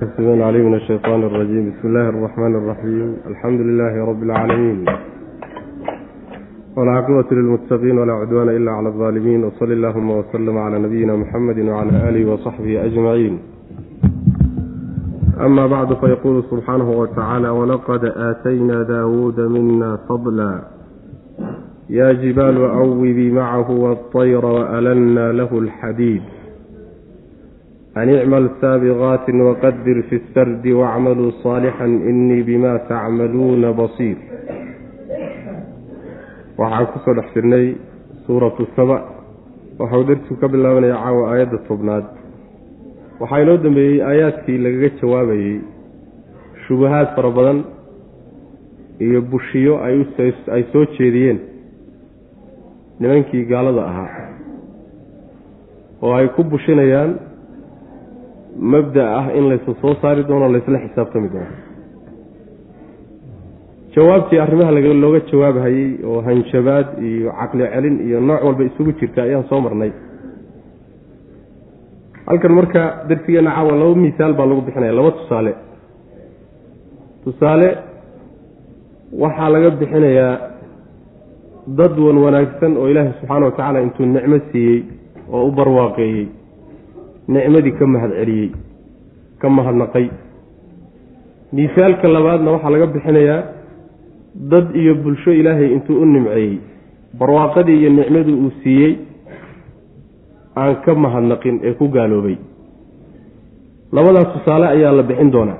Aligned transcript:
السميع 0.00 0.33
العليم 0.33 0.65
من 0.65 0.75
الشيطان 0.75 1.23
الرجيم 1.23 1.69
بسم 1.79 1.87
الله 1.87 2.09
الرحمن 2.09 2.55
الرحيم 2.55 3.15
الحمد 3.27 3.59
لله 3.61 4.05
رب 4.05 4.23
العالمين 4.23 4.85
والعاقبة 6.77 7.25
للمتقين 7.31 7.97
ولا 7.99 8.13
عدوان 8.13 8.49
إلا 8.49 8.71
على 8.71 8.87
الظالمين 8.89 9.43
وصل 9.43 9.71
اللهم 9.71 10.11
وسلم 10.11 10.57
على 10.57 10.79
نبينا 10.79 11.15
محمد 11.15 11.59
وعلى 11.59 12.09
آله 12.09 12.31
وصحبه 12.33 12.85
أجمعين 12.85 13.39
أما 15.41 15.67
بعد 15.67 15.93
فيقول 15.93 16.43
سبحانه 16.51 16.89
وتعالى 16.91 17.49
ولقد 17.49 18.05
آتينا 18.05 18.83
داود 18.83 19.39
منا 19.39 19.97
فضلا 20.09 20.61
يا 21.89 22.13
جبال 22.13 22.57
أوبي 22.57 23.31
معه 23.31 23.71
والطير 23.71 24.45
وألنا 24.45 25.31
له 25.31 25.59
الحديد 25.59 26.21
an 27.99 28.07
icmal 28.09 28.45
saabiqaatin 28.61 29.37
waqadir 29.47 29.97
fi 30.09 30.15
sardi 30.33 30.71
wacmaluu 30.81 31.31
saalixan 31.43 31.91
inii 32.11 32.43
bima 32.49 32.73
tacmaluuna 32.89 33.73
basiir 33.79 34.17
waxaan 36.57 36.85
ku 36.91 36.97
soo 37.03 37.13
dhex 37.17 37.27
jirnay 37.35 37.67
suuratu 38.25 38.63
saba 38.75 38.97
waxau 39.79 40.03
darsigu 40.07 40.35
ka 40.41 40.47
bilaabanaya 40.47 40.95
caawa 41.03 41.23
aayadda 41.31 41.57
tobnaad 41.67 42.05
waxaa 43.19 43.41
inoo 43.43 43.57
dambeeyey 43.65 43.99
aayaadkii 44.09 44.57
lagaga 44.65 44.89
jawaabayey 45.01 45.57
shubahaad 46.67 47.07
fara 47.15 47.29
badan 47.37 47.59
iyo 49.05 49.19
bushiyo 49.31 49.73
ay 50.55 50.63
soo 50.71 50.85
jeediyeen 50.97 51.39
nimankii 52.99 53.43
gaalada 53.51 53.83
ahaa 53.91 54.11
oo 56.01 56.13
ay 56.19 56.27
ku 56.35 56.41
bushinayaan 56.43 57.11
mabda 58.59 59.03
ah 59.19 59.25
in 59.37 59.49
laysa 59.49 59.71
soo 59.81 59.95
saari 60.01 60.23
doono 60.27 60.47
laysla 60.53 60.79
xisaabtami 60.85 61.29
doono 61.33 61.53
jawaabtii 63.95 64.39
arrimaha 64.39 64.71
looga 64.71 65.19
jawaabhayey 65.31 65.89
oo 66.05 66.21
hanjabaad 66.27 66.87
iyo 67.03 67.31
caqli 67.39 67.63
celin 67.73 67.95
iyo 68.07 68.19
nooc 68.21 68.43
walba 68.43 68.63
isugu 68.63 68.91
jirta 68.99 69.23
ayaan 69.23 69.43
soo 69.49 69.59
marnay. 69.61 69.91
Halkan 72.27 72.53
marka 72.53 72.81
darsigeena 73.09 73.51
caawa 73.55 73.75
laba 73.81 73.95
misaal 73.95 74.33
baa 74.33 74.45
lagu 74.45 74.61
bixinaya 74.61 74.93
laba 74.93 75.11
tusaale. 75.11 75.53
Tusaale 77.23 77.69
waxaa 79.21 79.49
laga 79.53 79.69
bixinayaa 79.79 80.33
dad 81.67 81.95
wan 81.99 82.17
wanaagsan 82.25 82.77
oo 82.77 82.87
ilaahay 82.91 83.13
subxaana 83.19 83.45
wa 83.45 83.51
tacaala 83.51 83.81
intuu 83.85 84.05
nicmo 84.05 84.37
siiyey 84.51 84.79
oo 85.33 85.47
u 85.47 85.51
barwaaqeeyey 85.51 86.27
nicmadii 87.33 87.73
ka 87.79 87.85
mahad 87.93 88.11
celiyey 88.19 88.49
ka 89.41 89.47
mahadnaqay 89.57 90.05
misaalka 91.57 92.07
labaadna 92.15 92.51
waxaa 92.55 92.69
laga 92.75 92.87
bixinayaa 92.93 93.41
dad 94.51 94.67
iyo 94.81 94.93
bulsho 95.03 95.31
ilaahay 95.39 95.69
intuu 95.75 96.01
u 96.01 96.05
nimceeyey. 96.05 96.57
Barwaaqadii 97.19 97.77
iyo 97.81 97.89
nicmadii 97.97 98.33
uu 98.43 98.51
siiyey 98.63 98.93
aan 100.61 100.75
ka 100.85 100.91
mahadnaqin 101.03 101.59
ee 101.67 101.73
ku 101.79 101.85
gaaloobay. 101.95 102.37
Labadaas 103.95 104.29
tusaale 104.33 104.67
ayaa 104.67 104.91
la 104.99 105.03
bixin 105.09 105.31
doonaa. 105.35 105.59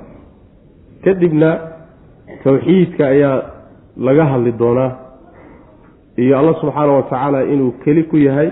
Kadibna 1.04 1.50
tawxiidka 2.44 3.04
ayaa 3.14 3.36
laga 4.06 4.24
hadli 4.32 4.52
doonaa. 4.62 4.90
Iyo 6.22 6.38
alla 6.38 6.54
subxaana 6.60 6.92
wa 6.92 7.02
tacaala 7.02 7.38
inuu 7.52 7.72
keli 7.84 8.02
ku 8.10 8.16
yahay 8.16 8.48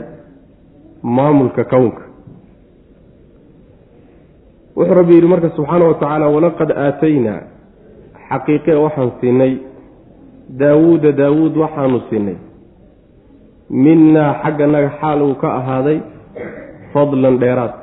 maamulka 1.03 1.65
kownka 1.65 2.03
wuxuu 4.77 4.95
rabbi 4.95 5.15
yidhi 5.15 5.27
marka 5.33 5.51
subxaana 5.57 5.85
wa 5.91 5.95
tacaala 5.95 6.27
walaqad 6.35 6.71
aataynaa 6.87 7.41
xaqiiqe 8.29 8.73
waxaan 8.85 9.11
siinay 9.21 9.53
daawuuda 10.61 11.13
daawuud 11.13 11.57
waxaanu 11.63 12.01
siinay. 12.11 12.37
Minnaa 13.71 14.33
xagganaga 14.43 14.91
xaal 15.01 15.23
uu 15.23 15.35
ka 15.43 15.49
ahaaday 15.59 15.99
fadlan 16.93 17.39
dheeraad. 17.43 17.75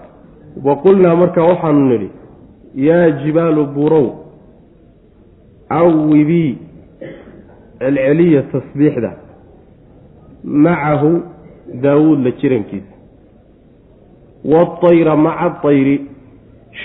Wa 0.66 0.74
qulnaa 0.84 1.16
marka 1.22 1.42
waxaanu 1.50 1.82
nidhi 1.92 2.10
yaa 2.88 3.10
jibaalu 3.24 3.66
burow 3.76 4.08
cawibii 5.70 6.58
celceliya 7.80 8.42
tasbiixda 8.52 9.12
macahu 10.44 11.12
daawuud 11.84 12.20
la 12.26 12.32
jirankiisa. 12.40 12.94
Waatayra 14.52 15.16
maca 15.16 15.40
atayri 15.46 15.96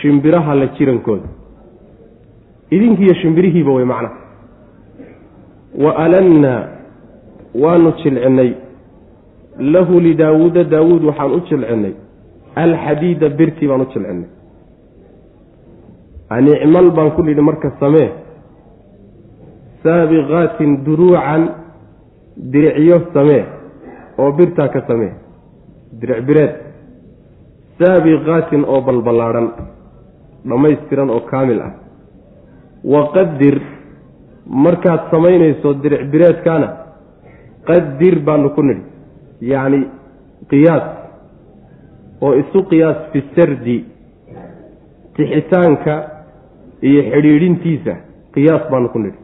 shimbiraha 0.01 0.55
la 0.55 0.67
jirankooda. 0.77 1.29
Idinkiiyo 2.71 3.15
shimbirihiiba 3.23 3.73
way 3.73 3.85
macnaha 3.85 4.17
wa 5.85 5.91
alannaa 6.05 6.61
waanu 7.63 7.93
jilcinnay 8.03 8.51
lahu 9.75 10.01
lidaawuuda 10.01 10.65
daawuud 10.65 11.03
waxaan 11.05 11.33
u 11.37 11.41
jilcinnay 11.49 11.93
alxadiida 12.65 13.29
birtii 13.39 13.69
baan 13.69 13.81
u 13.81 13.87
jilcinnay 13.93 14.29
anicmal 16.37 16.91
baan 16.97 17.11
ku 17.17 17.23
nidhi 17.23 17.43
marka 17.49 17.69
samee. 17.81 18.09
Saabiqaatin 19.83 20.85
duruucan 20.85 21.43
diricyo 22.53 22.99
samee. 23.15 23.45
Oo 24.19 24.33
birtaa 24.33 24.69
ka 24.69 24.81
samee. 24.89 25.13
Diric 26.01 26.21
bireed. 26.27 26.53
Saabiqaatin 27.79 28.65
oo 28.65 28.81
balballaadhan 28.87 29.47
dhammaystiran 30.49 31.11
oo 31.11 31.21
kaamil 31.31 31.61
ah. 31.61 31.73
Waqadir 32.85 33.57
markaad 34.47 35.01
samaynayso 35.11 35.75
diric 35.83 36.03
bireedkaana 36.13 36.69
qadir 37.69 38.19
baanu 38.27 38.51
ku 38.55 38.63
nidhi. 38.63 38.83
Yacni 39.41 39.81
qiyaas 40.51 40.87
oo 42.21 42.35
isu 42.43 42.59
qiyaas 42.71 42.99
fi 43.13 43.19
sardi 43.37 43.79
tixitaanka 45.17 45.95
iyo 46.83 47.03
xidhiidhintiisa 47.13 47.95
qiyaas 48.35 48.65
baanu 48.71 48.89
ku 48.89 48.99
nidhi. 48.99 49.19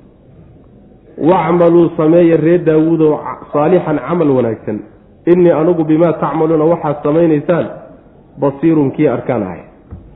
Wacmaluu 1.19 1.91
sameeya 1.97 2.37
reer 2.37 2.63
daawuudow 2.65 3.19
saalixan 3.53 3.99
camal 4.07 4.31
wanaagsan. 4.31 4.79
Innii 5.27 5.53
anugu 5.61 5.85
bimaa 5.85 6.13
tacmaluuna 6.23 6.65
waxaad 6.65 7.03
samaynaysaan 7.03 7.67
basiirun 8.41 8.91
kii 8.97 9.09
arkaan 9.09 9.43
ahay 9.43 9.68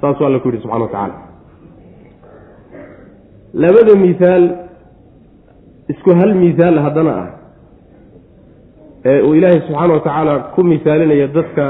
saasuu 0.03 0.27
alla 0.29 0.39
ku 0.43 0.49
yidhi 0.51 0.63
subxana 0.63 0.85
wa 0.85 0.91
tacaala. 0.95 1.15
Labada 3.63 3.95
mihaal 4.05 4.45
isku 5.93 6.11
hal 6.21 6.33
mihaal 6.43 6.79
haddana 6.85 7.13
ah 7.23 7.29
ee 9.11 9.21
uu 9.29 9.35
ilaahay 9.39 9.61
subxaana 9.67 9.95
wa 9.95 10.01
tacaala 10.07 10.35
ku 10.55 10.61
misaalinaya 10.73 11.27
dadka 11.37 11.65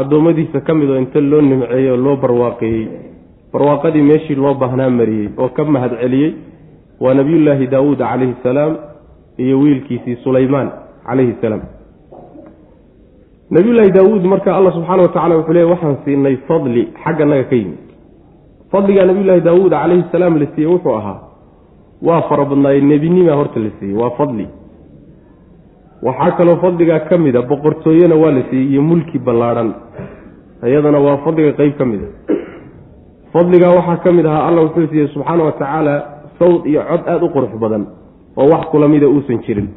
addoommadiisa 0.00 0.60
ka 0.66 0.72
mid 0.80 0.90
oo 0.90 0.98
inta 1.04 1.20
loo 1.30 1.40
nimceeyey 1.50 1.90
oo 1.90 1.96
loo 2.06 2.16
barwaaqeeyey. 2.24 2.84
Barwaaqadii 3.52 4.02
meeshii 4.10 4.36
loo 4.44 4.54
baahnaa 4.62 4.90
mariyey 5.00 5.28
oo 5.42 5.48
ka 5.56 5.64
mahad 5.64 5.92
celiyey 6.02 6.30
waa 7.00 7.14
nabiyullaahi 7.20 7.66
daawuud 7.74 7.98
calayhi 7.98 8.34
salaam 8.42 8.72
iyo 9.44 9.56
wiilkiisii 9.62 10.16
sulaymaan 10.24 10.68
calayhi 11.08 11.34
salaam 11.42 11.62
nabiyullaahi 13.50 13.90
daawuud 13.92 14.24
marka 14.24 14.56
alla 14.56 14.72
subxaana 14.72 15.02
wa 15.02 15.08
tacala 15.08 15.36
wuxuu 15.36 15.52
leey 15.56 15.64
waxaan 15.72 15.96
siinay 16.04 16.36
fadli 16.48 16.82
xagga 17.04 17.24
naga 17.24 17.44
ka 17.50 17.56
yimid. 17.56 17.78
Fadligaa 18.72 19.04
nabiyullaahi 19.10 19.40
daawuud 19.48 19.70
calayhi 19.72 20.04
salaam 20.12 20.34
la 20.40 20.46
siiyey 20.54 20.70
wuxuu 20.72 20.94
ahaa 21.00 21.18
waa 22.02 22.22
fara 22.28 22.44
badnaaye 22.44 22.80
nebinima 22.80 23.32
horta 23.40 23.60
la 23.60 23.70
siiyey 23.78 23.96
waa 24.00 24.10
fadli. 24.18 24.46
Waxaa 26.02 26.30
kaloo 26.38 26.56
fadligaa 26.64 27.00
ka 27.08 27.18
mid 27.18 27.36
a 27.36 27.42
boqortooyena 27.42 28.14
waa 28.22 28.30
la 28.36 28.42
siiyey 28.50 28.68
iyo 28.72 28.82
mulki 28.82 29.18
ballaadhan 29.18 29.70
iyadana 30.68 30.98
waa 31.06 31.16
fadliga 31.24 31.52
qeyb 31.60 31.74
ka 31.78 31.84
mid 31.84 32.00
a 32.04 32.08
fadligaa 33.32 33.72
waxaa 33.78 33.96
ka 34.04 34.12
mid 34.12 34.26
ahaa 34.26 34.46
alla 34.48 34.60
wuxuu 34.66 34.86
siiyey 34.92 35.08
subxaana 35.14 35.42
wa 35.44 35.52
tacaala 35.52 35.94
sawd 36.38 36.66
iyo 36.66 36.82
cod 36.90 37.02
aada 37.08 37.24
u 37.26 37.30
qurux 37.34 37.52
badan 37.62 37.86
oo 38.36 38.48
wax 38.52 38.66
kula 38.70 38.88
mida 38.88 39.08
uusan 39.08 39.38
jirin 39.46 39.68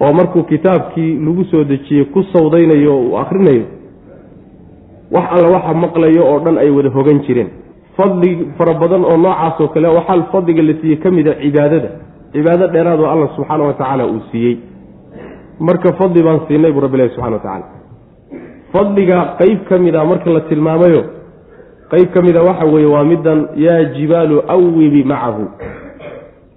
oo 0.00 0.12
markuu 0.12 0.42
kitaabkii 0.42 1.12
lagu 1.26 1.44
soo 1.50 1.64
dejiyey 1.64 2.04
ku 2.14 2.22
sawdaynayo 2.32 2.92
oo 2.96 3.02
uu 3.08 3.16
akrinayo 3.18 3.64
wax 5.14 5.26
alla 5.36 5.48
waxa 5.56 5.74
maqlayo 5.84 6.22
oo 6.30 6.38
dhan 6.44 6.58
ay 6.58 6.70
wada 6.70 6.90
hogan 6.90 7.20
jireen. 7.26 7.50
Fadli 7.96 8.30
fara 8.58 8.74
badan 8.74 9.04
oo 9.04 9.16
noocaasoo 9.16 9.68
kale 9.74 9.88
waxaa 9.88 10.22
fadliga 10.32 10.62
la 10.62 10.74
siiyey 10.80 10.98
ka 11.02 11.10
mid 11.10 11.28
a 11.28 11.34
cibaadada. 11.42 11.90
Cibaado 12.32 12.66
dheeraad 12.74 13.00
oo 13.00 13.10
alla 13.14 13.28
subxaana 13.36 13.64
wa 13.64 13.72
tacaala 13.74 14.06
uu 14.06 14.20
siiyey. 14.30 14.56
Marka 15.60 15.92
fadli 15.92 16.22
baan 16.22 16.40
siinay 16.48 16.72
buu 16.72 16.80
rabbi 16.80 17.08
subxana 17.08 17.36
wa 17.36 17.42
tacaala 17.44 17.66
fadliga 18.72 19.18
qeyb 19.38 19.60
ka 19.68 19.78
mid 19.78 19.94
a 19.96 20.04
marka 20.04 20.30
la 20.30 20.40
tilmaamayo 20.40 21.02
qeyb 21.90 22.08
ka 22.14 22.20
mid 22.22 22.36
a 22.36 22.42
waxa 22.42 22.64
weeye 22.66 22.86
waa 22.94 23.04
middan 23.04 23.48
yaa 23.56 23.84
jibaalu 23.96 24.42
awibi 24.48 25.04
macahu 25.04 25.44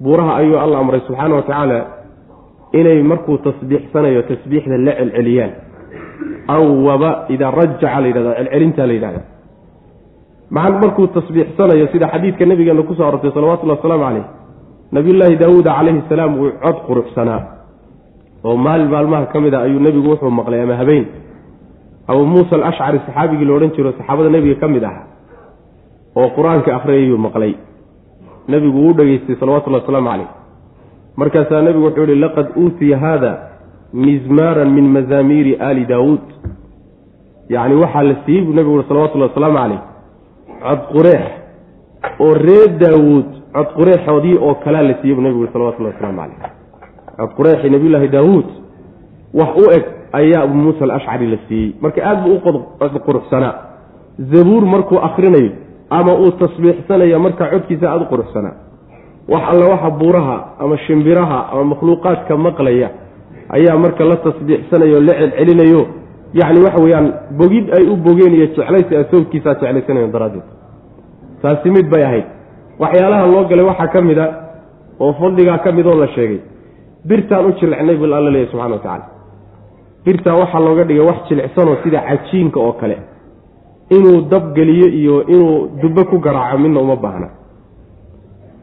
buuraha 0.04 0.36
ayuu 0.42 0.58
alla 0.60 0.78
amray 0.80 1.02
subxaana 1.08 1.36
wa 1.36 1.42
tacaala 1.42 1.78
inay 2.74 3.04
markuu 3.04 3.38
tasbiixsanayo 3.38 4.22
tasbiixda 4.30 4.78
la 4.78 4.94
celceliyaan. 5.00 5.52
Awaba 6.48 7.26
idaa 7.30 7.52
rajaca 7.52 8.00
la 8.02 8.08
yidhahda 8.08 8.34
celcelintaa 8.40 8.88
la 8.88 8.94
yidhahda 8.94 9.22
maa 10.56 10.70
markuu 10.84 11.08
tasbiixsanayo 11.08 11.88
sida 11.92 12.08
xadiidka 12.14 12.46
nabigeena 12.46 12.84
ku 12.84 12.94
soo 12.96 13.08
arortay 13.08 13.32
salawatullhi 13.32 13.76
wasalaamu 13.78 14.04
caleyh 14.06 14.26
nabiyullaahi 14.92 15.36
daawuuda 15.42 15.72
calayhi 15.78 16.02
salaam 16.10 16.32
wuu 16.40 16.52
cod 16.64 16.78
quruxsanaa. 16.88 17.42
Oo 18.44 18.58
maalin 18.58 18.90
maalmaha 18.94 19.26
ka 19.34 19.40
mid 19.40 19.54
a 19.54 19.60
ayuu 19.62 19.80
nebigu 19.80 20.10
wuxuu 20.10 20.30
maqlay 20.40 20.62
ama 20.62 20.76
habeen. 20.82 21.06
Abuu 22.08 22.26
muusa 22.26 22.56
alashcari 22.56 23.00
saxaabigii 23.06 23.46
la 23.46 23.54
odhan 23.58 23.72
jiro 23.76 23.92
saxaabada 23.98 24.30
nebiga 24.30 24.56
ka 24.62 24.68
mid 24.68 24.84
aha 24.84 25.02
oo 26.16 26.30
qur'aanka 26.38 26.70
akhriyayuu 26.78 27.18
maqlay. 27.18 27.54
Nebigu 28.48 28.78
wuu 28.84 28.94
dhegeystay 28.98 29.36
salawatullahi 29.40 29.84
wasalaamu 29.84 30.10
caleyh 30.10 30.30
markaasaa 31.22 31.62
nebigu 31.62 31.86
wuxuu 31.86 32.06
yihi 32.10 32.22
laqad 32.26 32.48
uutiya 32.62 32.98
haada 33.04 33.32
mizmaaran 33.94 34.70
min 34.78 34.86
mazaamiiri 34.96 35.58
aali 35.68 35.86
daawuud. 35.86 36.26
Yacni 37.50 37.76
waxaa 37.84 38.04
la 38.04 38.16
siiyey 38.26 38.44
buu 38.46 38.54
nebigu 38.54 38.76
ui 38.78 38.86
salawatullahi 38.88 39.32
wasalaamu 39.32 39.58
caleyh 39.58 39.82
cod 40.64 40.80
qureex 40.94 41.26
oo 42.20 42.34
reer 42.34 42.70
daawuud 42.84 43.26
cod 43.56 43.68
qureexoodii 43.78 44.38
oo 44.38 44.56
kalaa 44.64 44.82
la 44.90 44.94
siiyey 45.02 45.16
buu 45.16 45.24
nebigu 45.28 45.42
ui 45.44 45.50
salawatullahi 45.54 45.94
wasalaamu 45.96 46.20
caleyh 46.22 46.38
cod 47.18 47.32
qureexii 47.38 47.70
nabiyullaahi 47.76 48.08
daawuud 48.18 48.48
wax 49.40 49.52
u 49.64 49.66
eg 49.78 49.86
ayaa 50.22 50.44
abu 50.44 50.54
muusa 50.54 50.84
alashcari 50.84 51.28
la 51.34 51.38
siiyey. 51.48 51.74
Marka 51.82 52.00
aad 52.10 52.24
buu 52.24 52.36
u 52.96 53.00
quruxsanaa. 53.08 53.56
Zabuur 54.32 54.66
markuu 54.66 55.00
akrinayo 55.10 55.52
ama 55.90 56.12
uu 56.22 56.32
tasbiixsanayo 56.32 57.20
marka 57.20 57.50
codkiisa 57.52 57.92
aada 57.92 58.06
u 58.06 58.12
quruxsanaa 58.14 58.69
wax 59.32 59.44
alle 59.52 59.66
waxa 59.74 59.90
buuraha 60.00 60.36
ama 60.64 60.78
shimbiraha 60.86 61.40
ama 61.52 61.64
makhluuqaadka 61.72 62.38
maqlaya 62.38 62.90
ayaa 63.58 63.78
marka 63.84 64.04
la 64.12 64.18
tasbiixsanayo 64.26 65.00
la 65.08 65.14
celcelinayo. 65.20 65.82
Yacni 66.40 66.60
waxa 66.66 66.80
weeyaan 66.84 67.08
bogid 67.40 67.66
ay 67.78 67.84
u 67.92 67.96
bogeen 68.06 68.34
iyo 68.38 68.48
jeclaysi 68.56 68.96
a 68.96 69.04
sawdkiisaa 69.12 69.54
jeclaysanayan 69.62 70.12
daraaddeed. 70.16 70.44
Taasi 71.42 71.70
mid 71.76 71.88
bay 71.94 72.04
ahayd. 72.04 72.26
Waxyaalaha 72.80 73.26
loo 73.34 73.44
galay 73.50 73.66
waxaa 73.72 73.88
ka 73.94 74.02
mid 74.02 74.18
a 74.20 74.26
oo 75.00 75.14
fadligaa 75.20 75.58
ka 75.64 75.72
mid 75.72 75.86
oo 75.88 75.96
la 76.02 76.08
sheegay 76.16 76.40
birtaan 77.10 77.46
u 77.46 77.52
jilicnay 77.60 77.96
bul 78.02 78.14
alla 78.14 78.30
leeyahy 78.32 78.52
subxana 78.52 78.76
wa 78.76 78.82
tacala 78.84 79.06
birtaa 80.06 80.36
waxaa 80.42 80.60
looga 80.60 80.84
dhigay 80.84 81.06
wax 81.10 81.18
jilicsanoo 81.30 81.76
sida 81.84 82.00
cajiinka 82.08 82.60
oo 82.60 82.74
kale. 82.82 82.98
Inuu 83.90 84.22
dab 84.32 84.54
geliyo 84.56 84.88
iyo 85.00 85.16
inuu 85.34 85.68
dubbe 85.82 86.04
ku 86.10 86.20
garaaco 86.20 86.58
midna 86.58 86.80
uma 86.82 86.96
baahna 86.96 87.28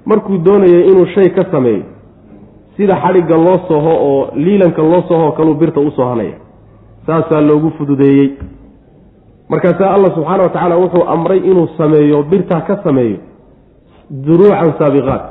markuu 0.07 0.39
doonayo 0.47 0.81
inuu 0.91 1.07
shay 1.15 1.29
ka 1.37 1.45
sameeyo 1.53 1.85
sida 2.77 2.97
xadhigga 3.05 3.37
loo 3.47 3.59
soho 3.69 3.93
oo 4.09 4.31
liilanka 4.45 4.83
loo 4.83 5.03
soho 5.09 5.33
kaluu 5.33 5.55
birta 5.55 5.81
u 5.81 5.91
sohanaya 5.91 6.37
saasaa 7.07 7.41
loogu 7.41 7.71
fududeeyey. 7.79 8.29
Markaasaa 9.49 9.91
allah 9.95 10.11
subxaana 10.15 10.43
wa 10.43 10.49
tacaala 10.49 10.77
wuxuu 10.77 11.05
amray 11.15 11.39
inuu 11.39 11.69
sameeyo 11.79 12.23
birtaa 12.23 12.61
ka 12.69 12.75
sameeyo 12.85 13.19
duruucan 14.27 14.73
saabiqaat 14.79 15.23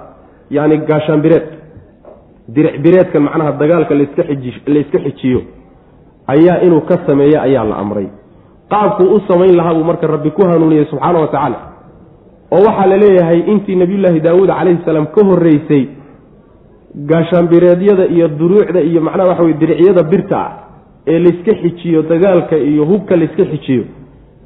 yacni 0.56 0.78
gaashaanbireed. 0.90 1.46
Diric 2.56 2.76
bireedkan 2.84 3.22
macnaha 3.28 3.52
dagaalka 3.62 3.94
laska 4.00 4.24
xiji 4.30 4.52
layska 4.74 5.00
xijiyo 5.06 5.40
ayaa 6.34 6.58
inuu 6.66 6.82
ka 6.90 6.96
sameeyo 7.08 7.38
ayaa 7.42 7.64
la 7.72 7.76
amray. 7.84 8.08
Qaabkuu 8.72 9.08
u 9.16 9.20
samayn 9.28 9.56
lahaa 9.58 9.74
buu 9.78 9.84
marka 9.84 10.08
rabbi 10.08 10.32
ku 10.32 10.42
hanuuniyey 10.48 10.86
subxaana 10.92 11.20
wa 11.20 11.28
tacaala 11.28 11.58
oo 12.52 12.62
waxaa 12.68 12.88
la 12.92 12.98
leeyahay 13.04 13.40
intii 13.54 13.76
nabiyullaahi 13.76 14.20
daawuud 14.28 14.50
calayhi 14.58 14.80
salaam 14.86 15.08
ka 15.16 15.22
horreysay 15.30 15.84
gaashaanbireedyada 17.12 18.06
iyo 18.16 18.28
duruucda 18.28 18.80
iyo 18.82 19.02
macnaha 19.02 19.30
waxa 19.30 19.44
weye 19.44 19.58
diricyada 19.62 20.04
birta 20.04 20.38
ah 20.46 20.52
ee 21.08 21.20
layska 21.20 21.54
xijiyo 21.62 22.02
dagaalka 22.02 22.58
iyo 22.58 22.86
hubka 22.86 23.16
layska 23.16 23.46
xijiyo 23.52 23.84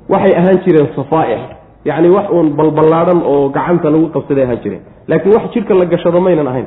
waxay 0.09 0.33
ahaan 0.39 0.59
jireen 0.65 0.87
safaaix. 0.95 1.39
Yacni 1.85 2.09
wax 2.09 2.25
uun 2.31 2.49
balballaadhan 2.59 3.21
oo 3.31 3.49
gacanta 3.49 3.89
lagu 3.89 4.07
qabsaday 4.15 4.43
ahaan 4.43 4.59
jireen. 4.63 4.81
Laakiin 5.07 5.33
wax 5.35 5.43
jidhka 5.53 5.73
la 5.73 5.85
gashado 5.85 6.19
maynan 6.21 6.47
ahayn. 6.47 6.65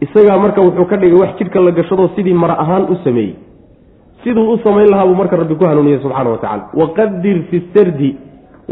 Isagaa 0.00 0.38
marka 0.38 0.60
wuxuu 0.66 0.84
ka 0.90 0.96
dhigay 0.96 1.18
wax 1.22 1.30
jidhka 1.38 1.60
la 1.60 1.70
gashado 1.78 2.10
sidii 2.16 2.34
mara 2.34 2.54
ahaan 2.62 2.82
u 2.92 2.96
sameeyey. 3.04 3.34
Siduu 4.22 4.52
u 4.52 4.58
samayn 4.64 4.88
lahaa 4.90 5.06
buu 5.06 5.14
marka 5.14 5.36
rabbi 5.36 5.54
ku 5.54 5.64
hanuuniyey 5.64 5.98
subxana 6.02 6.30
wa 6.30 6.38
tacala 6.38 6.64
waqadir 6.80 7.38
fi 7.50 7.62
sardi 7.74 8.10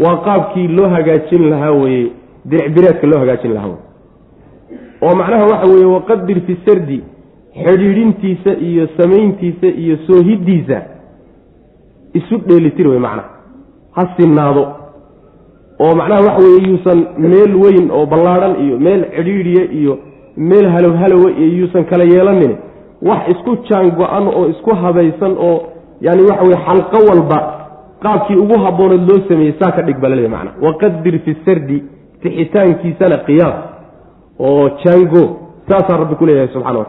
waa 0.04 0.16
qaabkii 0.16 0.68
loo 0.68 0.88
hagaajin 0.88 1.50
lahaa 1.50 1.70
weye 1.72 2.06
diricbireedka 2.44 3.06
loo 3.06 3.18
hagaajin 3.18 3.52
lahaa 3.54 3.68
wey 3.68 3.78
oo 5.02 5.14
macnaha 5.14 5.44
waxa 5.44 5.66
weeye 5.72 5.84
waqadir 5.86 6.40
fi 6.46 6.56
sardi 6.66 7.02
xidhiidhintiisa 7.64 8.50
iyo 8.68 8.88
samayntiisa 8.96 9.66
iyo 9.66 9.96
soohiddiisa 10.06 10.82
isu 12.14 12.38
dheelitir 12.48 12.88
wey 12.88 12.98
macnaha 12.98 13.28
ha 13.96 14.08
sinaado 14.16 14.64
oo 15.80 15.94
macnaha 15.94 16.20
waxa 16.26 16.42
weeye 16.46 16.68
yuusan 16.68 17.06
meel 17.18 17.54
weyn 17.64 17.90
oo 17.90 18.06
ballaadhan 18.06 18.54
iyo 18.66 18.78
meel 18.78 19.04
cidhiidhiya 19.16 19.64
iyo 19.72 19.98
meel 20.36 20.68
halow 20.70 20.92
halowa 20.96 21.30
iyo 21.30 21.48
yuusan 21.58 21.84
kala 21.84 22.04
yeelanin 22.04 22.56
wax 23.02 23.28
isku 23.28 23.56
jaan 23.68 23.90
go-an 23.90 24.28
oo 24.28 24.46
isku 24.48 24.74
habaysan 24.74 25.36
oo 25.38 25.62
yani 26.00 26.22
waxa 26.22 26.42
weye 26.44 26.58
xalqo 26.66 26.98
walba 27.10 27.57
qaabkii 28.02 28.36
ugu 28.36 28.58
habbooneed 28.64 29.08
loo 29.10 29.20
sameeyey 29.28 29.54
saa 29.60 29.72
ka 29.72 29.82
dhig 29.82 29.98
balale 30.00 30.28
macna. 30.28 30.50
Waqadir 30.62 31.18
fi 31.24 31.36
sardi 31.44 31.82
tixitaankiisana 32.22 33.16
qiyaas 33.26 33.56
oo 34.38 34.68
jaango 34.84 35.22
saasaa 35.68 35.96
rabbi 36.02 36.14
ku 36.14 36.26
leeyahay 36.26 36.52
subxana 36.54 36.78
wa 36.78 36.86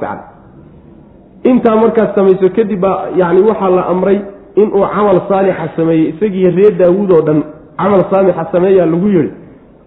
intaa 1.44 1.76
markaad 1.76 2.16
samayso 2.16 2.50
kadib 2.50 2.80
baa 2.80 3.08
yani 3.16 3.42
waxaa 3.42 3.70
la 3.70 3.86
amray 3.88 4.22
inuu 4.56 4.86
camal 4.96 5.22
saalixa 5.30 5.70
sameeyey 5.76 6.10
isagii 6.10 6.50
reer 6.50 6.78
daawuud 6.78 7.12
oo 7.12 7.22
dhan 7.22 7.44
camal 7.78 8.04
saalixa 8.12 8.48
sameeyaa 8.52 8.86
lagu 8.86 9.08
yihi 9.08 9.32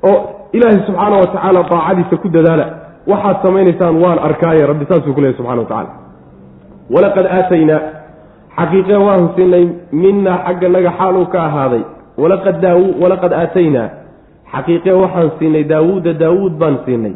oo 0.08 0.19
ilaahay 0.52 0.80
subxaana 0.86 1.16
wa 1.16 1.26
tacaala 1.26 1.62
daacadiisa 1.62 2.16
ku 2.16 2.28
dadaala. 2.28 2.66
Waxaad 3.06 3.36
samaynaysaan 3.42 4.02
waan 4.02 4.19
arkaaye 4.19 4.66
rabbi 4.66 4.84
saasuu 4.88 5.14
ku 5.14 5.20
leeyahy 5.20 5.36
subxana 5.36 5.60
wa 5.62 5.69
tacala 5.69 5.90
walaqad 6.90 7.26
aataynaa 7.26 8.01
xaqiiqe 8.58 8.96
waan 9.06 9.28
siinay 9.37 9.66
minaa 9.93 10.38
xagganaga 10.46 10.90
xaaluu 10.99 11.26
ka 11.32 11.38
ahaaday. 11.49 11.82
Walaqad 13.02 13.32
aataynaa. 13.32 13.88
Xaqiiqe 14.52 14.93
waxaan 15.02 15.31
siinay 15.38 15.64
daawuuda 15.64 16.12
daawuud 16.22 16.52
baan 16.60 16.78
siinay 16.84 17.14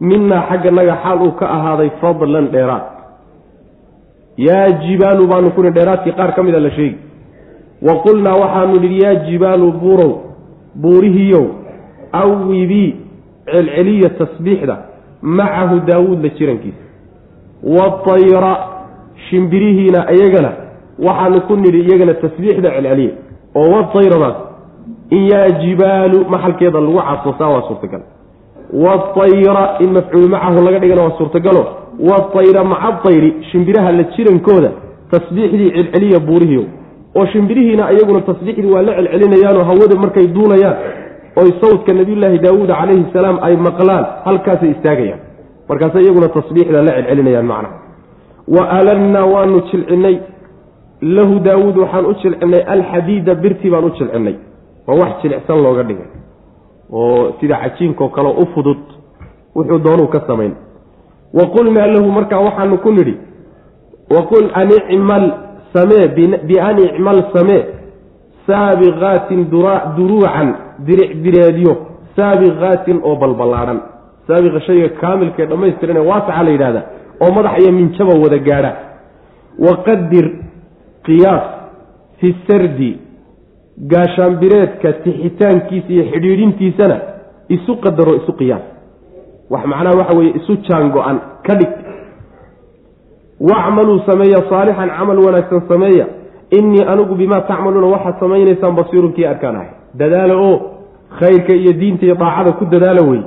minaa 0.00 0.42
xagganaga 0.50 0.94
xaal 1.02 1.18
uu 1.26 1.32
ka 1.40 1.46
ahaaday 1.56 1.90
fadlan 2.00 2.46
dheeraad. 2.52 2.84
Yaa 4.36 4.70
jibaalu 4.84 5.26
baanu 5.26 5.50
kuni 5.50 5.70
dheeraadkii 5.76 6.12
qaar 6.12 6.34
ka 6.34 6.42
mida 6.42 6.60
la 6.60 6.70
sheegi. 6.70 6.98
Wa 7.82 7.94
qulnaa 8.04 8.36
waxaanu 8.42 8.80
nidhi 8.80 8.98
yaa 9.04 9.14
jibaalu 9.14 9.72
buurow 9.72 10.12
buurihiiyow 10.82 11.46
awibii 12.12 12.96
celceliya 13.50 14.10
tasbiixda 14.18 14.76
macahu 15.22 15.80
daawuud 15.88 16.22
la 16.24 16.28
jirankiisa. 16.38 16.82
Waatayra 17.76 18.52
shimbirihiina 19.28 20.00
iyagana 20.14 20.50
waxaanu 20.98 21.40
ku 21.48 21.56
nidhi 21.56 21.80
iyagana 21.86 22.14
tasbiixda 22.14 22.70
celceliya 22.70 23.12
oo 23.54 23.70
watayradaas 23.74 24.36
in 25.10 25.22
yaa 25.32 25.48
jibaalu 25.62 26.18
maxalkeeda 26.34 26.80
lagu 26.80 26.98
casoosaa 27.08 27.48
waa 27.54 27.62
suurtagal. 27.68 28.02
Waatayra 28.72 29.78
in 29.80 29.90
mafcuul 29.92 30.28
macahu 30.28 30.64
laga 30.64 30.78
dhigana 30.78 31.02
waa 31.02 31.18
suurtagalo. 31.18 31.66
Watayra 32.00 32.64
maca 32.64 32.98
tayri 33.04 33.44
shimbiraha 33.52 33.92
la 33.92 34.02
jirankooda 34.16 34.70
tasbiixdii 35.10 35.70
celceliya 35.76 36.18
buurihiio 36.20 36.64
oo 37.16 37.26
shimbirihiina 37.26 37.92
iyaguna 37.92 38.20
tasbiixdii 38.20 38.70
waa 38.74 38.82
la 38.82 38.92
celcelinayaanoo 38.94 39.64
hawada 39.64 39.94
markay 39.96 40.26
duulayaan. 40.26 40.76
Oy 41.36 41.50
sawdka 41.60 41.92
nabiyullaahi 41.92 42.38
daawuud 42.38 42.68
calayhi 42.80 43.06
salaam 43.12 43.38
ay 43.42 43.56
maqlaan 43.56 44.04
halkaasay 44.24 44.70
istaagayaan. 44.70 45.20
Markaase 45.68 46.00
iyaguna 46.02 46.28
tasbiixda 46.28 46.82
la 46.82 46.92
celcelinayaan 46.92 47.46
macnaha. 47.46 47.74
Wa 48.48 48.62
alannaa 48.78 49.24
waanu 49.34 49.60
jilcinay 49.70 50.16
lahu 51.00 51.40
daawuud 51.40 51.76
waxaan 51.76 52.06
u 52.06 52.14
jilcinay 52.22 52.62
alxadiida 52.74 53.34
birtii 53.34 53.70
baan 53.70 53.84
u 53.84 53.90
jilcinay 53.98 54.36
waa 54.86 54.96
wax 55.00 55.22
jilicsan 55.22 55.62
looga 55.62 55.82
dhigay 55.82 56.08
oo 56.92 57.32
sida 57.40 57.56
cajiinkao 57.62 58.08
kaleo 58.08 58.32
u 58.42 58.46
fudud 58.54 58.78
wuxuu 59.56 59.78
doonuu 59.78 60.06
ka 60.08 60.20
samayn. 60.26 60.54
Wa 61.34 61.44
qulnaa 61.54 61.86
lahu 61.86 62.10
markaa 62.12 62.40
waxaanu 62.40 62.78
ku 62.78 62.90
nidhi 62.92 63.14
waqul 64.10 64.46
an 64.54 64.68
icmal 64.70 65.24
samee 65.72 66.08
bian 66.48 66.78
icmal 66.78 67.18
samee 67.34 67.62
saabiqaatin 68.46 69.50
duruucan 69.96 70.48
diric 70.86 71.10
direedyo 71.24 71.72
saabiqaatin 72.16 73.00
oo 73.02 73.16
balballaadhan 73.16 73.80
saabiqa 74.28 74.60
shayga 74.66 74.88
kaamilka 75.00 75.42
ee 75.42 75.46
dhammaystiran 75.46 75.96
ee 75.96 76.06
waasaca 76.10 76.42
la 76.46 76.50
yidhahda 76.50 76.82
oo 77.22 77.30
madax 77.36 77.58
iyo 77.62 77.72
minjaba 77.72 78.12
wada 78.22 78.38
gaadha. 78.38 78.72
Waqadir 79.66 80.26
qiyaas 81.06 81.44
fi 82.20 82.28
sardi 82.46 82.90
gaashaanbireedka 83.92 84.88
tixitaankiisa 85.04 85.88
iyo 85.94 86.04
xidhiidhintiisana 86.12 86.96
isu 87.56 87.72
qadaro 87.84 88.12
isu 88.20 88.32
qiyaas. 88.40 88.64
Wax 89.52 89.64
macnaha 89.72 89.96
waxa 90.00 90.14
weeye 90.18 90.32
isu 90.40 90.52
jaan 90.66 90.86
go-an 90.94 91.16
ka 91.46 91.54
dhig. 91.60 91.72
Wacmaluu 93.48 93.98
sameeya 94.06 94.40
saalixan 94.50 94.90
camal 94.98 95.18
wanaagsan 95.26 95.62
sameeya. 95.68 96.06
Innii 96.58 96.84
anigu 96.92 97.14
bimaa 97.20 97.40
tacmaluuna 97.50 97.86
waxaad 97.94 98.16
samaynaysaan 98.20 98.74
basiirun 98.78 99.12
kii 99.16 99.26
arkaan 99.32 99.56
ahay. 99.56 99.68
Dadaala 100.00 100.34
oo 100.46 100.54
khayrka 101.20 101.52
iyo 101.52 101.72
diinta 101.80 102.04
iyo 102.06 102.14
daacada 102.14 102.52
ku 102.58 102.64
dadaala 102.64 103.02
wey 103.10 103.20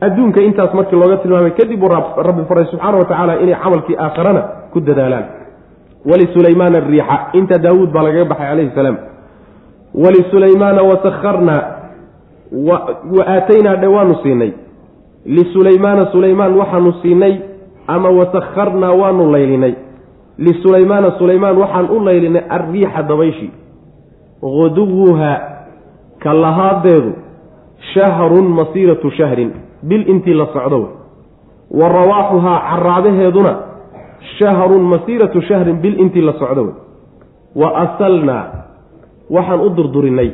adduunka 0.00 0.40
intaas 0.48 0.74
markii 0.74 0.96
looga 1.00 1.16
tilmaamay 1.22 1.50
kadib 1.58 1.82
uu 1.82 1.88
rabbi 2.28 2.42
faray 2.48 2.64
subxaana 2.70 2.98
wa 2.98 3.04
tacaala 3.04 3.32
inay 3.42 3.56
camalkii 3.64 3.96
aakharana 4.04 4.42
ku 4.72 4.80
dadaalaan 4.80 5.24
walisulaymaana 6.10 6.78
ariixa 6.82 7.16
inta 7.38 7.58
daawuud 7.64 7.90
baa 7.94 8.02
lagaga 8.06 8.24
baxay 8.30 8.46
calayhi 8.50 8.70
salaam 8.78 8.96
walisulaymaana 10.04 10.82
wasakharnaa 10.90 11.62
wa 13.16 13.24
aataynaa 13.34 13.76
dhe 13.82 13.86
waanu 13.96 14.14
siinay 14.22 14.50
lisulaymaana 15.36 16.06
sulaymaan 16.12 16.54
waxaanu 16.60 16.92
siinay 17.02 17.34
ama 17.94 18.08
wasakharnaa 18.18 18.92
waanu 19.00 19.32
laylinay 19.34 19.74
lisulaymaana 20.46 21.10
sulaymaan 21.18 21.56
waxaan 21.62 21.90
u 21.90 22.04
laylinay 22.08 22.42
arriixa 22.56 23.02
dabayshii 23.10 23.50
guduwuha 24.42 25.32
ka 26.22 26.32
lahaadeedu 26.44 27.12
shahrun 27.94 28.46
masiiratu 28.58 29.10
shahrin 29.10 29.50
bil 29.82 30.08
intii 30.08 30.34
la 30.34 30.46
socdo 30.52 30.80
wa 31.70 31.88
rawaaxuhaa 31.88 32.58
caraabaheeduna 32.70 33.52
shahrun 34.38 34.82
masiiratu 34.92 35.42
shahrin 35.48 35.76
bil 35.82 36.00
intii 36.00 36.22
la 36.22 36.32
socdo 36.32 36.62
wey. 36.66 36.74
Wa 37.54 37.68
asalnaa 37.84 38.44
waxaan 39.30 39.60
u 39.60 39.70
durdurinay 39.76 40.30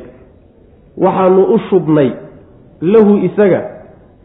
waxaanu 0.97 1.41
u 1.55 1.57
shubnay 1.69 2.09
lahu 2.81 3.17
isaga 3.27 3.61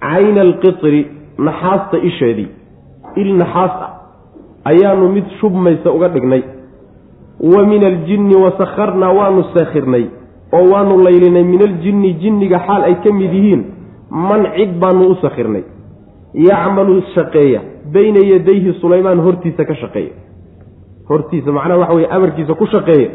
cayna 0.00 0.40
alqitri 0.40 1.06
naxaasta 1.38 1.96
isheedii 2.08 2.48
il 3.16 3.30
naxaas 3.36 3.74
ah 3.86 3.92
ayaanu 4.64 5.08
mid 5.16 5.24
shubmaysa 5.40 5.92
uga 5.92 6.08
dhignay. 6.08 6.42
Wa 7.40 7.62
min 7.70 7.84
aljinni 7.84 8.34
wasakharnaa 8.34 9.12
waanu 9.18 9.44
sakhirnay 9.54 10.04
oo 10.52 10.64
waanu 10.72 11.02
laylinay 11.06 11.44
min 11.44 11.62
aljinni 11.62 12.14
jinniga 12.22 12.58
xaal 12.66 12.82
ay 12.82 12.94
ka 13.04 13.12
mid 13.12 13.32
yihiin 13.32 13.62
man 14.10 14.42
cid 14.56 14.72
baanu 14.80 15.10
u 15.12 15.14
sakhirnay. 15.22 15.62
Yacmalu 16.34 17.02
shaqeeya 17.14 17.60
bayna 17.94 18.20
yadayhi 18.32 18.72
sulaymaan 18.80 19.20
hortiisa 19.26 19.64
ka 19.64 19.74
shaqeeya. 19.82 20.12
Hortiisa 21.08 21.50
macnaha 21.52 21.78
waxa 21.80 21.94
weye 21.98 22.08
amarkiisa 22.16 22.54
ku 22.54 22.66
shaqeeya. 22.66 23.08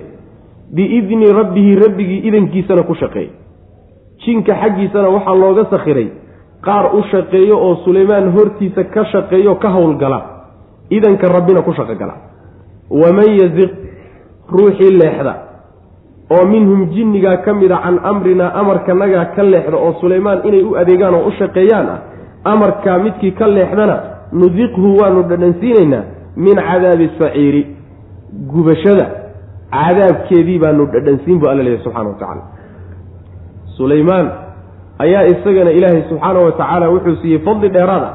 Biidni 0.75 1.27
rabbihi 1.39 1.71
rabbigii 1.83 2.19
idankiisana 2.27 2.83
ku 2.83 2.93
shaqeeya. 3.01 3.31
Jinka 4.25 4.53
xaggiisana 4.61 5.09
waxaa 5.15 5.35
looga 5.43 5.65
sakhiray 5.73 6.07
qaar 6.65 6.85
u 6.97 7.01
shaqeeyo 7.11 7.55
oo 7.65 7.75
sulaymaan 7.85 8.31
hortiisa 8.35 8.83
ka 8.93 9.01
shaqeeyo 9.13 9.55
ka 9.63 9.69
howlgala. 9.75 10.19
Idanka 10.89 11.27
rabbina 11.35 11.61
ku 11.61 11.71
shaqogala 11.73 12.15
waman 12.89 13.29
yaziq 13.41 13.71
ruuxii 14.51 14.91
leexda. 15.01 15.33
Oo 16.33 16.45
minhum 16.45 16.89
jinnigaa 16.93 17.37
ka 17.45 17.53
mid 17.53 17.71
a 17.71 17.77
can 17.83 17.99
amrinaa 18.03 18.51
amarkanagaa 18.61 19.25
ka 19.35 19.43
leexda 19.43 19.77
oo 19.77 19.93
sulaymaan 20.01 20.39
inay 20.47 20.63
u 20.63 20.75
adeegaan 20.81 21.13
oo 21.15 21.27
u 21.27 21.31
shaqeeyaan 21.39 21.87
ah 21.89 21.99
amarkaa 22.51 22.97
midkii 23.05 23.31
ka 23.39 23.47
leexdana 23.47 23.95
nudiqhu 24.41 24.87
waanu 24.99 25.23
dhadhansiinaynaa 25.31 26.03
min 26.45 26.55
cadaabi 26.69 27.07
saciiri 27.19 27.61
gubashada 28.53 29.05
cadaabkeedii 29.75 30.59
baanu 30.63 30.83
dhadhansiin 30.93 31.37
bu 31.41 31.45
alla 31.51 31.63
leeyahy 31.63 31.83
subxana 31.85 32.09
wa 32.09 32.15
tacaala. 32.21 32.43
Sulaymaan 33.77 34.27
ayaa 35.05 35.23
isagana 35.33 35.71
ilaahay 35.77 36.03
subxaana 36.09 36.39
wa 36.45 36.51
tacaala 36.51 36.89
wuxuu 36.93 37.15
siiyey 37.21 37.39
fadli 37.47 37.69
dheeraad 37.75 38.03
ah 38.09 38.13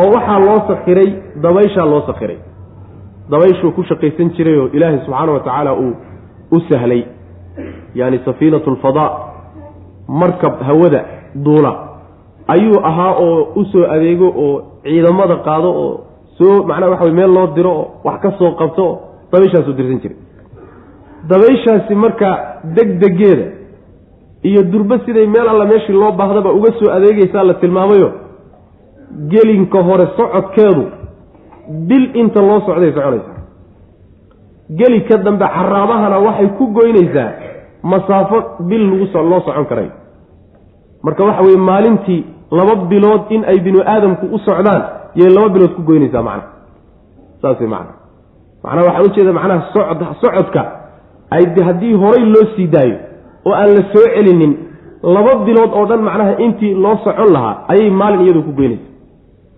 oo 0.00 0.08
waxaa 0.14 0.38
loo 0.48 0.60
sakhiray 0.70 1.08
dabayshaa 1.42 1.86
loo 1.92 2.02
sakhiray. 2.10 2.38
Dabayshuu 3.30 3.72
ku 3.76 3.82
shaqaysan 3.90 4.30
jiray 4.36 4.56
oo 4.62 4.68
ilaahay 4.76 5.00
subxaana 5.06 5.32
wa 5.32 5.40
tacaala 5.46 5.72
uu 5.84 5.92
u 6.56 6.60
sahlay 6.68 7.02
yaani 7.94 8.18
safiinatu 8.24 8.70
alfadaa 8.70 9.10
markab 10.08 10.54
hawada 10.68 11.04
duula 11.34 11.72
ayuu 12.54 12.78
ahaa 12.90 13.12
oo 13.26 13.42
u 13.60 13.64
soo 13.72 13.84
adeego 13.94 14.28
oo 14.44 14.54
ciidamada 14.88 15.36
qaado 15.46 15.68
oo 15.84 15.94
soo 16.38 16.62
macnaha 16.68 16.90
waxa 16.92 17.04
wey 17.04 17.14
meel 17.20 17.32
loo 17.36 17.46
diro 17.56 17.72
oo 17.80 17.86
wax 18.04 18.20
ka 18.22 18.30
soo 18.38 18.50
qabto 18.60 18.82
oo 18.84 18.98
dabayshaasuu 19.32 19.76
dirsan 19.78 20.00
jiray. 20.02 20.18
Dabayshaasi 21.28 21.94
marka 21.94 22.28
degdegeeda 22.76 23.46
iyo 24.48 24.62
durbe 24.72 24.98
siday 25.04 25.26
meel 25.26 25.48
alla 25.48 25.64
meeshii 25.64 25.92
loo 25.92 26.12
baahdaba 26.12 26.52
uga 26.52 26.70
soo 26.78 26.90
adeegaysaa 26.96 27.44
la 27.44 27.54
tilmaamayo 27.54 28.12
gelinka 29.32 29.82
hore 29.82 30.06
socodkeedu 30.16 30.84
bil 31.88 32.04
inta 32.20 32.40
loo 32.48 32.60
socday 32.66 32.92
soconaysaa 32.92 33.38
geli 34.78 35.00
ka 35.08 35.16
dambe 35.18 35.46
caraabahana 35.56 36.18
waxay 36.26 36.48
ku 36.58 36.66
goynaysaa 36.66 37.30
masaafo 37.82 38.38
bil 38.68 38.82
lagu 38.90 39.28
loo 39.30 39.40
socon 39.40 39.66
karay. 39.70 39.90
Marka 41.02 41.24
waxa 41.24 41.42
weye 41.42 41.56
maalintii 41.56 42.24
laba 42.50 42.74
bilood 42.90 43.22
in 43.30 43.44
ay 43.44 43.58
binu 43.60 43.80
aadamku 43.86 44.26
u 44.32 44.38
socdaan 44.38 44.82
yay 45.14 45.28
laba 45.30 45.48
bilood 45.48 45.72
ku 45.76 45.82
goynaysaa 45.82 46.22
macna. 46.22 46.44
Saas 47.42 47.60
wey 47.60 47.68
macna. 47.68 47.92
Macnaha 48.64 48.84
waxaan 48.86 49.04
ujeeda 49.10 49.32
macnaha 49.32 49.60
socod 49.72 50.00
socodka 50.20 50.62
ay 51.30 51.44
haddii 51.68 51.94
horay 51.94 52.24
loo 52.24 52.46
sii 52.56 52.66
daayo 52.66 52.96
oo 53.46 53.52
aan 53.52 53.70
la 53.76 53.82
soo 53.92 54.06
celinin 54.14 54.52
laba 55.02 55.32
bilood 55.44 55.70
oo 55.72 55.86
dhan 55.86 56.02
macnaha 56.02 56.32
intii 56.38 56.74
loo 56.74 56.96
socon 57.04 57.32
lahaa 57.32 57.64
ayay 57.68 57.90
maalin 57.90 58.20
iyadu 58.26 58.42
ku 58.42 58.52
goynaysa 58.52 58.88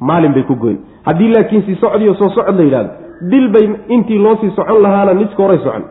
maalin 0.00 0.32
bay 0.32 0.42
ku 0.42 0.54
goyn. 0.56 0.78
Haddii 1.06 1.28
laakiin 1.34 1.62
sii 1.66 1.76
socdiyo 1.80 2.14
soo 2.14 2.28
socod 2.34 2.56
la 2.58 2.64
yidhahdo 2.64 2.90
bil 3.30 3.48
bay 3.52 3.64
intii 3.88 4.18
loo 4.18 4.36
sii 4.40 4.50
socon 4.56 4.82
lahaana 4.82 5.14
niska 5.14 5.42
horay 5.42 5.58
socon. 5.58 5.84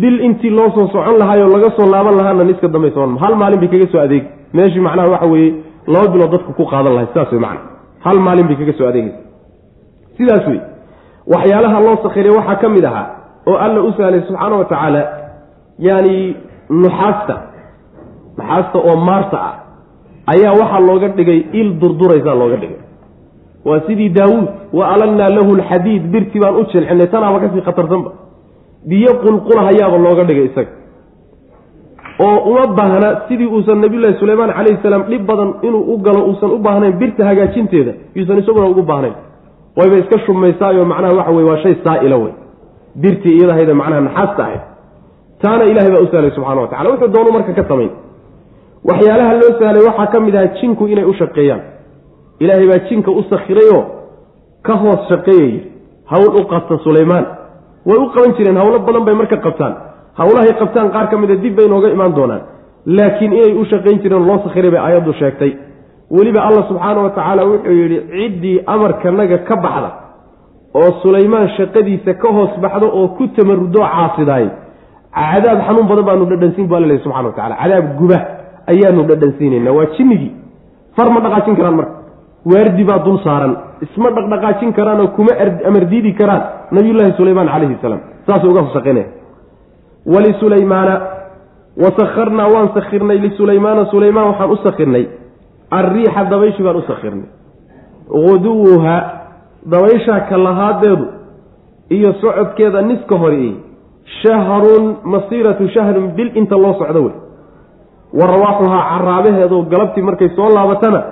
Bil 0.00 0.20
intii 0.20 0.50
loo 0.50 0.70
soo 0.74 0.86
socon 0.88 1.18
lahaayoo 1.18 1.48
laga 1.54 1.70
soo 1.76 1.86
laaban 1.90 2.16
lahaana 2.16 2.44
niska 2.44 2.68
dambay 2.68 2.90
socon. 2.90 3.18
Hal 3.18 3.34
maalin 3.36 3.60
bay 3.60 3.68
kaga 3.68 3.86
soo 3.92 4.00
adeegi 4.00 4.26
meeshii 4.52 4.80
macnaha 4.80 5.08
waxa 5.08 5.26
weeye 5.26 5.54
laba 5.86 6.08
bilood 6.12 6.30
dadka 6.34 6.52
ku 6.58 6.64
qaadan 6.72 6.92
lahay 6.96 7.06
sidaas 7.12 7.32
wey 7.32 7.40
macna. 7.46 7.60
Hal 8.04 8.18
maalin 8.26 8.46
bay 8.48 8.56
kaga 8.60 8.72
soo 8.78 8.86
adeegaysa. 8.90 9.20
Sidaas 10.16 10.44
wey 10.50 10.60
waxyaalaha 11.32 11.78
loo 11.86 11.96
sakhiray 12.04 12.32
waxaa 12.38 12.56
ka 12.62 12.68
mid 12.68 12.84
ahaa 12.90 13.06
oo 13.50 13.56
alla 13.64 13.80
u 13.88 13.92
sahlay 13.98 14.20
subxaana 14.28 14.56
wa 14.60 14.64
tacaala 14.64 15.02
yaani 15.86 16.36
nuxaasta. 16.82 17.34
Nuxaasta 18.38 18.78
oo 18.88 18.96
maarta 19.08 19.38
ah 19.48 19.54
ayaa 20.32 20.52
waxaa 20.60 20.80
looga 20.88 21.08
dhigay 21.18 21.40
il 21.60 21.68
durduraysaa 21.80 22.34
looga 22.42 22.56
dhigay. 22.62 22.80
Waa 23.64 23.80
sidii 23.86 24.08
daawuud 24.18 24.48
wa 24.78 24.84
alannaa 24.94 25.28
lahu 25.36 25.56
lxadiid 25.60 26.02
birti 26.12 26.40
baan 26.42 26.54
u 26.60 26.64
jilxinay 26.72 27.06
tanaaba 27.12 27.38
ka 27.42 27.48
sii 27.52 27.62
khatarsanba. 27.68 28.10
Biyo 28.88 29.10
qulqulahayaaba 29.24 29.96
looga 30.06 30.24
dhigay 30.28 30.46
isaga 30.50 30.72
oo 32.26 32.38
uma 32.50 32.66
baahna 32.78 33.08
sidii 33.28 33.46
uusan 33.54 33.78
nabiyullaahi 33.84 34.18
suleymaan 34.22 34.50
calayhi 34.58 34.78
salaam 34.82 35.02
dhib 35.10 35.22
badan 35.30 35.50
inuu 35.66 35.82
u 35.94 35.98
galo 36.06 36.20
uusan 36.30 36.50
u 36.56 36.58
baahnayn 36.66 36.92
birta 37.00 37.22
hagaajinteeda 37.28 37.92
yuusan 38.16 38.38
isaguna 38.42 38.66
ugu 38.72 38.82
baahnayn. 38.90 39.14
Wayba 39.78 39.96
iska 40.02 40.18
shumaysaayo 40.26 40.84
macnaha 40.92 41.12
waxa 41.18 41.32
weye 41.36 41.46
waa 41.50 41.58
shay 41.64 41.74
saa'ila 41.84 42.16
wey 42.22 42.32
birtii 43.02 43.34
iyadahayda 43.38 43.74
macnaha 43.80 44.00
naxaasta 44.08 44.42
ahayd. 44.46 44.62
Taana 45.42 45.64
ilahay 45.72 45.90
baa 45.94 46.02
u 46.06 46.08
sahlay 46.12 46.30
subxana 46.36 46.60
wa 46.64 46.68
tacala 46.72 46.88
wuxuu 46.92 47.08
doonu 47.14 47.30
marka 47.36 47.52
ka 47.58 47.64
samayn. 47.70 47.90
Waxyaalaha 48.88 49.32
loo 49.40 49.52
sahlay 49.60 49.82
waxaa 49.88 50.06
ka 50.12 50.18
mid 50.26 50.34
ahaa 50.36 50.54
jinku 50.60 50.82
inay 50.92 51.04
u 51.04 51.14
shaqeeyaan. 51.20 51.60
Ilaahay 52.42 52.66
baa 52.72 52.80
jinka 52.88 53.10
u 53.10 53.22
sakhirayoo 53.30 53.82
ka 54.66 54.74
hoos 54.82 55.00
shaqeeyay. 55.10 55.52
Hawl 56.12 56.28
u 56.40 56.42
qabta 56.52 56.74
sulaymaan. 56.84 57.24
Way 57.88 57.98
u 58.04 58.06
qaban 58.14 58.32
jireen 58.36 58.56
hawlo 58.62 58.78
badan 58.86 59.04
bay 59.06 59.14
marka 59.20 59.36
qabtaan 59.46 59.74
hawlahay 60.18 60.52
qabtaan 60.60 60.88
qaar 60.94 61.06
ka 61.10 61.16
mida 61.22 61.34
dib 61.44 61.54
bay 61.58 61.66
nooga 61.68 61.88
imaan 61.96 62.12
doonaan. 62.18 62.42
Laakiin 62.96 63.32
inay 63.32 63.52
u 63.60 63.64
shaqayn 63.70 63.98
jireen 64.02 64.24
loo 64.28 64.38
sakhiray 64.44 64.70
bay 64.74 64.80
aayaddu 64.86 65.12
sheegtay. 65.20 65.52
Weliba 66.16 66.40
allah 66.48 66.62
subxaana 66.70 67.00
wa 67.06 67.10
tacaala 67.16 67.42
wuxuu 67.50 67.74
yidhi 67.82 67.98
ciddii 68.14 68.56
amarkanaga 68.74 69.38
ka 69.48 69.56
baxda 69.64 69.90
oo 70.80 70.90
sulaymaan 71.02 71.48
shaqadiisa 71.56 72.12
ka 72.22 72.28
hoos 72.36 72.52
baxdo 72.64 72.86
oo 72.98 73.08
ku 73.16 73.24
tamarudoo 73.36 73.84
caasidaay 73.94 74.46
cadaab 75.14 75.58
xanuun 75.66 75.86
badan 75.90 76.04
baanu 76.08 76.24
dhadhansiin 76.30 76.66
bu 76.70 76.74
alla 76.76 76.86
lehy 76.90 77.00
subxana 77.04 77.26
wa 77.30 77.34
tacala 77.38 77.54
cadaab 77.62 77.86
guba 78.00 78.18
ayaanu 78.72 79.02
dhadhansiinayna. 79.10 79.70
Waa 79.78 79.86
jinnigii. 79.96 80.32
Far 80.96 81.08
ma 81.14 81.20
dhaqaajin 81.24 81.54
karaan 81.58 81.76
marka. 81.80 81.94
Waardi 82.52 82.84
baa 82.90 82.98
dul 83.06 83.18
saaran. 83.26 83.52
Isma 83.84 84.08
dhaqdhaqaajin 84.16 84.70
karaanoo 84.78 85.08
kuma 85.16 85.32
amardiidi 85.68 86.10
karaan 86.20 86.42
nabiyullaahi 86.76 87.12
sulaymaan 87.20 87.48
calayhi 87.54 87.76
salaam. 87.84 88.00
Saasuu 88.26 88.50
uga 88.52 88.62
shaqaynaya 88.76 89.06
walisulaymaana 90.06 91.00
wasakharnaa 91.82 92.48
waan 92.54 92.70
sakhirnay 92.74 93.18
lisulaymaana 93.18 93.84
sulaymaan 93.90 94.26
waxaan 94.26 94.50
u 94.50 94.56
sakhirnay 94.56 95.04
alriixa 95.70 96.24
dabayshi 96.30 96.62
baan 96.62 96.76
u 96.76 96.82
sakhirnay 96.82 97.28
guduwuha 98.26 98.96
dabayshaa 99.70 100.20
ka 100.20 100.36
lahaadeedu 100.44 101.06
iyo 101.90 102.12
socodkeeda 102.12 102.82
niska 102.82 103.18
hore 103.18 103.52
shahrun 104.22 104.96
masiiratu 105.04 105.68
shahrin 105.68 106.08
bil 106.16 106.30
inta 106.36 106.56
loo 106.56 106.74
socdo 106.78 107.02
wey 107.04 107.14
wa 108.20 108.26
rawaaxuhaa 108.26 108.82
caraabaheedu 108.90 109.62
galabtii 109.62 110.02
markay 110.02 110.28
soo 110.36 110.48
laabatana 110.54 111.02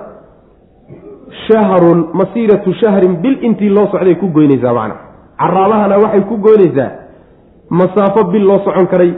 shahrun 1.48 2.08
masiiratu 2.12 2.72
shahrin 2.80 3.16
bil 3.22 3.38
intii 3.44 3.68
loo 3.68 3.86
socday 3.92 4.14
ku 4.14 4.26
goynaysaa 4.28 4.74
macna 4.74 4.96
caraabahana 5.38 5.98
waxay 6.04 6.20
ku 6.30 6.36
goynaysaa 6.36 6.90
masaafo 7.70 8.24
bil 8.24 8.44
loo 8.46 8.58
socon 8.64 8.86
karay 8.86 9.12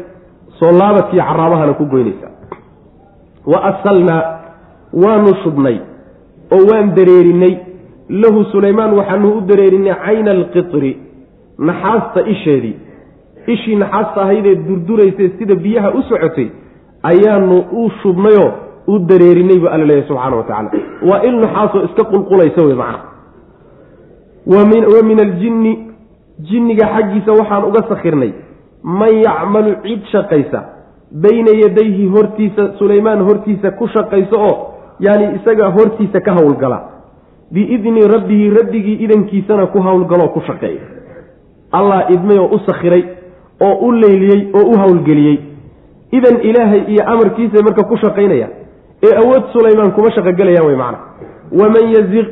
soo 0.58 0.72
laabadkii 0.72 1.18
caraabahana 1.20 1.72
ku 1.72 1.84
goynaysaa 1.84 2.30
wa 3.46 3.64
asalnaa 3.70 4.22
waanu 4.92 5.34
shubnay 5.42 5.78
oo 6.52 6.62
waan 6.70 6.94
dareerinay 6.94 7.54
lahu 8.08 8.44
sulaymaan 8.44 8.94
waxaanu 8.98 9.36
u 9.38 9.40
dareerinay 9.40 9.94
cayna 10.04 10.30
alqitri 10.30 10.98
naxaasta 11.58 12.20
isheedii. 12.26 12.76
Ishii 13.46 13.76
naxaasta 13.76 14.22
ahaydee 14.22 14.54
durduraysay 14.54 15.28
sida 15.38 15.54
biyaha 15.54 15.90
u 15.90 16.02
socotay 16.02 16.48
ayaanu 17.02 17.64
u 17.72 17.90
shubnayoo 18.02 18.50
u 18.86 18.98
dareerinay 18.98 19.58
buu 19.58 19.68
alla 19.68 19.84
leeyahy 19.84 20.08
subxaana 20.08 20.36
wa 20.36 20.42
tacaala. 20.42 20.70
Waa 21.08 21.22
il 21.22 21.36
naxaasoo 21.40 21.84
iska 21.84 22.04
qulqulaysa 22.04 22.62
wey 22.62 22.74
macna 22.74 23.00
wa 24.46 25.02
min 25.02 25.20
aljinni 25.20 25.89
jinniga 26.48 26.86
xaggiisa 26.94 27.32
waxaan 27.40 27.64
uga 27.70 27.82
sakhirnay. 27.88 28.32
Man 28.82 29.14
yacmalu 29.26 29.72
cid 29.84 30.02
shaqaysa 30.12 30.60
bayna 31.24 31.52
yadayhi 31.62 32.06
hortiisa 32.14 32.62
sulaymaan 32.78 33.20
hortiisa 33.28 33.70
ku 33.78 33.86
shaqaysa 33.94 34.36
oo 34.48 34.54
yaani 35.06 35.26
isaga 35.38 35.66
hortiisa 35.76 36.20
ka 36.20 36.32
howlgala 36.38 36.78
biidni 37.52 38.02
rabbihi 38.14 38.50
rabbigii 38.58 38.96
idankiisana 39.04 39.66
ku 39.66 39.78
howlgaloo 39.86 40.28
ku 40.36 40.40
shaqeeya 40.48 40.80
allah 41.78 42.00
idmay 42.14 42.38
oo 42.38 42.48
u 42.56 42.58
sakhiray 42.68 43.02
oo 43.60 43.74
u 43.88 43.92
leyliyey 43.92 44.40
oo 44.54 44.64
u 44.72 44.78
howlgeliyey 44.82 45.36
idan 46.18 46.36
ilaahay 46.48 46.82
iyo 46.92 47.02
amarkiisay 47.12 47.62
marka 47.68 47.82
ku 47.90 47.96
shaqaynaya 48.04 48.48
ee 49.08 49.14
awood 49.22 49.44
sulaymaan 49.52 49.92
kuma 49.96 50.10
shaqogelayaan 50.16 50.66
wey 50.68 50.76
macana 50.76 50.98
waman 51.60 51.84
yaziq 51.96 52.28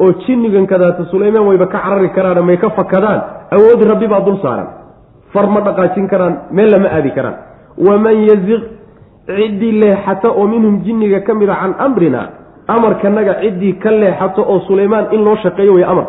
oo 0.00 0.12
jinnigan 0.26 0.66
kadaata 0.66 1.04
sulaymaan 1.10 1.46
wayba 1.46 1.66
ka 1.66 1.78
carari 1.78 2.08
karaan 2.10 2.44
may 2.44 2.56
ka 2.56 2.70
fakadaan 2.70 3.20
awood 3.50 3.82
rabbi 3.90 4.06
baa 4.06 4.20
dul 4.20 4.38
saaran. 4.42 4.66
Far 5.32 5.46
ma 5.46 5.60
dhaqaajin 5.60 6.08
karaan 6.08 6.34
meel 6.50 6.70
lama 6.70 6.88
aadi 6.88 7.10
karaan. 7.10 7.36
Waman 7.78 8.16
yaziq 8.28 8.62
ciddii 9.26 9.72
leexata 9.80 10.28
oo 10.30 10.46
minhum 10.46 10.82
jinniga 10.84 11.20
ka 11.20 11.34
mid 11.34 11.48
a 11.48 11.54
can 11.60 11.74
amrina 11.78 12.22
amarkanaga 12.68 13.34
ciddii 13.42 13.74
ka 13.82 13.90
leexato 13.90 14.42
oo 14.42 14.60
sulaymaan 14.68 15.12
in 15.12 15.24
loo 15.24 15.36
shaqeeyo 15.36 15.74
way 15.74 15.84
amar. 15.84 16.06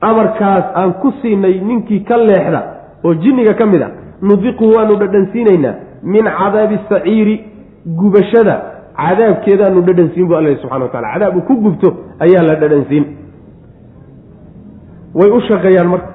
Amarkaas 0.00 0.64
aan 0.74 0.92
ku 1.02 1.12
siinay 1.22 1.60
ninkii 1.60 2.04
ka 2.04 2.16
leexda 2.16 2.60
oo 3.04 3.14
jinniga 3.14 3.54
ka 3.54 3.66
mid 3.66 3.82
a 3.82 3.88
nudiquhu 4.22 4.74
waanu 4.76 4.96
dhadhansiinaynaa 4.96 5.74
min 6.02 6.24
cadaabi 6.38 6.78
saciiri 6.88 7.36
gubashada 7.86 8.54
cadaabkeedaanu 8.96 9.80
dhadhansiin 9.86 10.26
bu 10.28 10.34
alla 10.36 10.56
subxana 10.62 10.84
wa 10.84 10.90
tacala 10.90 11.08
cadaab 11.14 11.36
uu 11.36 11.42
ku 11.48 11.54
gubto 11.64 11.88
ayaa 12.24 12.42
la 12.48 12.54
dhadhansiin. 12.62 13.04
Way 15.18 15.30
u 15.30 15.40
shaqeeyaan 15.48 15.88
marka. 15.88 16.08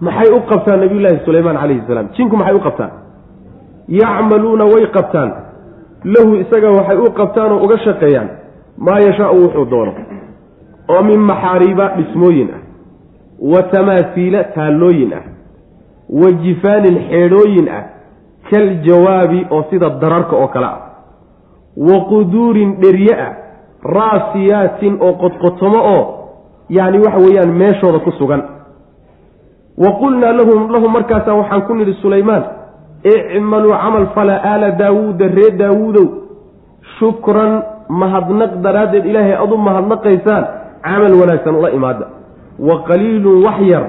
Maxay 0.00 0.28
u 0.36 0.40
qabtaan 0.50 0.80
nabiyullaahi 0.80 1.24
sulaymaan 1.24 1.56
calayhi 1.62 1.82
salaam? 1.88 2.08
Jinku 2.16 2.36
maxay 2.36 2.54
u 2.54 2.60
qabtaan? 2.66 2.90
Yacmaluuna 4.00 4.64
way 4.72 4.84
qabtaan. 4.96 5.30
Lahu 6.14 6.30
isaga 6.42 6.70
waxay 6.78 6.96
u 6.96 7.10
qabtaan 7.20 7.52
oo 7.52 7.64
uga 7.64 7.78
shaqeeyaan. 7.86 8.28
Maa 8.86 8.98
yashaau 9.06 9.36
wuxuu 9.42 9.66
doono. 9.70 9.92
Oo 10.88 11.02
min 11.02 11.20
maxaariiba 11.30 11.86
dhismooyin 11.96 12.48
ah. 12.56 12.60
Wa 13.52 13.62
tamaasiila 13.72 14.44
taallooyin 14.56 15.12
ah. 15.18 15.24
Wa 16.20 16.28
jifaanin 16.44 16.96
xeedhooyin 17.10 17.68
ah. 17.78 17.82
Kal 18.50 18.68
jawaabi 18.86 19.46
oo 19.50 19.62
sida 19.70 19.88
dararka 19.90 20.36
oo 20.36 20.48
kale 20.48 20.66
ah 20.66 20.87
wa 21.86 21.96
quduurin 22.10 22.70
dherye 22.82 23.14
ah 23.26 23.32
raasiyaatin 23.96 24.98
oo 25.00 25.12
qodqotomo 25.22 25.80
oo 25.96 26.02
yacni 26.76 26.98
waxa 27.04 27.18
weeyaan 27.24 27.52
meeshooda 27.60 27.98
ku 27.98 28.10
sugan. 28.18 28.42
Wa 29.78 29.90
qulnaa 30.00 30.32
lahum 30.38 30.70
lahum 30.74 30.90
markaasaa 30.92 31.34
waxaan 31.40 31.62
ku 31.66 31.74
nidhi 31.74 31.94
sulaymaan 32.02 32.42
icmaluu 33.04 33.72
camal 33.82 34.06
fala 34.14 34.34
aala 34.50 34.70
daawuuda 34.80 35.26
ree 35.38 35.50
daawuudow 35.60 36.06
shukran 36.98 37.62
mahadnaq 37.88 38.52
daraaddeed 38.64 39.06
ilaahay 39.06 39.36
adu 39.44 39.56
mahadnaqaysaan 39.56 40.44
camal 40.82 41.14
wanaagsan 41.20 41.54
ula 41.60 41.70
imaada. 41.78 42.06
Wa 42.58 42.82
qaliilun 42.88 43.44
wax 43.46 43.58
yar 43.72 43.84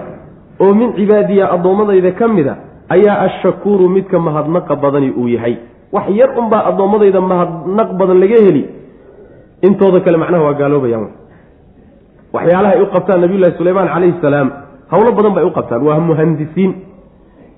oo 0.62 0.74
min 0.74 0.94
cibaadiya 0.94 1.46
addoommadayda 1.56 2.12
ka 2.20 2.28
mid 2.28 2.48
a 2.48 2.56
ayaa 2.96 3.18
ashakuuru 3.28 3.90
midka 3.90 4.20
mahadnaqa 4.20 4.76
badani 4.76 5.10
uu 5.18 5.28
yahay 5.28 5.56
wax 5.96 6.06
yar 6.20 6.30
unbaa 6.42 6.62
addoommadayda 6.70 7.22
mahadnaq 7.32 7.90
badan 8.00 8.20
laga 8.24 8.38
heli. 8.46 8.64
Intooda 9.68 10.00
kale 10.06 10.18
macnaha 10.24 10.44
waa 10.48 10.54
gaaloobayaan. 10.62 11.08
Waxyaalaha 12.36 12.74
ay 12.76 12.82
u 12.82 12.88
qabtaan 12.96 13.22
nabiyullahi 13.24 13.58
sulaymaan 13.60 13.88
calayhi 13.94 14.16
salaam 14.26 14.48
howlo 14.92 15.12
badan 15.18 15.34
bay 15.38 15.44
u 15.44 15.52
qabtaan. 15.58 15.82
Waa 15.88 16.00
muhandisiin. 16.10 16.72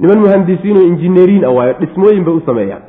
Niman 0.01 0.19
muhandisiin 0.23 0.77
oo 0.79 0.85
injineeriin 0.91 1.43
ah 1.45 1.53
waayo 1.57 1.73
dhismooyin 1.81 2.23
bay 2.27 2.33
u 2.33 2.41
sameeyaan. 2.49 2.81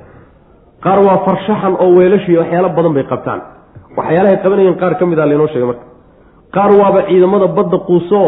Qaar 0.85 0.99
waa 1.07 1.19
farshaxan 1.27 1.75
oo 1.85 1.91
weelashii 1.99 2.37
waxyaalo 2.41 2.69
badan 2.79 2.93
bay 2.97 3.05
qabtaan. 3.13 3.41
Waxyaalahay 3.99 4.37
qabanayeen 4.45 4.77
qaar 4.83 4.95
ka 5.01 5.05
mid 5.11 5.19
a 5.19 5.27
laynoo 5.31 5.49
sheegay 5.53 5.67
marka. 5.71 5.85
Qaar 6.57 6.71
waaba 6.81 7.01
ciidamada 7.09 7.47
badda 7.57 7.79
quuso 7.89 8.21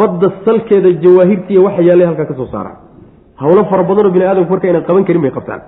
badda 0.00 0.28
salkeeda 0.44 0.90
jawaahirtiiya 1.04 1.60
waxa 1.66 1.82
yaallay 1.88 2.06
halkaa 2.10 2.26
ka 2.30 2.34
soo 2.40 2.48
saaraan 2.54 2.76
howlo 3.42 3.62
fara 3.70 3.82
badanoo 3.90 4.10
bini 4.14 4.24
aadamku 4.30 4.50
marka 4.54 4.66
aynan 4.68 4.84
qaban 4.88 5.04
karin 5.08 5.22
bay 5.24 5.30
qabtaan 5.38 5.60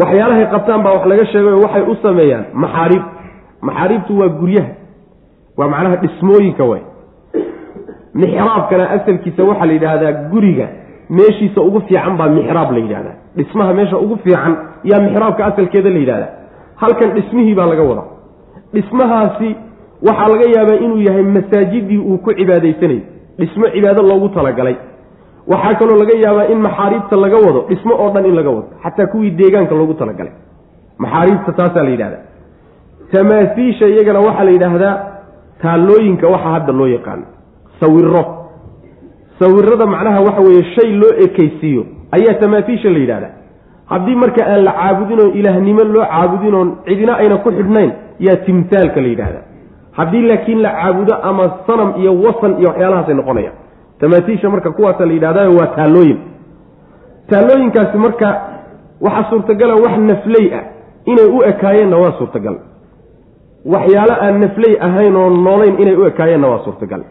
waxyaalahay 0.00 0.46
qabtaan 0.54 0.82
baa 0.84 0.92
wax 0.96 1.04
laga 1.10 1.24
sheegayo 1.32 1.58
waxay 1.64 1.82
u 1.82 1.94
sameeyaan. 2.02 2.44
Maxaariib 2.62 3.02
maxaariibtu 3.68 4.18
waa 4.20 4.28
guryaha. 4.40 4.70
Waa 5.58 5.68
macnaha 5.74 5.96
dhismooyinka 6.02 6.64
way. 6.70 6.80
Mixraabkana 8.14 8.84
asalkiisa 8.96 9.42
waxaa 9.44 9.66
la 9.66 9.72
yidhaahdaa 9.72 10.12
guriga. 10.32 10.68
Meeshiisa 11.10 11.60
ugu 11.60 11.80
fiican 11.88 12.16
baa 12.16 12.28
mixraab 12.28 12.72
la 12.72 12.78
yidhahdaa 12.78 13.14
dhismaha 13.36 13.72
meesha 13.74 13.96
ugu 13.98 14.16
fiican 14.24 14.56
yaa 14.84 15.00
mixraabka 15.00 15.46
asalkeeda 15.46 15.90
la 15.90 15.98
yidhahdaa 15.98 16.30
halkan 16.82 17.10
dhismihii 17.16 17.54
baa 17.54 17.66
laga 17.66 17.82
wadaa. 17.82 18.08
Dhismahaasi 18.74 19.48
waxaa 20.08 20.28
laga 20.32 20.46
yaabaa 20.56 20.78
inuu 20.84 21.00
yahay 21.08 21.22
masaajidii 21.22 21.98
uu 21.98 22.18
ku 22.18 22.32
cibaadaysanayo 22.38 23.00
dhismo 23.38 23.68
cibaado 23.74 24.02
loogu 24.02 24.28
talagalay 24.28 24.76
waxaa 25.52 25.74
kaloo 25.80 25.96
laga 26.02 26.14
yaabaa 26.24 26.46
in 26.52 26.58
maxaariibta 26.66 27.16
laga 27.24 27.36
wado 27.46 27.60
dhismo 27.68 27.94
oo 28.02 28.10
dhan 28.14 28.24
in 28.30 28.34
laga 28.38 28.50
wado 28.56 28.66
xataa 28.84 29.06
kuwii 29.12 29.30
deegaanka 29.40 29.74
loogu 29.80 29.94
talagalay. 30.00 30.32
Maxaariibta 31.02 31.52
taasaa 31.58 31.82
la 31.86 31.90
yidhahdaa. 31.94 32.22
Tamaasiisha 33.12 33.86
iyagana 33.92 34.20
waxaa 34.26 34.44
la 34.44 34.50
yidhaahdaa 34.56 34.94
taallooyinka 35.62 36.26
waxa 36.34 36.48
hadda 36.54 36.72
loo 36.72 36.86
yaqaano 36.96 37.24
sawiro 37.80 38.22
sawirada 39.38 39.86
macnaha 39.86 40.20
waxa 40.26 40.40
weeye 40.46 40.64
shay 40.74 40.90
loo 41.00 41.12
ekaysiiyo 41.24 41.82
ayaa 42.16 42.34
tamaasiisha 42.42 42.90
la 42.90 42.98
yidhahdaa 42.98 43.32
haddii 43.90 44.14
marka 44.22 44.42
aan 44.52 44.64
la 44.64 44.72
caabudin 44.72 45.20
oo 45.20 45.28
ilaahnimo 45.40 45.84
loo 45.94 46.04
caabudin 46.12 46.54
oon 46.54 46.68
cidina 46.86 47.12
ayna 47.22 47.36
ku 47.44 47.50
xidhnayn 47.58 47.90
yaa 48.26 48.36
timtaalka 48.46 49.00
la 49.00 49.08
yidhahdaa 49.12 49.44
haddii 49.98 50.22
laakiin 50.30 50.60
la 50.66 50.70
caabudo 50.78 51.14
ama 51.30 51.44
sanam 51.66 51.90
iyo 52.00 52.12
wasan 52.24 52.52
iyo 52.60 52.68
waxyaalahaasay 52.70 53.14
noqonayaan 53.20 53.56
tamaasiisha 54.00 54.50
marka 54.50 54.70
kuwaasa 54.76 55.06
la 55.06 55.12
yidhahdaa 55.12 55.48
waa 55.58 55.66
taallooyin 55.76 56.18
taallooyinkaasi 57.30 57.98
marka 57.98 58.28
waxaa 59.00 59.30
suurtagala 59.30 59.74
wax 59.84 59.98
nafley 60.10 60.46
ah 60.58 60.64
inay 61.04 61.26
u 61.36 61.42
ekaayeenna 61.50 61.96
waa 61.96 62.12
suurtagal. 62.18 62.56
Waxyaalo 63.74 64.14
aan 64.24 64.40
nafley 64.40 64.74
ahayn 64.86 65.16
oo 65.16 65.30
noolayn 65.30 65.76
inay 65.82 65.96
u 65.96 66.04
ekaayeenna 66.06 66.48
waa 66.48 66.58
suurtagal. 66.64 67.02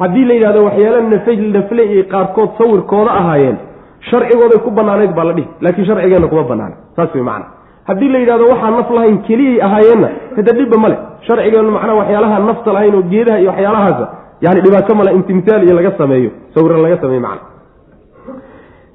Haddii 0.00 0.24
la 0.24 0.34
yidhahdo 0.34 0.64
waxyaalo 0.64 1.00
nafay 1.14 1.36
nafley 1.36 1.88
ay 1.96 2.02
qaarkood 2.12 2.50
sawirkooda 2.58 3.10
ahaayeen 3.20 3.56
sharcigooday 4.10 4.58
ku 4.64 4.70
banaanayd 4.70 5.12
baa 5.16 5.24
la 5.24 5.32
dhihi 5.32 5.48
laakiin 5.60 5.86
sharcigeenna 5.86 6.28
kuma 6.28 6.42
banaana 6.52 6.74
saas 6.96 7.14
wey 7.14 7.22
macana 7.22 7.46
haddii 7.88 8.08
la 8.14 8.18
yidhahdo 8.22 8.44
waxaan 8.52 8.74
naf 8.78 8.90
lahayn 8.96 9.18
keliyay 9.28 9.62
ahaayeenna 9.66 10.08
hada 10.36 10.52
dhibba 10.58 10.76
male 10.84 10.96
sharcigeennu 11.26 11.70
macnaha 11.76 11.94
waxyaalaha 12.00 12.38
nafta 12.48 12.72
lahayn 12.76 12.94
oo 12.94 13.02
geedaha 13.12 13.38
iyo 13.40 13.50
waxyaalahaasa 13.50 14.06
yani 14.44 14.60
dhibaato 14.64 14.94
male 14.94 15.10
in 15.16 15.22
timtaal 15.22 15.62
iyo 15.64 15.74
laga 15.74 15.92
sameeyo. 15.98 16.30
Sawira 16.54 16.76
laga 16.78 16.96
sameeyo 17.02 17.20
macna. 17.20 17.40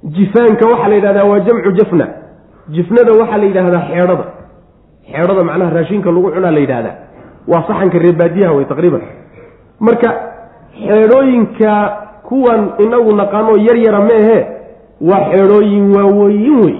Jifaanka 0.04 0.66
waxaa 0.72 0.88
la 0.88 0.96
yidhahdaa 0.96 1.24
waa 1.24 1.40
jamcu 1.40 1.72
jafna. 1.72 2.08
Jifnada 2.70 3.12
waxaa 3.14 3.38
la 3.38 3.44
yidhaahdaa 3.46 3.82
xeedhada. 3.90 4.26
Xeedhada 5.12 5.44
macnaha 5.44 5.72
raashinka 5.78 6.12
lagu 6.12 6.32
cunaa 6.32 6.52
la 6.52 6.60
yidhahdaa. 6.60 6.96
Waa 7.48 7.64
saxanka 7.68 7.98
reebaadiyaha 8.00 8.54
wey 8.58 8.66
taqriiban. 8.66 9.02
Marka 9.80 10.10
xeedhooyinka 10.88 11.72
kuwan 12.28 12.62
inagu 12.80 13.12
naqaano 13.16 13.58
yar 13.68 13.78
yara 13.86 14.02
meehe 14.10 14.38
waa 15.10 15.24
xeedhooyin 15.32 15.86
waaweyin 15.96 16.60
wey. 16.66 16.76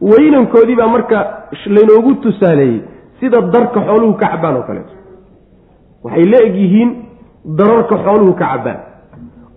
Weynankoodii 0.00 0.76
baa 0.76 0.88
marka 0.88 1.18
laynoogu 1.66 2.14
tusaaleeyey 2.14 2.80
sida 3.20 3.40
darka 3.40 3.80
xooluhu 3.86 4.14
ka 4.20 4.26
cabaan 4.32 4.56
oo 4.56 4.62
kaleeto 4.68 4.92
waxay 6.04 6.24
la 6.32 6.38
eg 6.46 6.54
yihiin 6.62 6.90
dararka 7.58 7.96
xooluhu 8.04 8.32
ka 8.34 8.46
cabaan 8.52 8.78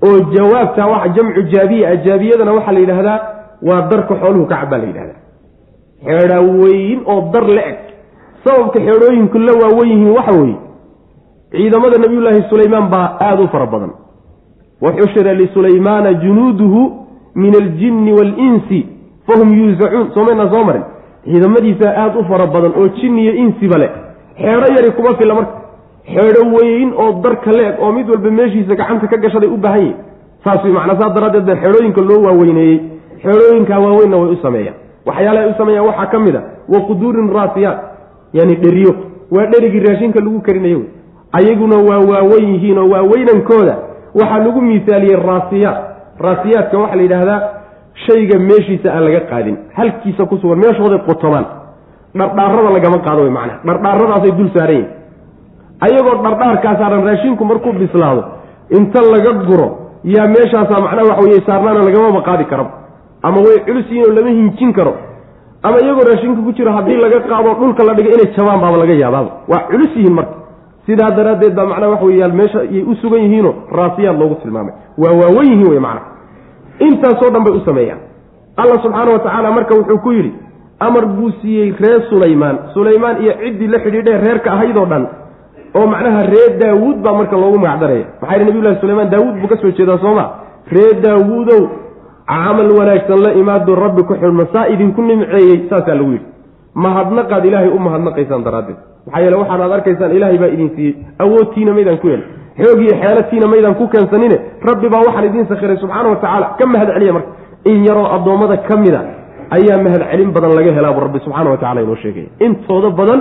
oo 0.07 0.19
jawaabta 0.35 0.85
waxa 0.87 1.09
jamcu 1.15 1.41
jaabiya 1.53 1.95
jaabiyadana 2.05 2.53
waxaa 2.53 2.71
la 2.71 2.79
yidhaahdaa 2.79 3.19
waa 3.67 3.81
darka 3.91 4.15
xooluhu 4.21 4.45
ka 4.51 4.55
cabaan 4.61 4.81
la 4.81 4.87
yidhahdaa 4.87 5.19
xeedhaa 6.05 6.41
weyn 6.61 6.99
oo 7.05 7.21
dar 7.33 7.47
la 7.57 7.61
eg. 7.71 7.77
Sababka 8.43 8.79
xeedhooyinku 8.79 9.37
la 9.47 9.53
waawen 9.61 9.89
yihiin 9.89 10.11
waxa 10.17 10.31
weeye 10.31 10.57
ciidamada 11.51 11.97
nabiyullaahi 11.97 12.43
sulaymaan 12.49 12.89
baa 12.89 13.17
aada 13.19 13.41
u 13.43 13.47
fara 13.47 13.65
badan. 13.65 13.91
Wa 14.81 14.91
xushira 14.97 15.33
lisulaymaana 15.33 16.13
junuuduhu 16.13 16.81
min 17.35 17.53
aljinni 17.55 18.13
waalinsi 18.13 18.79
fahum 19.27 19.53
yuusacuun 19.59 20.11
soomayna 20.13 20.49
soo 20.51 20.63
marin? 20.63 20.83
Ciidamadiisa 21.25 21.87
aada 22.03 22.19
u 22.19 22.23
fara 22.23 22.47
badan 22.47 22.71
oo 22.79 22.87
jinniyo 22.87 23.33
insiba 23.33 23.77
leh 23.77 23.91
xeedho 24.41 24.67
yari 24.77 24.91
kuma 24.91 25.15
filla 25.17 25.33
marka 25.35 25.58
xeedho 26.15 26.41
weyn 26.55 26.93
oo 27.03 27.11
darka 27.23 27.51
leeg 27.51 27.75
oo 27.83 27.91
mid 27.91 28.09
walba 28.09 28.29
meeshiisa 28.39 28.75
gacanta 28.75 29.07
ka 29.07 29.17
gashaday 29.17 29.49
u 29.49 29.57
baahan 29.57 29.79
yihiin 29.81 29.95
saas 30.43 30.63
way 30.63 30.71
macnaa 30.77 30.99
saas 31.01 31.13
daraaddeed 31.15 31.45
baa 31.49 31.55
xeedhooyinka 31.63 32.01
loo 32.09 32.19
waaweyneeyey. 32.27 32.77
Xeedhooyinkaa 33.23 33.79
waaweynna 33.85 34.17
way 34.21 34.29
u 34.31 34.37
sameeyaan. 34.45 34.75
Waxyaalaha 35.07 35.43
ay 35.45 35.51
u 35.51 35.57
sameeyaan 35.61 35.85
waxaa 35.89 36.05
ka 36.13 36.19
mid 36.19 36.35
a 36.35 36.41
wa 36.73 36.79
quduurin 36.87 37.29
raasiyaat 37.37 37.79
yani 38.33 38.55
dheriyo. 38.63 38.91
Waa 39.31 39.45
dherigii 39.51 39.79
raashinka 39.87 40.19
lagu 40.19 40.39
karinayo 40.47 40.81
ayaguna 41.37 41.77
waa 41.89 41.99
waaweyn 42.11 42.49
yihiin 42.53 42.77
oo 42.77 42.89
waaweynankooda 42.93 43.75
waxaa 44.19 44.39
lagu 44.45 44.61
miisaaliyey 44.61 45.15
raasiyaat. 45.29 45.77
Raasiyaadka 46.25 46.77
waxaa 46.77 46.95
la 46.95 47.01
yidhaahdaa 47.01 47.39
shayga 48.05 48.39
meeshiisa 48.49 48.87
aan 48.93 49.03
laga 49.07 49.19
qaadin. 49.31 49.57
Halkiisa 49.77 50.25
ku 50.25 50.37
sugan 50.41 50.59
meeshooday 50.63 50.99
qotomaan 51.07 51.45
dhardhaarada 52.19 52.69
lagama 52.77 52.97
qaado 53.05 53.21
way 53.25 53.31
macnaha 53.37 53.59
dhardhaaradaasay 53.67 54.31
dul 54.39 54.49
saaran 54.55 54.75
yihiin 54.75 54.87
ayagoo 55.85 56.15
dhardhaarkaa 56.23 56.75
saaran 56.79 57.03
raashinku 57.09 57.45
markuu 57.45 57.73
bislaado 57.81 58.23
inta 58.77 59.01
laga 59.13 59.33
guro 59.47 59.67
yaa 60.03 60.27
meeshaasaa 60.27 60.79
macnaha 60.85 61.07
waxa 61.11 61.23
weye 61.27 61.41
saarnaana 61.47 61.83
lagamaba 61.87 62.21
qaadi 62.27 62.45
karo. 62.51 62.65
Ama 63.23 63.37
way 63.45 63.57
culus 63.67 63.85
yihiin 63.91 64.05
oo 64.09 64.13
lama 64.17 64.29
hinjin 64.29 64.73
karo. 64.73 64.93
Ama 65.63 65.77
iyagoo 65.83 66.05
raashinka 66.09 66.41
ku 66.41 66.51
jiro 66.57 66.71
haddii 66.77 66.97
laga 67.03 67.19
qaado 67.29 67.53
dhulka 67.59 67.83
la 67.87 67.93
dhigo 67.93 68.09
inay 68.15 68.29
jabaan 68.37 68.59
baaba 68.63 68.77
laga 68.77 68.93
yaabaaba 69.03 69.31
waa 69.51 69.63
culus 69.71 69.91
yihiin 69.95 70.13
marka. 70.19 70.35
Sidaa 70.85 71.09
daraaddeed 71.17 71.53
baa 71.57 71.65
macnaha 71.71 71.91
waxa 71.93 72.05
weyaal 72.05 72.33
meesha 72.39 72.59
yay 72.75 72.83
u 72.91 72.95
sugan 73.01 73.21
yihiinoo 73.25 73.53
raasiyaad 73.79 74.17
loogu 74.21 74.35
tilmaamay. 74.43 74.73
Waa 74.97 75.11
waawen 75.21 75.47
yihiin 75.51 75.69
wey 75.71 75.79
macnaha. 75.79 76.05
Intaasoo 76.79 77.29
dhan 77.33 77.43
bay 77.43 77.53
u 77.53 77.61
sameeyaan. 77.65 77.99
Allah 78.57 78.77
subxaana 78.83 79.11
wa 79.11 79.19
tacaala 79.19 79.51
marka 79.51 79.75
wuxuu 79.75 79.97
ku 80.05 80.11
yidhi 80.11 80.31
amar 80.79 81.05
buu 81.05 81.31
siiyey 81.41 81.73
reer 81.79 82.01
sulaymaan. 82.09 82.57
Sulaymaan 82.73 83.21
iyo 83.23 83.33
ciddii 83.43 83.67
la 83.67 83.79
xidhiidhee 83.79 84.17
reerka 84.25 84.51
ahaydoo 84.53 84.85
dhan 84.85 85.07
oo 85.77 85.85
macnaha 85.93 86.21
reer 86.33 86.51
daawuud 86.61 86.97
baa 87.05 87.13
marka 87.19 87.35
loogu 87.43 87.57
magacdaraya. 87.65 88.05
Maxaa 88.21 88.35
yidhi 88.37 88.45
nabiyullahi 88.49 88.79
sulaymaan 88.81 89.09
daawuud 89.13 89.35
buu 89.41 89.47
ka 89.51 89.57
soo 89.61 89.71
jeedaa 89.77 89.97
sooma 90.05 90.25
reer 90.75 90.95
daawuudow 91.05 91.61
camal 92.31 92.69
wanaagsan 92.79 93.19
la 93.25 93.31
imaado 93.41 93.75
rabbi 93.85 94.03
ku 94.09 94.13
xidhma 94.21 94.45
saa 94.53 94.65
idinku 94.73 95.01
nimceeyey 95.09 95.57
saasaa 95.69 95.95
lagu 95.99 96.11
yidhi. 96.15 96.25
Mahadnaqaad 96.85 97.43
ilaahay 97.49 97.69
u 97.77 97.79
mahadnaqaysaan 97.87 98.43
daraaddeed. 98.47 98.77
Maxaa 99.05 99.21
yeele 99.23 99.35
waxaan 99.41 99.61
aad 99.65 99.71
arkaysaan 99.77 100.11
ilaahay 100.17 100.37
baa 100.43 100.51
idin 100.55 100.69
siiyey. 100.75 100.93
Awoodtiina 101.23 101.71
maydaan 101.77 101.97
ku 102.01 102.07
helin 102.11 102.25
xoog 102.61 102.79
iyo 102.85 102.93
xeelatiina 103.01 103.47
maydaan 103.53 103.75
ku 103.79 103.85
keensanine. 103.93 104.37
Rabbi 104.69 104.87
baa 104.93 105.01
waxaan 105.07 105.25
idiin 105.29 105.47
sakhiray 105.51 105.77
subxaana 105.83 106.07
wa 106.09 106.15
tacaala 106.23 106.45
ka 106.59 106.65
mahad 106.73 106.89
celiya 106.95 107.13
marka. 107.17 107.29
In 107.71 107.77
yaroo 107.87 108.07
addoommada 108.15 108.57
ka 108.67 108.75
mida 108.83 109.01
ayaa 109.57 109.77
mahad 109.85 110.01
celin 110.11 110.29
badan 110.35 110.51
laga 110.57 110.71
helaabu 110.77 110.99
rabbi 111.05 111.19
subxaana 111.25 111.49
wa 111.53 111.57
tacala 111.61 111.79
inoo 111.85 111.95
sheegaya 112.03 112.29
intooda 112.45 112.89
badan 112.99 113.19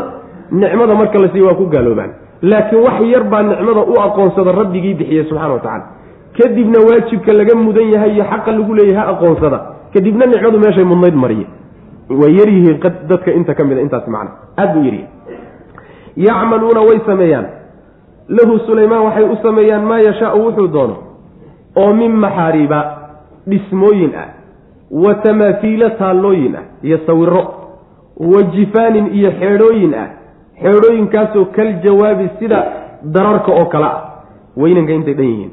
nicmada 0.60 0.94
marka 1.00 1.16
la 1.22 1.28
siiye 1.32 1.44
waa 1.48 1.54
ku 1.60 1.64
gaaloobaan 1.74 2.10
laakiin 2.42 2.82
wax 2.82 3.00
yar 3.12 3.24
baa 3.24 3.42
nicmada 3.42 3.80
u 3.80 3.94
aqoonsada 4.06 4.52
rabbigii 4.52 4.94
bixiyey 4.94 5.24
subxana 5.28 5.52
wa 5.54 5.60
tacala 5.60 5.84
kadibna 6.38 6.78
waajibka 6.88 7.32
laga 7.32 7.54
mudan 7.54 7.88
yahay 7.94 8.12
iyo 8.14 8.24
xaqa 8.24 8.52
lagu 8.52 8.74
leeyahay 8.74 8.96
ha 9.06 9.12
aqoonsada. 9.12 9.58
Kadibna 9.94 10.26
nicmadu 10.26 10.58
meeshay 10.58 10.84
mudnayd 10.84 11.14
mariye. 11.14 11.46
Way 12.10 12.32
yaryihiin 12.38 12.78
dadka 13.08 13.30
inta 13.32 13.54
ka 13.54 13.64
mida 13.64 13.80
intaas 13.80 14.06
macna. 14.06 14.30
Aad 14.56 14.74
buu 14.74 14.84
yaryihin 14.84 15.08
yacmaluuna 16.16 16.80
way 16.80 17.00
sameeyaan. 17.06 17.46
Lahu 18.28 18.58
sulaymaan 18.66 19.02
waxay 19.04 19.24
u 19.24 19.36
sameeyaan 19.42 19.82
maa 19.84 19.98
yashaau 19.98 20.44
wuxuu 20.44 20.68
doono. 20.72 20.96
Oo 21.76 21.92
min 21.94 22.12
maxaariiba 22.12 22.80
dhismooyin 23.46 24.12
ah 24.14 24.28
wa 24.90 25.14
tamaahiila 25.14 25.90
taallooyin 25.90 26.56
ah 26.56 26.64
iyo 26.82 26.98
sawiro 27.06 27.42
wa 28.16 28.42
jifaanin 28.42 29.06
iyo 29.14 29.30
xeedhooyin 29.40 29.94
ah 29.94 30.08
xeedhooyinkaasoo 30.62 31.44
kal 31.56 31.70
jawaabi 31.84 32.26
sida 32.38 32.60
dararka 33.14 33.52
oo 33.52 33.64
kale 33.72 33.84
ah 33.86 33.98
weynanka 34.56 34.92
intay 34.92 35.14
dhan 35.14 35.26
yihiin. 35.32 35.50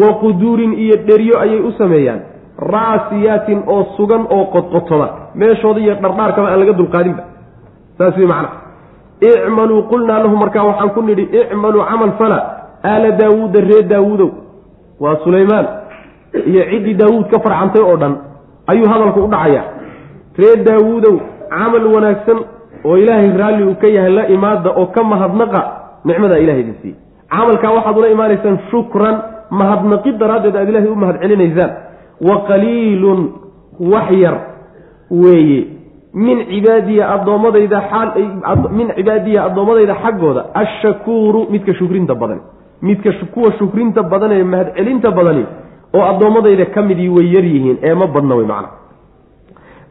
Wa 0.00 0.08
quduurin 0.20 0.72
iyo 0.84 0.96
dheryo 1.08 1.34
ayay 1.40 1.60
u 1.60 1.72
sameeyaan. 1.78 2.20
Raasiyaatin 2.72 3.62
oo 3.66 3.84
sugan 3.96 4.26
oo 4.36 4.44
qodqotoma 4.54 5.08
meeshooda 5.34 5.80
iyo 5.80 5.94
dhardhaarkaba 6.02 6.48
aan 6.50 6.60
laga 6.60 6.72
dulqaadinba. 6.80 7.22
Saas 7.98 8.16
wey 8.16 8.26
macna. 8.26 8.48
Icmaluu 9.28 9.82
qulnaa 9.90 10.18
lahu 10.24 10.36
markaa 10.36 10.64
waxaan 10.70 10.90
ku 10.94 11.00
nidhi 11.02 11.24
icmaluu 11.40 11.82
camal 11.90 12.12
fala 12.18 12.38
aala 12.84 13.10
daawuuda 13.20 13.60
ree 13.70 13.82
daawuudow. 13.92 14.30
Waa 15.00 15.16
sulaymaan 15.24 15.66
iyo 16.50 16.62
ciddii 16.70 16.94
daawuud 17.00 17.26
ka 17.32 17.38
farcantay 17.40 17.82
oo 17.82 17.96
dhan 17.96 18.14
ayuu 18.66 18.88
hadalku 18.92 19.20
u 19.24 19.28
dhacayaa. 19.34 19.64
Ree 20.38 20.56
daawuudow 20.68 21.14
camal 21.50 21.84
wanaagsan 21.94 22.38
oo 22.84 22.96
ilaahay 22.96 23.30
raalli 23.40 23.62
uu 23.64 23.74
ka 23.82 23.86
yahay 23.96 24.12
la 24.18 24.24
imaada 24.28 24.70
oo 24.80 24.86
ka 24.86 25.02
mahadnaqa 25.04 25.60
nicmadaa 26.04 26.38
ilahay 26.38 26.60
idin 26.60 26.74
siiyey. 26.82 26.96
Camalkaa 27.30 27.72
waxaad 27.76 27.96
ula 27.98 28.08
imaanaysaan 28.08 28.58
shukran 28.70 29.16
mahadnaqid 29.50 30.18
daraaddeed 30.18 30.56
aad 30.56 30.68
ilahay 30.68 30.88
u 30.88 30.96
mahad 31.02 31.16
celinaysaan 31.22 31.70
wa 32.28 32.36
qaliilun 32.48 33.20
wax 33.92 34.10
yar 34.24 34.36
weeye. 35.10 35.60
Min 36.14 36.38
cibaadiya 36.50 37.04
addoommadayda 37.14 37.78
min 38.78 38.88
cibaadiya 38.96 39.44
addoommadayda 39.48 39.94
xaggooda 40.04 40.42
ashakuuru 40.62 41.46
midka 41.50 41.74
shukrinta 41.74 42.14
badan. 42.14 42.40
Midka 42.82 43.10
kuwa 43.34 43.52
shukrinta 43.58 44.02
badan 44.02 44.32
ee 44.32 44.44
mahadcelinta 44.44 45.10
badani 45.10 45.44
oo 45.94 46.02
addoommadayda 46.12 46.64
ka 46.74 46.82
midii 46.82 47.08
way 47.08 47.26
yar 47.34 47.44
yihiin 47.44 47.78
ee 47.82 47.94
ma 47.94 48.06
badna 48.06 48.34
wey 48.38 48.46
macna 48.46 48.68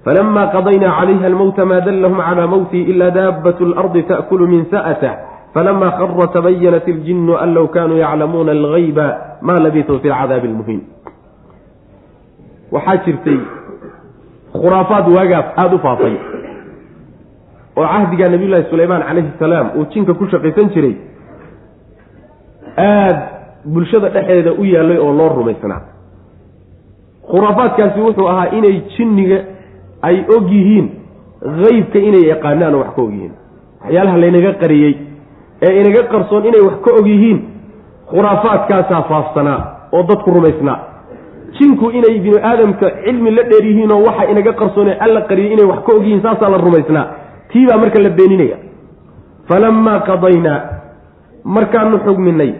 falama 0.07 0.43
qadaynaa 0.55 0.91
calayha 0.99 1.25
almowta 1.31 1.65
maa 1.71 1.81
dallahum 1.87 2.19
calaa 2.27 2.47
mowtii 2.53 2.83
ila 2.91 3.07
daabat 3.17 3.59
lardi 3.75 4.03
ta'kulu 4.11 4.47
min 4.53 4.61
sa'atah 4.71 5.13
falama 5.53 5.87
khara 5.99 6.27
tabayanat 6.35 6.87
iljinu 6.93 7.33
an 7.43 7.49
low 7.57 7.67
kanuu 7.75 7.97
yaclamuuna 8.03 8.51
algayba 8.57 9.07
ma 9.47 9.59
labisuu 9.65 9.99
fi 10.03 10.07
lcadaabi 10.13 10.47
almuhiin 10.51 10.81
waxaa 12.75 12.97
jirtay 13.05 13.39
khuraafaad 14.61 15.05
waagaas 15.17 15.47
aada 15.63 15.75
u 15.75 15.79
faafay 15.87 16.15
oo 17.79 17.87
cahdigaa 17.93 18.29
nabiyullaahi 18.35 18.69
sulaymaan 18.71 19.03
calayhi 19.09 19.31
salaam 19.43 19.67
uu 19.79 19.85
jinka 19.93 20.13
ku 20.19 20.25
shaqaysan 20.33 20.69
jiray 20.75 20.95
aada 22.87 23.21
bulshada 23.73 24.09
dhexdeeda 24.15 24.51
u 24.61 24.63
yaallay 24.73 24.97
oo 25.05 25.11
loo 25.19 25.29
rumaysnaa. 25.39 25.81
Khuraafaadkaasi 27.31 27.99
wuxuu 28.07 28.27
ahaa 28.33 28.47
inay 28.57 28.75
jinniga 28.95 29.39
ay 30.01 30.17
og 30.35 30.51
yihiin 30.51 30.87
haybka 31.61 31.99
inay 31.99 32.25
yaqaanaan 32.31 32.75
oo 32.75 32.79
wax 32.83 32.95
ka 32.95 33.01
og 33.01 33.11
yihiin 33.13 33.31
waxyaalaha 33.83 34.17
laynaga 34.23 34.53
qariyey 34.61 34.93
ee 35.67 35.73
inaga 35.81 36.03
qarsoon 36.13 36.45
inay 36.49 36.61
wax 36.67 36.77
ka 36.85 36.91
og 36.99 37.07
yihiin 37.07 37.39
khuraafaadkaasaa 38.11 39.01
faafsanaa 39.09 39.59
oo 39.91 40.03
dadku 40.03 40.31
rumaysnaa. 40.31 40.79
Jinku 41.59 41.89
inay 41.91 42.19
binu 42.19 42.37
aadamka 42.49 42.87
cilmi 43.03 43.31
la 43.31 43.43
dheer 43.49 43.65
yihiinoo 43.65 44.01
waxa 44.07 44.25
inaga 44.31 44.53
qarsoone 44.53 44.93
alla 45.05 45.21
qariyay 45.29 45.53
inay 45.53 45.65
wax 45.71 45.79
ka 45.85 45.91
og 45.93 46.03
yihiin 46.03 46.21
saasaa 46.21 46.49
la 46.49 46.57
rumaysnaa. 46.57 47.05
Tii 47.51 47.65
baa 47.67 47.77
marka 47.77 47.99
la 48.01 48.09
beeninaya. 48.09 48.57
Falamaa 49.47 49.99
qadaynaa 50.09 50.59
markaanu 51.43 51.97
xugminay 52.05 52.51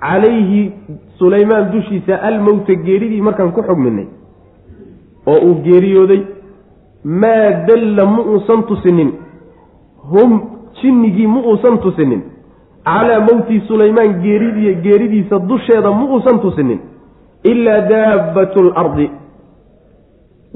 calayhi 0.00 0.72
sulaymaan 1.18 1.70
dushiisa 1.72 2.14
almowta 2.28 2.74
geeridii 2.86 3.20
markaan 3.22 3.52
ku 3.52 3.62
xugminay 3.62 4.06
oo 5.26 5.38
uu 5.46 5.54
geeriyooday 5.66 6.20
maa 7.04 7.50
dalla 7.68 8.06
ma 8.06 8.22
uusan 8.22 8.62
tusinin. 8.66 9.12
Hum 10.10 10.40
jinnigii 10.82 11.26
ma 11.26 11.40
uusan 11.40 11.78
tusinin. 11.78 12.22
Calaa 12.84 13.20
mowti 13.20 13.60
sulaymaan 13.68 14.20
geeridii 14.22 14.74
geeridiisa 14.82 15.38
dusheeda 15.48 15.90
ma 15.92 16.04
uusan 16.04 16.40
tusinin. 16.40 16.80
Ilaa 17.44 17.80
daabbatu 17.90 18.62
lardi 18.68 19.10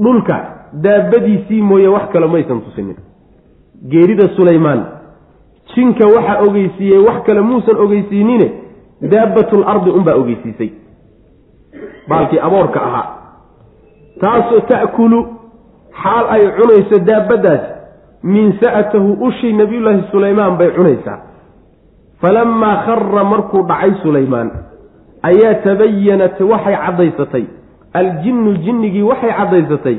dhulka 0.03 0.37
daabadiisii 0.83 1.63
mooye 1.63 1.89
wax 1.89 2.11
kale 2.13 2.27
maysan 2.27 2.61
tusinin. 2.61 2.97
Geerida 3.89 4.29
sulaymaan. 4.37 4.87
Jinka 5.75 6.07
waxaa 6.07 6.41
ogeysiiyey 6.47 6.99
wax 6.99 7.23
kale 7.27 7.41
muusan 7.41 7.77
ogeysiinine 7.77 8.53
daabatu 9.11 9.61
lardi 9.61 9.91
unbaa 9.91 10.15
ogeysiisay. 10.15 10.71
Baalkii 12.09 12.39
aboorka 12.41 12.81
ahaa. 12.83 13.07
Taasoo 14.21 14.61
ta'kulu 14.61 15.36
xaal 16.03 16.25
ay 16.35 16.43
cunayso 16.59 16.99
daabaddaas 17.09 17.65
min 18.23 18.53
sa'atahu 18.63 19.17
ushii 19.29 19.53
nabiyullaahi 19.53 20.03
sulaymaan 20.13 20.57
bay 20.59 20.71
cunaysaa 20.77 21.19
falamaa 22.21 22.77
khara 22.87 23.25
markuu 23.25 23.63
dhacay 23.69 23.93
sulaymaan 24.03 24.51
ayaa 25.23 25.55
tabayanat 25.65 26.41
waxay 26.41 26.77
caddaysatay. 26.87 27.45
Aljinnu 27.95 28.53
jinnigii 28.65 29.03
waxay 29.03 29.33
caddaysatay. 29.39 29.97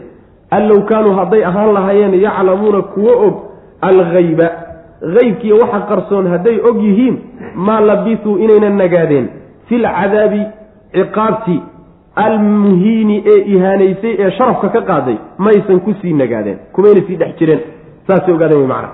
An 0.52 0.68
low 0.70 0.82
kaanuu 0.90 1.14
hadday 1.20 1.44
ahaan 1.46 1.74
lahaayeen 1.74 2.14
yaclamuuna 2.22 2.82
kuwo 2.94 3.14
og 3.28 3.36
alghayba. 3.82 4.48
Haybkiiyo 5.16 5.58
waxa 5.62 5.80
qarsoon 5.90 6.28
hadday 6.34 6.60
og 6.70 6.78
yihiin 6.84 7.16
maa 7.56 7.82
labisuu 7.82 8.38
inaynan 8.38 8.78
nagaadeen. 8.78 9.28
Fil 9.68 9.84
cadaabi 9.98 10.42
ciqaabtii 10.94 11.62
almuhiini 12.26 13.16
ee 13.34 13.40
ihaanaysay 13.56 14.14
ee 14.24 14.32
sharafka 14.38 14.70
ka 14.76 14.82
qaaday 14.90 15.18
maysan 15.46 15.80
ku 15.86 15.92
sii 16.02 16.14
nagaadeen 16.22 16.60
kumayna 16.76 17.02
sii 17.08 17.18
dhex 17.22 17.34
jireen 17.40 17.62
saasay 18.08 18.34
ogaadeen 18.36 18.60
wey 18.62 18.68
macna. 18.74 18.90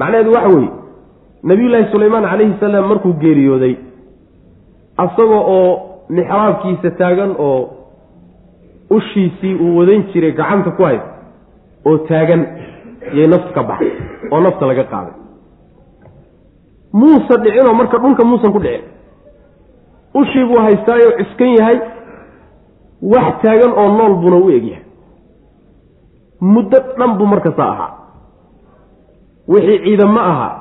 Macnaheedu 0.00 0.32
waxa 0.36 0.48
weeye 0.56 0.70
nabiyullaahi 1.50 1.90
sulaymaan 1.92 2.24
calayhi 2.30 2.54
salaam 2.60 2.86
markuu 2.92 3.12
geeriyooday 3.22 3.74
asaga 5.04 5.38
oo 5.56 5.70
mixraabkiisa 6.16 6.90
taagan 7.00 7.30
oo 7.48 7.60
ushiisii 8.96 9.54
uu 9.64 9.76
wadan 9.78 10.02
jiray 10.12 10.32
gacanta 10.40 10.70
ku 10.76 10.82
hay 10.88 10.98
oo 11.88 11.98
taagan 12.10 12.42
yay 13.18 13.26
nafta 13.34 13.52
ka 13.56 13.62
baxay 13.70 13.92
oo 14.32 14.40
nafta 14.46 14.66
laga 14.70 14.84
qaaday. 14.94 15.14
Muusa 16.92 17.34
dhicinoo 17.44 17.74
marka 17.74 17.98
dhulka 17.98 18.24
muusan 18.24 18.52
ku 18.52 18.60
dhicin. 18.64 18.84
Ushii 20.20 20.44
buu 20.48 20.60
haystaayoo 20.66 21.12
ciskan 21.18 21.52
yahay 21.58 21.78
wax 23.02 23.42
taagan 23.42 23.72
oo 23.82 23.88
nool 23.98 24.14
buna 24.22 24.36
u 24.36 24.50
egyahay 24.50 24.82
muddo 26.40 26.78
dhan 26.98 27.12
buu 27.18 27.26
markasta 27.26 27.62
ahaa. 27.72 27.90
Wixii 29.48 29.78
ciidamo 29.84 30.20
ahaa 30.20 30.52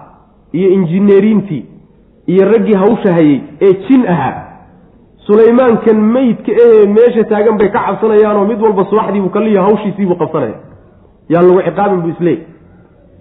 iyo 0.54 0.70
injineeriintii 0.70 1.66
iyo 2.28 2.46
raggii 2.52 2.74
hawsha 2.74 3.14
hayey 3.14 3.42
ee 3.62 3.74
jin 3.88 4.08
ahaa 4.08 4.44
sulaymaankan 5.28 5.98
meydka 6.16 6.52
ahee 6.52 6.86
meesha 6.86 7.24
taagan 7.24 7.58
bay 7.58 7.70
ka 7.70 7.80
cabsanayaanoo 7.88 8.46
mid 8.46 8.62
walba 8.62 8.86
subaxdiibuu 8.90 9.30
kaliya 9.30 9.62
hawshiisiibuu 9.62 10.16
qabsanaya. 10.16 10.58
Yaan 11.30 11.46
lagu 11.48 11.62
ciqaabin 11.68 12.02
buu 12.02 12.10
isleey 12.16 12.40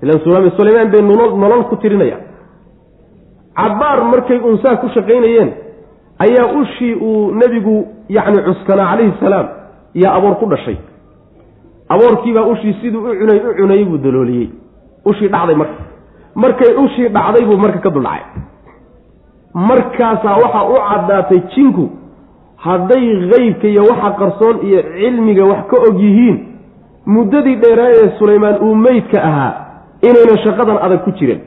ilan 0.03 0.21
sulaymaan 0.57 0.91
bay 0.93 1.03
nolol 1.03 1.65
ku 1.71 1.77
tirinaya. 1.77 2.19
Cabaar 3.57 4.05
markay 4.05 4.39
unsaa 4.51 4.77
ku 4.77 4.89
shaqaynayeen 4.95 5.51
ayaa 6.25 6.47
ushii 6.61 6.95
uu 6.95 7.33
nebigu 7.41 7.77
yacni 8.17 8.43
cuskanaa 8.47 8.91
calayhi 8.91 9.13
salaam 9.21 9.47
yaa 10.03 10.15
aboor 10.19 10.35
ku 10.41 10.47
dhashay. 10.53 10.77
Aboorkiibaa 11.89 12.47
ushii 12.53 12.75
siduu 12.81 13.01
u 13.11 13.15
cunay 13.21 13.39
u 13.51 13.55
cunayey 13.59 13.85
buu 13.85 13.99
dalooliyey. 13.99 14.49
Ushii 15.05 15.29
dhacday 15.29 15.57
marka. 15.63 15.83
Markay 16.35 16.73
ushii 16.85 17.09
dhacday 17.17 17.45
buu 17.49 17.57
marka 17.65 17.79
ka 17.79 17.91
duldhacay. 17.91 18.25
Markaasaa 19.55 20.37
waxaa 20.43 20.65
u 20.69 20.77
caddaatay 20.89 21.41
jinku 21.55 21.91
hadday 22.57 23.05
qeybka 23.31 23.69
iyo 23.69 23.83
waxa 23.91 24.11
qarsoon 24.19 24.57
iyo 24.67 24.81
cilmiga 24.83 25.45
wax 25.45 25.67
ka 25.71 25.77
og 25.89 25.97
yihiin 26.01 26.37
muddadii 27.07 27.57
dheeraa 27.57 27.91
ee 27.91 28.09
sulaymaan 28.19 28.57
uu 28.67 28.75
meydka 28.75 29.19
ahaa 29.29 29.53
inaynan 30.09 30.39
shaqadan 30.45 30.79
adag 30.87 31.01
ku 31.05 31.11
jirin 31.19 31.41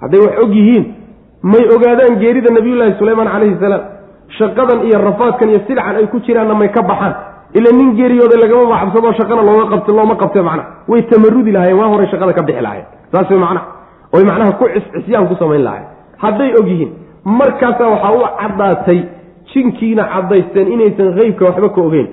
hadday 0.00 0.20
wax 0.20 0.34
og 0.42 0.54
yihiin 0.54 0.84
may 1.52 1.64
ogaadaan 1.74 2.14
geerida 2.22 2.50
nabiyullaahi 2.58 2.94
sulaymaan 3.00 3.28
calayhi 3.34 3.56
salaam. 3.64 3.82
Shaqadan 4.38 4.78
iyo 4.88 4.98
rafaadkan 5.08 5.48
iyo 5.52 5.60
silcan 5.66 5.96
ay 6.00 6.06
ku 6.12 6.18
jiraanna 6.26 6.54
may 6.62 6.68
ka 6.76 6.82
baxaan. 6.90 7.14
Ila 7.58 7.70
nin 7.78 7.90
geeriyooday 7.98 8.38
lagama 8.42 8.64
macabsadoo 8.74 9.12
shaqana 9.20 9.42
looma 9.48 9.64
qabt 9.72 9.88
looma 9.98 10.14
qabte 10.22 10.40
macna. 10.48 10.62
Way 10.90 11.00
tamarudi 11.10 11.52
lahayen 11.56 11.76
waa 11.80 11.88
horay 11.92 12.08
shaqada 12.12 12.32
ka 12.38 12.42
bixi 12.48 12.62
lahayen 12.66 12.86
saas 13.12 13.30
way 13.30 13.38
macnaha 13.38 13.66
oy 14.16 14.22
macnaha 14.30 14.52
ku 14.58 14.64
ciscisyaan 14.74 15.26
ku 15.30 15.34
samayn 15.42 15.62
lahayen 15.66 15.86
hadday 16.24 16.50
og 16.60 16.66
yihiin 16.72 16.90
markaasaa 17.38 17.88
waxaa 17.94 18.12
u 18.18 18.20
caddaatay 18.40 18.98
jinkiina 19.52 20.02
caddaysteen 20.14 20.66
inaysan 20.74 21.08
qeybka 21.18 21.42
waxba 21.48 21.68
ka 21.76 21.80
ogeyn. 21.88 22.08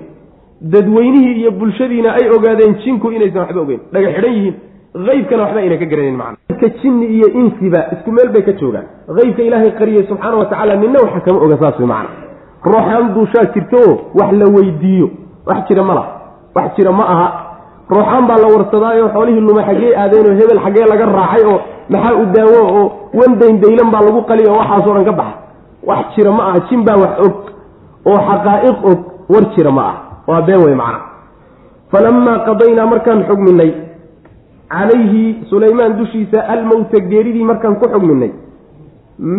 Dadweynihii 0.72 1.34
iyo 1.40 1.50
bulshadiina 1.50 2.10
ay 2.18 2.26
ogaadeen 2.36 2.74
jinku 2.84 3.10
inaysan 3.16 3.40
waxba 3.44 3.60
ogeyn. 3.64 3.80
Dhaga 3.92 4.08
xidhan 4.16 4.32
yihiin 4.38 4.54
qeybkana 4.94 5.42
waxba 5.42 5.60
ayna 5.60 5.76
ka 5.82 5.86
garanayn 5.90 6.16
macna. 6.16 6.36
Ka 6.60 6.68
jinni 6.82 7.06
iyo 7.16 7.26
insiba 7.40 7.80
isku 7.94 8.10
meel 8.12 8.28
bay 8.34 8.42
ka 8.42 8.52
joogaan. 8.60 8.86
Qeybka 9.18 9.42
ilaahay 9.42 9.72
qariyey 9.78 10.06
subxaana 10.08 10.36
wa 10.36 10.46
tacaala 10.46 10.76
ninna 10.76 10.98
waxa 11.04 11.20
kama 11.20 11.38
oga 11.44 11.56
saas 11.62 11.78
way 11.78 11.86
macna. 11.86 12.10
Ruuxaan 12.64 13.14
duushaa 13.14 13.44
jirto 13.54 13.76
oo 13.88 13.94
wax 14.14 14.32
la 14.40 14.46
weydiiyo. 14.56 15.06
Wax 15.46 15.58
jira 15.68 15.82
ma 15.82 15.94
laha. 15.94 16.10
Wax 16.54 16.76
jira 16.76 16.92
ma 16.92 17.04
aha. 17.14 17.28
Ruuxaan 17.90 18.26
baa 18.28 18.38
la 18.38 18.48
warsadaayo 18.54 19.08
xoolihii 19.14 19.40
lumay 19.40 19.64
xaggee 19.68 19.92
aadeen 19.96 20.26
oo 20.30 20.34
hebel 20.40 20.60
xaggee 20.64 20.86
laga 20.92 21.06
raacay 21.06 21.44
oo 21.52 21.58
maxaa 21.90 22.14
u 22.14 22.24
daawo 22.34 22.60
oo 22.78 22.84
wandayn 23.20 23.60
daylan 23.60 23.90
baa 23.92 24.02
lagu 24.06 24.22
qaliy 24.30 24.46
oo 24.48 24.56
waxaasoo 24.58 24.94
dhan 24.94 25.04
ka 25.04 25.12
baxa. 25.12 25.34
Wax 25.88 26.04
jira 26.16 26.30
ma 26.32 26.42
aha. 26.48 26.58
Jin 26.70 26.84
baa 26.84 26.96
wax 27.02 27.12
og 27.26 27.34
oo 28.06 28.18
xaqaa'iq 28.28 28.78
og 28.90 28.98
war 29.28 29.44
jira 29.56 29.70
ma 29.70 29.82
aha. 29.82 29.96
Waa 30.28 30.40
been 30.42 30.62
wey 30.64 30.74
macna. 30.74 31.00
Falamaa 31.92 32.38
qadaynaa 32.48 32.86
markaan 32.86 33.24
xugminay 33.28 33.70
calayhi 34.74 35.24
sulaymaan 35.50 35.96
dushiisa 35.98 36.38
almowta 36.54 37.00
geeridii 37.12 37.44
markaan 37.50 37.76
ku 37.82 37.86
xugminay 37.94 38.30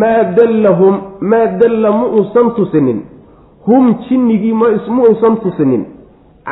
maa 0.02 0.22
dallahum 0.38 0.94
maa 1.32 1.46
dalla 1.62 1.90
ma 1.98 2.06
uusan 2.18 2.48
tusinin 2.58 3.00
hum 3.66 3.84
jinnigii 4.08 4.54
ma 4.62 4.68
uusan 5.08 5.36
tusinin 5.44 5.82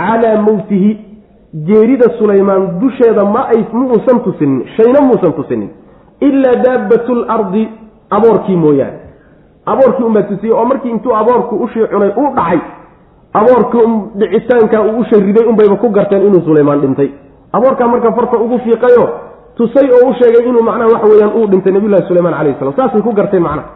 calaa 0.01 0.37
mowtihi 0.49 0.91
geerida 1.69 2.07
sulaymaan 2.19 2.63
dusheeda 2.81 3.25
ma 3.25 3.43
ay 3.55 3.61
ma 3.73 3.85
uusan 3.95 4.21
tusinin 4.27 4.61
shayna 4.77 5.01
muusan 5.09 5.33
tusinin 5.39 5.71
ilaa 6.21 6.55
daabatu 6.65 7.15
lardi 7.15 7.69
aboorkii 8.17 8.57
mooyaane. 8.57 8.99
Aboorkii 9.73 10.05
unbaa 10.07 10.23
tusiyey 10.23 10.55
oo 10.55 10.65
markii 10.71 10.91
intuu 10.91 11.15
aboorku 11.17 11.55
ushii 11.65 11.87
cunay 11.93 12.11
uu 12.21 12.31
dhacay 12.37 12.59
aboorka 13.41 13.79
dhicitaanka 14.19 14.83
uu 14.83 14.99
u 15.01 15.05
shariday 15.11 15.45
unbayba 15.51 15.77
ku 15.77 15.89
garteen 15.97 16.27
inuu 16.27 16.43
sulaymaan 16.49 16.81
dhintay 16.81 17.09
aboorkaa 17.57 17.89
marka 17.93 18.11
farta 18.19 18.37
ugu 18.45 18.57
fiiqayo 18.65 19.05
tusay 19.57 19.89
oo 19.97 20.09
u 20.11 20.15
sheegay 20.19 20.43
inuu 20.49 20.63
macnaha 20.69 20.89
waxa 20.95 21.07
weyaan 21.13 21.33
uu 21.39 21.47
dhintay 21.53 21.73
nabiyullahi 21.77 22.07
sulaymaan 22.09 22.35
calayhi 22.39 22.59
salam 22.61 22.75
saasay 22.79 23.03
ku 23.07 23.13
garteen 23.19 23.43
macnaha. 23.47 23.69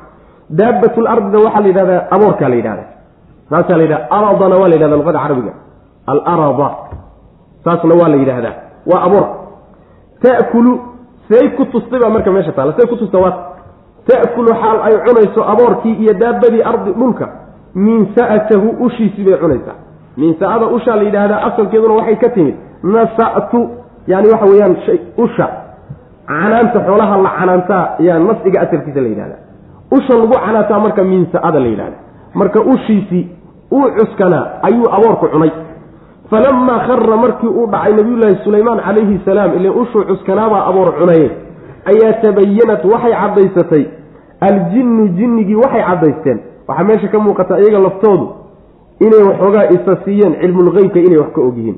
Daabatul 0.58 1.06
ardina 1.14 1.38
waxaa 1.46 1.60
la 1.64 1.68
yidhahdaa 1.70 2.00
aboorkaa 2.16 2.48
la 2.52 2.56
yidhahda 2.60 2.84
saasaa 3.50 3.76
la 3.80 3.82
yidhahda 3.86 4.06
aradana 4.18 4.56
waa 4.60 4.68
la 4.70 4.74
yidhahda 4.76 4.96
luqada 5.00 5.18
carabiga. 5.24 5.52
Alarada 6.12 6.68
saasna 7.64 7.94
waa 8.00 8.08
la 8.12 8.16
yidhaahdaa 8.22 8.54
waa 8.90 9.00
aboor 9.06 9.26
ta'kulu 10.24 10.72
say 11.28 11.44
ku 11.56 11.64
tustay 11.72 11.98
baa 12.02 12.10
marka 12.16 12.30
meesha 12.36 12.52
taalla 12.52 12.72
say 12.78 12.86
ku 12.90 12.96
tusta 13.02 13.18
waa 13.24 13.34
ta'kulu 14.08 14.50
xaal 14.62 14.78
ay 14.88 14.94
cunayso 15.06 15.40
aboorkii 15.52 15.94
iyo 16.02 16.12
daabadii 16.22 16.62
ardi 16.70 16.90
dhulka. 17.00 17.26
Min 17.74 18.00
sa'atahu 18.16 18.68
ushiisii 18.86 19.24
bay 19.28 19.36
cunaysaa. 19.42 19.76
Min 20.16 20.30
sa'ada 20.40 20.66
ushaa 20.76 20.96
la 20.96 21.02
yidhaahdaa 21.08 21.40
asalkeeduna 21.48 21.94
waxay 22.00 22.16
ka 22.22 22.28
timid 22.36 22.56
nasa'tu 22.82 23.68
yani 24.06 24.28
waxa 24.32 24.46
weeyaan 24.46 24.76
usha. 25.16 25.46
Canaanta 26.28 26.80
xoolaha 26.86 27.16
la 27.22 27.30
canaantaa 27.38 27.84
ayaa 28.00 28.18
nasciga 28.18 28.60
asalkiisa 28.60 29.00
la 29.00 29.08
yidhahdaa 29.08 29.40
usha 29.96 30.14
lagu 30.20 30.32
canaantaa 30.46 30.78
marka 30.80 31.02
min 31.04 31.26
sa'ada 31.32 31.60
la 31.60 31.66
yidhahda 31.66 31.96
marka 32.34 32.60
ushiisii 32.60 33.24
uu 33.72 33.88
cuskanaa 33.98 34.44
ayuu 34.62 34.88
aboorku 34.96 35.26
cunay. 35.32 35.50
Falamaa 36.30 36.78
khara 36.86 37.16
markii 37.16 37.48
uu 37.48 37.66
dhacay 37.66 37.92
nabiyullaahi 37.92 38.36
sulaymaan 38.44 38.80
calayhi 38.86 39.20
salaam 39.24 39.56
ile 39.56 39.70
ushuu 39.70 40.04
cuskanaabaa 40.04 40.66
aboor 40.70 40.92
cunaye 40.98 41.30
ayaa 41.90 42.12
tabayanat 42.22 42.84
waxay 42.84 43.12
caddaysatay. 43.20 43.84
Aljinnu 44.40 45.08
jinnigii 45.08 45.54
waxay 45.54 45.82
caddaysteen. 45.88 46.38
Waxaa 46.68 46.84
meesha 46.84 47.08
ka 47.08 47.18
muuqata 47.18 47.58
iyaga 47.60 47.78
laftoodu 47.78 48.26
inay 49.00 49.22
waxoogaa 49.28 49.64
isa 49.76 49.96
siiyeen 50.04 50.34
cilmulgeybka 50.40 50.98
inay 51.00 51.18
wax 51.18 51.32
ka 51.32 51.40
ogyihiin 51.40 51.76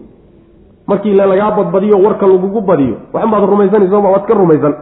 markii 0.91 1.15
lagaa 1.21 1.51
badbadiyo 1.59 1.97
warka 2.07 2.27
lagugu 2.27 2.61
badiyo. 2.61 2.97
Waxunbaad 3.13 3.45
rumaysanaysooma 3.53 4.09
waad 4.15 4.25
ka 4.29 4.35
rumaysan. 4.35 4.75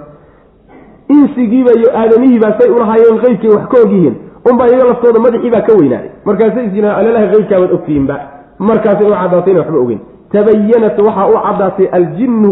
Insigiiba 1.08 1.70
iyo 1.78 1.88
aadamihiibaa 1.98 2.58
say 2.58 2.70
ulahaayeen 2.70 3.18
qeybkay 3.24 3.50
wax 3.50 3.68
ka 3.72 3.76
ogyihiin 3.84 4.14
unbaa 4.50 4.66
iyaga 4.68 4.84
laftooda 4.84 5.20
madaxiibaa 5.20 5.60
ka 5.68 5.72
weynaaday. 5.80 6.10
Markaasay 6.24 6.64
isyiraa 6.66 6.96
alalaha 7.00 7.26
qeybkaabaad 7.32 7.72
ogtihiinba. 7.76 8.16
Markaasay 8.58 9.06
u 9.06 9.10
caddaatay 9.20 9.52
inay 9.52 9.60
waxba 9.62 9.78
ogeyn 9.84 10.00
tabayanat 10.32 10.98
waxaa 11.06 11.26
u 11.28 11.36
caddaatay 11.46 11.86
aljinnu 11.98 12.50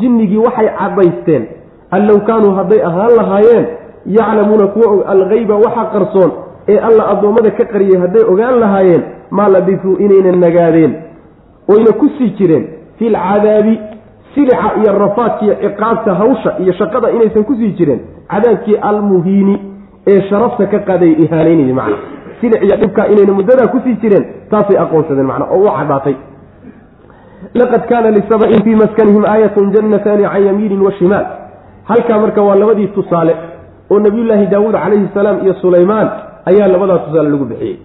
jinnigii 0.00 0.42
waxay 0.46 0.68
caddaysteen. 0.78 1.42
An 1.90 2.06
low 2.08 2.18
kaanuu 2.28 2.52
hadday 2.58 2.80
ahaan 2.88 3.12
lahaayeen 3.16 3.66
yaclamuuna 4.06 4.66
kuwa 4.66 4.86
og 4.94 5.02
algeyba 5.12 5.54
waxa 5.64 5.84
qarsoon 5.92 6.30
ee 6.68 6.78
alla 6.88 7.08
addoommada 7.12 7.50
ka 7.50 7.64
qariyay 7.72 8.00
hadday 8.04 8.22
ogaan 8.32 8.60
lahaayeen 8.60 9.02
maa 9.30 9.48
labisuu 9.48 9.96
inaynan 10.04 10.40
nagaadeen. 10.40 10.92
Oyna 11.68 11.92
ku 12.00 12.08
sii 12.18 12.30
jireen 12.38 12.64
fi 12.98 13.08
lcadaabi 13.14 13.74
silica 14.34 14.68
iyo 14.82 14.98
rafaadkiiyo 14.98 15.54
ciqaabta 15.62 16.14
hawsha 16.14 16.50
iyo 16.62 16.72
shaqada 16.72 17.10
inaysan 17.16 17.44
ku 17.44 17.54
sii 17.60 17.72
jireen 17.78 18.00
cadaabkii 18.32 18.76
almuhiini 18.90 19.54
ee 20.12 20.20
sharafta 20.30 20.66
ka 20.72 20.78
qaaday 20.88 21.12
ihaanaynayay 21.24 21.72
macna 21.80 21.96
silic 22.40 22.62
iyo 22.66 22.76
dhibkaa 22.82 23.06
inayna 23.12 23.32
muddadaa 23.38 23.66
ku 23.74 23.80
sii 23.84 23.94
jireen 24.02 24.24
taasay 24.50 24.78
aqoonsadeen 24.84 25.26
macna 25.32 25.46
oo 25.54 25.60
u 25.66 25.70
caddaatay 25.78 26.14
laqad 27.60 27.82
kaana 27.88 28.10
lisabcin 28.16 28.62
fii 28.64 28.74
maskanihim 28.82 29.24
aayatun 29.24 29.72
jannataani 29.74 30.24
can 30.32 30.44
yamiinin 30.46 30.80
wa 30.86 30.92
shimaal 30.98 31.26
halkaa 31.84 32.18
marka 32.18 32.42
waa 32.42 32.54
labadii 32.62 32.86
tusaale 32.86 33.34
oo 33.90 33.98
nabiyullaahi 33.98 34.46
daawuud 34.46 34.72
calayhi 34.82 35.08
salaam 35.14 35.36
iyo 35.44 35.54
sulaymaan 35.54 36.08
ayaa 36.50 36.68
labadaa 36.74 36.98
tusaale 36.98 37.28
lagu 37.30 37.44
bixiyey 37.44 37.76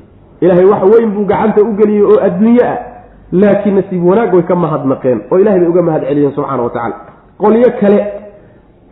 ilaahay 0.42 0.66
wax 0.66 0.84
weyn 0.94 1.12
buu 1.16 1.26
gacanta 1.32 1.62
u 1.62 1.74
geliyey 1.80 2.04
oo 2.12 2.20
adduunye 2.28 2.64
ah 2.72 2.78
laakiin 3.32 3.76
nasiib 3.76 4.04
wanaag 4.06 4.34
way 4.34 4.44
ka 4.44 4.56
mahadnaqeen 4.56 5.22
oo 5.32 5.38
ilahay 5.40 5.60
bay 5.60 5.70
uga 5.70 5.82
mahad 5.82 6.04
celiyeen 6.10 6.34
subxaana 6.36 6.64
wa 6.64 6.70
tacaala. 6.70 6.96
Qolyo 7.42 7.70
kale 7.82 8.00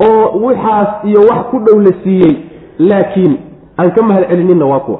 oo 0.08 0.40
waxaas 0.46 0.90
iyo 1.10 1.20
wax 1.30 1.42
ku 1.52 1.60
dhow 1.60 1.80
la 1.80 1.92
siiyey 2.04 2.34
laakiin 2.80 3.34
aan 3.80 3.92
ka 3.92 4.02
mahad 4.04 4.24
celininna 4.30 4.66
waa 4.66 4.80
kuwa. 4.80 5.00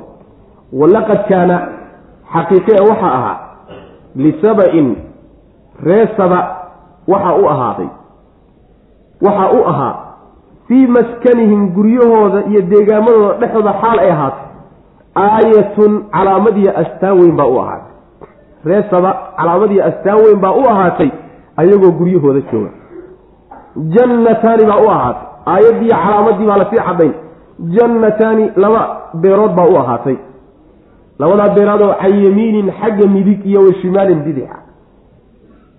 Walaqad 0.74 1.22
kaana 1.30 1.58
xaqiiqee 2.34 2.82
waxaa 2.90 3.14
ahaa 3.18 3.38
lisaba-in 4.16 4.96
ree 5.84 6.08
saba 6.18 6.40
waxaa 7.08 7.36
u 7.42 7.46
ahaaday. 7.50 7.90
Waxaa 9.22 9.52
u 9.52 9.64
ahaa 9.72 9.96
fii 10.68 10.88
maskanihim 10.88 11.70
guryahooda 11.76 12.40
iyo 12.50 12.62
deegaamadooda 12.62 13.38
dhexdooda 13.42 13.74
xaal 13.82 14.00
ay 14.00 14.12
ahaatay. 14.12 14.46
Aayatun 15.16 15.94
calaamadiyo 16.14 16.72
astaan 16.82 17.20
weyn 17.20 17.36
baa 17.40 17.46
u 17.48 17.60
ahaatay 17.60 17.87
ree 18.70 18.84
saba 18.92 19.12
calaamadiyo 19.38 19.84
astaan 19.90 20.18
weyn 20.26 20.40
baa 20.44 20.54
u 20.62 20.64
ahaatay 20.74 21.10
ayagoo 21.62 21.92
guryahooda 22.00 22.42
jooga. 22.52 22.70
Jannataani 23.96 24.66
baa 24.72 24.80
u 24.86 24.90
ahaatay. 24.90 25.26
Aayaddiiyo 25.54 25.96
calaamadii 26.04 26.48
baa 26.48 26.58
la 26.58 26.66
sii 26.70 26.82
caddayn. 26.88 27.14
Jannataani 27.76 28.52
laba 28.56 28.82
beerood 29.22 29.54
baa 29.56 29.66
u 29.74 29.78
ahaatay. 29.78 30.18
Labadaa 31.20 31.50
beeraadoo 31.56 31.94
can 32.02 32.14
yamiinin 32.26 32.72
xagga 32.80 33.08
midig 33.08 33.46
iyo 33.46 33.62
wa 33.68 33.74
shimaalin 33.82 34.20
bidixa 34.26 34.58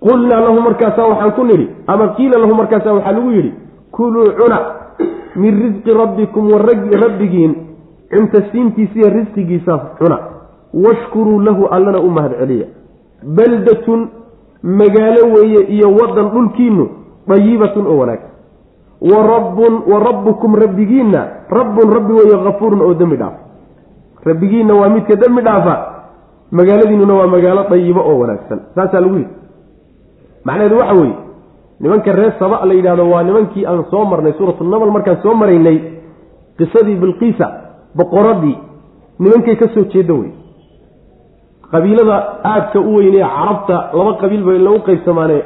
qulnaa 0.05 0.39
lahu 0.45 0.61
markaasaa 0.61 1.07
waxaan 1.11 1.31
ku 1.37 1.43
nidhi 1.43 1.67
ama 1.87 2.07
qiila 2.17 2.37
lahu 2.39 2.55
markaasaa 2.55 2.93
waxaa 2.97 3.11
lagu 3.11 3.31
yidhi 3.31 3.53
kuluu 3.91 4.31
cuna 4.39 4.57
min 5.35 5.53
risqi 5.63 5.93
rabbikum 6.01 6.51
wa 6.51 6.59
rabbigiin 7.03 7.55
cuntasiintiisiiyo 8.11 9.09
risqigiisa 9.09 9.77
cuna. 9.99 10.17
Washkuruu 10.73 11.39
lahu 11.47 11.67
allana 11.75 11.99
u 11.99 12.09
mahad 12.11 12.33
celiya 12.39 12.67
baldatun 13.23 14.09
magaalo 14.63 15.33
weeye 15.35 15.61
iyo 15.75 15.87
waddan 15.99 16.29
dhulkiinu 16.33 16.85
dayibatun 17.27 17.87
oo 17.87 17.97
wanaagsan 17.97 18.29
wa 19.11 19.19
rabbun 19.27 19.73
wa 19.91 19.97
rabbukum 19.99 20.55
rabbigiinna 20.55 21.21
rabbun 21.49 21.87
rabbi 21.97 22.13
weeye 22.13 22.37
kafuurun 22.43 22.81
oo 22.81 22.93
dembi 22.93 23.15
dhaafa 23.17 23.39
rabbigiinna 24.25 24.73
waa 24.75 24.89
midka 24.89 25.15
dembi 25.15 25.41
dhaafa 25.41 25.75
magaaladiinuna 26.51 27.13
waa 27.13 27.27
magaalo 27.27 27.63
dayibo 27.69 28.01
oo 28.01 28.19
wanaagsan. 28.19 28.59
Saasaa 28.75 28.99
lagu 28.99 29.15
yidhi. 29.21 29.33
Macnaheedu 30.43 30.77
waxa 30.77 30.93
weeye 30.93 31.15
nimanka 31.79 32.11
reer 32.11 32.33
saba 32.39 32.65
la 32.65 32.73
yidhahdo 32.73 33.09
waa 33.09 33.23
nimankii 33.23 33.65
aan 33.65 33.83
soo 33.91 34.05
marnay 34.05 34.33
suuratu 34.33 34.63
nabal 34.63 34.91
markaan 34.91 35.21
soo 35.23 35.33
maraynay 35.33 35.77
qisadii 36.57 36.95
bilqiisa 36.95 37.47
boqoradii 37.95 38.57
nimankay 39.19 39.55
ka 39.55 39.67
soo 39.73 39.83
jeeda 39.93 40.13
wey 40.13 40.31
qabiilada 41.71 42.15
aadka 42.51 42.79
u 42.79 42.95
weynee 42.97 43.23
carabta 43.35 43.75
laba 43.97 44.13
qabiil 44.21 44.43
bay 44.47 44.57
lagu 44.65 44.79
qaybsamaane 44.87 45.37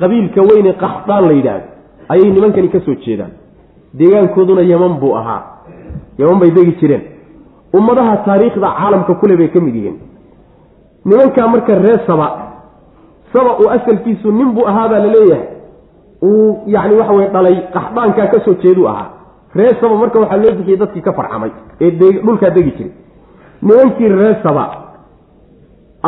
qabiilka 0.00 0.40
weyne 0.50 0.72
qaxdaan 0.82 1.24
la 1.28 1.32
yidhaahdo 1.38 1.66
ayay 2.12 2.30
nimankani 2.36 2.68
ka 2.74 2.80
soo 2.86 2.94
jeedaan. 3.04 3.30
Deegaankooduna 3.98 4.62
yeman 4.72 4.94
buu 5.00 5.14
ahaa. 5.20 5.40
Yeman 6.18 6.38
bay 6.40 6.50
degi 6.56 6.72
jireen. 6.80 7.02
Ummadaha 7.76 8.16
taariikhda 8.26 8.68
caalamka 8.78 9.14
kule 9.20 9.36
bay 9.36 9.48
ka 9.54 9.60
mid 9.60 9.74
yihiin. 9.74 9.98
Nimankaa 11.04 11.46
marka 11.48 11.74
reer 11.84 12.00
saba 12.06 12.26
saba 13.32 13.50
uu 13.60 13.68
asalkiisu 13.76 14.32
nin 14.32 14.48
buu 14.54 14.66
ahaabaa 14.70 14.98
la 14.98 15.10
leeyahay. 15.14 15.46
Uu 16.22 16.58
yacni 16.66 16.94
waxa 17.00 17.12
weye 17.12 17.28
dhalay 17.34 17.56
qaxdaankaa 17.74 18.26
ka 18.32 18.38
soo 18.44 18.54
jeeduu 18.62 18.86
ahaa. 18.88 19.08
Reer 19.54 19.74
saba 19.80 19.94
marka 20.02 20.18
waxaa 20.20 20.36
loo 20.42 20.52
bixiyey 20.58 20.76
dadkii 20.82 21.02
ka 21.06 21.12
farxamay 21.12 21.50
ee 21.80 21.90
dhulkaa 22.24 22.50
degi 22.56 22.72
jiray. 22.76 22.92
Nimankii 23.62 24.08
reer 24.08 24.36
saba 24.42 24.64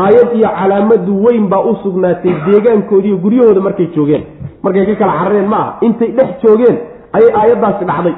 aayad 0.02 0.28
iyo 0.38 0.48
calaamadu 0.58 1.24
weyn 1.24 1.48
baa 1.48 1.62
u 1.70 1.76
sugnaatay 1.82 2.32
deegaankoodiiyo 2.46 3.16
guryahooda 3.24 3.60
markay 3.60 3.86
joogeen. 3.96 4.24
Markay 4.62 4.86
ka 4.86 4.94
kala 4.94 5.12
carareen 5.18 5.48
ma 5.48 5.56
aha 5.56 5.76
intay 5.86 6.08
dhex 6.18 6.30
joogeen 6.42 6.76
ayay 7.12 7.30
aayaddaasi 7.40 7.84
dhacday. 7.90 8.14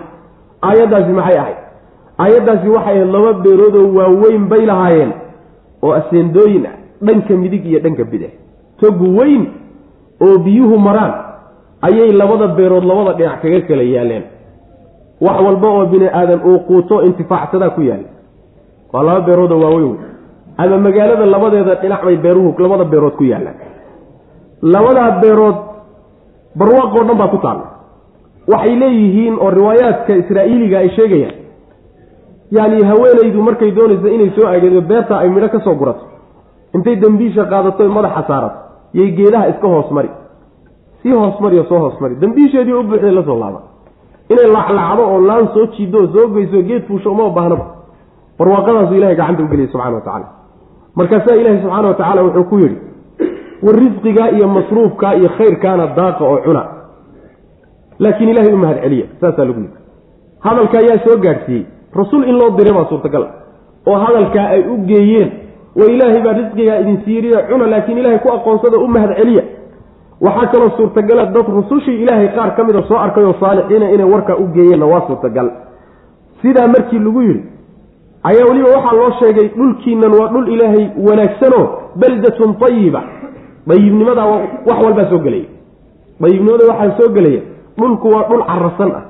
Aayaddaasi 0.69 1.12
maxay 1.19 1.39
ahayd? 1.39 1.59
Aayaddaasi 2.19 2.69
waxay 2.69 2.97
ahayd 2.97 3.12
laba 3.15 3.33
beeroodoo 3.45 3.87
waaweyn 3.99 4.45
bay 4.49 4.67
lahaayeen 4.67 5.12
oo 5.83 5.93
aseendooyin 5.93 6.67
ah 6.67 6.75
dhanka 7.07 7.35
midig 7.43 7.67
iyo 7.67 7.81
dhanka 7.85 8.05
bidix 8.05 8.33
togu 8.81 9.17
weyn 9.19 9.43
oo 10.25 10.39
biyuhu 10.39 10.79
maraan 10.79 11.12
ayay 11.83 12.12
labada 12.12 12.47
beerood 12.59 12.85
labada 12.85 13.12
dhinac 13.19 13.41
kaga 13.43 13.61
kala 13.69 13.83
yaaleen. 13.83 14.25
Wax 15.21 15.37
walba 15.47 15.69
oo 15.69 15.87
bini 15.93 16.09
aadan 16.09 16.41
uu 16.49 16.59
quuto 16.69 17.03
intifaacsadaa 17.03 17.71
ku 17.77 17.81
yaalla 17.83 18.09
waa 18.93 19.03
laba 19.03 19.21
beeroodoo 19.29 19.61
waaweyn 19.65 19.91
wey 19.91 19.99
ama 20.62 20.77
magaalada 20.87 21.27
labadeeda 21.35 21.75
dhinac 21.83 22.03
bay 22.05 22.16
beeruhu 22.25 22.55
labada 22.64 22.85
beerood 22.92 23.14
ku 23.19 23.25
yaallaan. 23.33 23.57
Labadaa 24.75 25.11
beerood 25.23 25.57
barwaaqoo 26.59 27.05
dhan 27.09 27.19
baa 27.21 27.29
ku 27.35 27.38
taalla 27.45 27.66
waxay 28.53 28.75
leeyihiin 28.83 29.35
oo 29.45 29.51
riwaayaadka 29.59 30.12
israa'iiliga 30.23 30.77
ay 30.83 30.88
sheegayaan 30.97 31.37
yacni 32.57 32.83
haweenaydu 32.90 33.38
markay 33.49 33.71
doonayso 33.77 34.09
inay 34.16 34.31
soo 34.37 34.47
ageedo 34.55 34.81
beerta 34.90 35.14
ay 35.23 35.29
midho 35.35 35.49
ka 35.55 35.61
soo 35.66 35.75
gurato. 35.81 36.05
Intay 36.75 36.97
dembiisha 37.03 37.45
qaadato 37.53 37.83
madaxa 37.97 38.23
saarato. 38.29 38.59
Yay 38.99 39.09
geedaha 39.19 39.49
iska 39.53 39.66
hoos 39.75 39.90
mari. 39.97 40.11
Sii 41.03 41.12
hoos 41.21 41.37
mari 41.40 41.59
oo 41.59 41.64
soo 41.71 41.79
hoos 41.85 41.97
mari. 42.01 42.14
Dambiisheedii 42.23 42.73
u 42.73 42.83
buuxday 42.83 43.12
la 43.19 43.23
soo 43.29 43.38
laaba 43.42 43.61
inay 44.33 44.47
laclacdo 44.57 45.03
oo 45.12 45.21
laan 45.29 45.47
soo 45.55 45.66
jiido 45.75 45.99
oo 46.03 46.09
soo 46.14 46.27
geyso 46.35 46.59
geed 46.69 46.83
fuusho 46.88 47.11
uma 47.12 47.29
baahnaba 47.37 47.66
barwaaqadaasu 48.38 48.95
ilahay 48.99 49.16
gacanta 49.21 49.42
u 49.42 49.49
geliyay 49.53 49.69
subxana 49.73 49.95
wa 49.99 50.01
tacala 50.07 50.27
markaasaa 50.97 51.35
ilaahi 51.41 51.61
subxaana 51.63 51.89
wa 51.89 51.95
tacaala 51.95 52.23
wuxuu 52.27 52.45
ku 52.51 52.59
yidhi 52.59 52.77
war 53.67 53.77
risqigaa 53.85 54.29
iyo 54.37 54.49
masruufkaa 54.57 55.15
iyo 55.15 55.29
khayrkaana 55.39 55.87
daaqa 55.99 56.25
oo 56.25 56.39
cuna. 56.45 56.63
Laakiin 57.99 58.29
ilahay 58.31 58.53
u 58.53 58.57
mahad 58.57 58.79
celiya 58.83 59.07
saasaa 59.21 59.45
lagu 59.49 59.61
yidhi. 59.61 59.77
Hadalka 60.47 60.79
ayaa 60.79 60.99
soo 61.05 61.17
gaadhsiiyey 61.25 61.65
rasuul 62.01 62.25
in 62.31 62.37
loo 62.41 62.51
diray 62.59 62.73
baa 62.79 62.85
suurtagal 62.93 63.25
oo 63.91 63.99
hadalkaa 64.05 64.47
ay 64.55 64.63
u 64.73 64.77
geeyeen 64.91 65.31
war 65.79 65.91
ilaahay 65.95 66.21
baa 66.27 66.33
risqigaa 66.41 66.79
idin 66.83 66.99
siiriya 67.05 67.39
cuna 67.51 67.67
laakiin 67.73 67.99
ilaahay 67.99 68.19
ku 68.25 68.29
aqoonsada 68.37 68.77
u 68.79 68.89
mahad 68.97 69.13
celiya 69.21 69.43
waxaa 70.27 70.47
kaloo 70.53 70.71
suurtagala 70.77 71.25
dad 71.37 71.47
rusushii 71.59 71.97
ilaahay 72.03 72.29
qaar 72.37 72.51
ka 72.57 72.65
mida 72.65 72.83
soo 72.89 72.99
arkay 73.05 73.25
oo 73.25 73.35
saalixiina 73.41 73.91
inay 73.95 74.09
warkaa 74.15 74.37
u 74.37 74.47
geeyeenna 74.57 74.87
waa 74.93 75.03
suurtagal. 75.09 75.49
Sidaa 76.43 76.69
markii 76.75 76.99
lagu 77.07 77.21
yidhi 77.23 77.43
ayaa 78.29 78.47
weliba 78.51 78.69
waxaa 78.77 78.97
loo 79.01 79.11
sheegay 79.21 79.49
dhulkiinan 79.59 80.12
waa 80.19 80.29
dhul 80.35 80.49
ilaahay 80.55 80.85
wanaagsanoo 81.09 81.65
baldatun 82.01 82.55
tayiba 82.62 83.03
dayibnimadaa 83.71 84.27
wax 84.69 84.79
walbaa 84.85 85.09
soo 85.11 85.19
gelaya 85.27 85.49
dayibnimada 86.21 86.65
waxaa 86.73 86.97
soo 86.99 87.09
gelaya 87.17 87.41
dhulku 87.79 88.07
waa 88.15 88.25
dhul 88.31 88.43
carasan 88.51 88.91
ah 89.01 89.05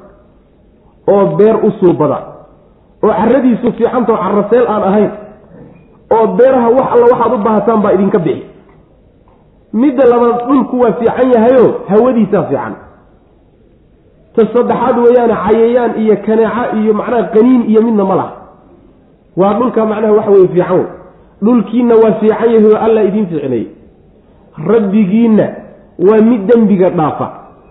oo 1.12 1.24
beer 1.38 1.56
u 1.66 1.70
suubada 1.80 2.18
oo 3.04 3.12
caradiisu 3.20 3.72
fiicantao 3.78 4.16
caraseel 4.24 4.66
aan 4.74 4.82
ahayn. 4.90 5.10
Oo 6.16 6.26
beeraha 6.38 6.68
wax 6.76 6.86
alla 6.94 7.06
waxaad 7.12 7.32
u 7.34 7.38
baahataan 7.46 7.80
baa 7.84 7.92
idinka 7.96 8.18
bixi. 8.26 8.44
Midda 9.72 10.04
labaad 10.12 10.36
dhulku 10.48 10.74
waa 10.82 10.92
fiican 10.98 11.28
yahayo 11.34 11.64
hawadiisaa 11.88 12.42
fiican. 12.50 12.74
Ta 14.34 14.42
saddexaad 14.54 14.96
weeyaane 15.04 15.36
cayayaan 15.46 15.92
iyo 16.02 16.16
kaneeca 16.26 16.62
iyo 16.80 16.92
macnaha 17.00 17.22
qaniin 17.34 17.62
iyo 17.70 17.80
midna 17.86 18.04
ma 18.10 18.14
laha 18.20 18.32
waa 19.36 19.54
dhulka 19.58 19.84
macnaha 19.86 20.12
waxa 20.18 20.30
weye 20.30 20.48
fiican. 20.48 20.76
Wey 20.78 20.86
dhulkiinna 21.44 21.94
waa 22.02 22.12
fiican 22.20 22.50
yahay 22.54 22.64
oo 22.72 22.78
alla 22.86 23.02
idiin 23.08 23.26
fiicneeyey 23.26 23.66
rabbigiinna 24.70 25.46
waa 26.08 26.20
mid 26.30 26.46
dembiga 26.50 26.90
dhaafa. 26.90 27.26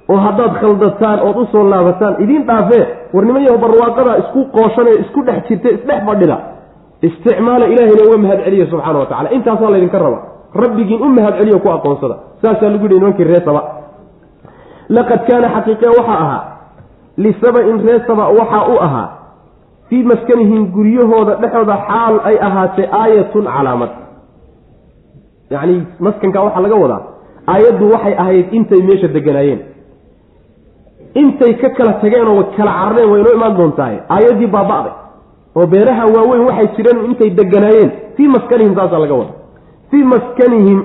Oo 0.10 0.17
haddaad 0.17 0.54
khaldataan 0.62 1.19
ood 1.28 1.38
u 1.38 1.45
soo 1.51 1.63
laabataan 1.69 2.15
idiin 2.23 2.43
dhaafee 2.47 2.86
war 3.13 3.25
niman 3.25 3.43
yaho 3.47 3.58
barwaaqada 3.58 4.17
isku 4.21 4.39
qooshanee 4.56 4.95
isku 5.04 5.19
dhex 5.28 5.47
jirta 5.49 5.69
isdhex 5.69 5.99
fadhida. 6.06 6.38
Isticmaala 7.01 7.65
ilahayna 7.73 8.04
uga 8.08 8.17
mahad 8.17 8.39
celiya 8.45 8.65
subxaana 8.71 8.99
wa 8.99 9.06
tacala 9.06 9.30
intaasaa 9.38 9.69
laydinka 9.73 9.99
raba 9.99 10.19
rabbigiin 10.62 11.01
u 11.01 11.10
mahad 11.17 11.34
celiyo 11.39 11.60
ku 11.60 11.69
aqoonsada. 11.69 12.15
Saasaa 12.41 12.69
lagu 12.69 12.86
yihi 12.86 12.99
nimankii 12.99 13.23
ree 13.23 13.41
saba. 13.45 13.62
Laqad 14.89 15.21
kaana 15.28 15.47
xaqiiqe 15.56 15.88
waxaa 15.97 16.19
ahaa. 16.25 16.41
Lisaba-in 17.17 17.78
ree 17.88 17.99
saba 18.08 18.23
waxaa 18.39 18.63
u 18.73 18.75
ahaa 18.86 19.08
fii 19.89 20.03
maskanihim 20.11 20.61
guryahooda 20.75 21.33
dhexooda 21.41 21.75
xaal 21.87 22.15
ay 22.29 22.35
ahaatee 22.47 22.87
aayatun 23.01 23.45
calaamad. 23.55 23.91
Yacni 25.53 25.75
maskanka 26.05 26.39
waxaa 26.45 26.63
laga 26.65 26.75
wadaa 26.83 27.01
aayaddu 27.53 27.86
waxay 27.93 28.13
ahayd 28.23 28.45
intay 28.57 28.81
meesha 28.88 29.07
deganaayeen. 29.15 29.59
Intay 31.21 31.53
ka 31.61 31.69
kala 31.77 31.93
tageen 32.01 32.27
oo 32.31 32.43
kala 32.57 32.71
carareen 32.79 33.09
way 33.11 33.19
inoo 33.21 33.33
imaan 33.38 33.57
doontahay 33.59 33.95
aayaddii 34.15 34.49
baaba'day 34.55 34.93
oo 35.57 35.65
beeraha 35.73 36.03
waaweyn 36.15 36.43
waxay 36.49 36.67
jireen 36.75 37.05
intay 37.09 37.29
deganaayeen. 37.39 37.89
Fii 38.17 38.27
maskanihim 38.36 38.73
saasaa 38.77 38.99
laga 39.03 39.15
wada 39.21 39.33
fii 39.91 40.03
maskanihim 40.13 40.79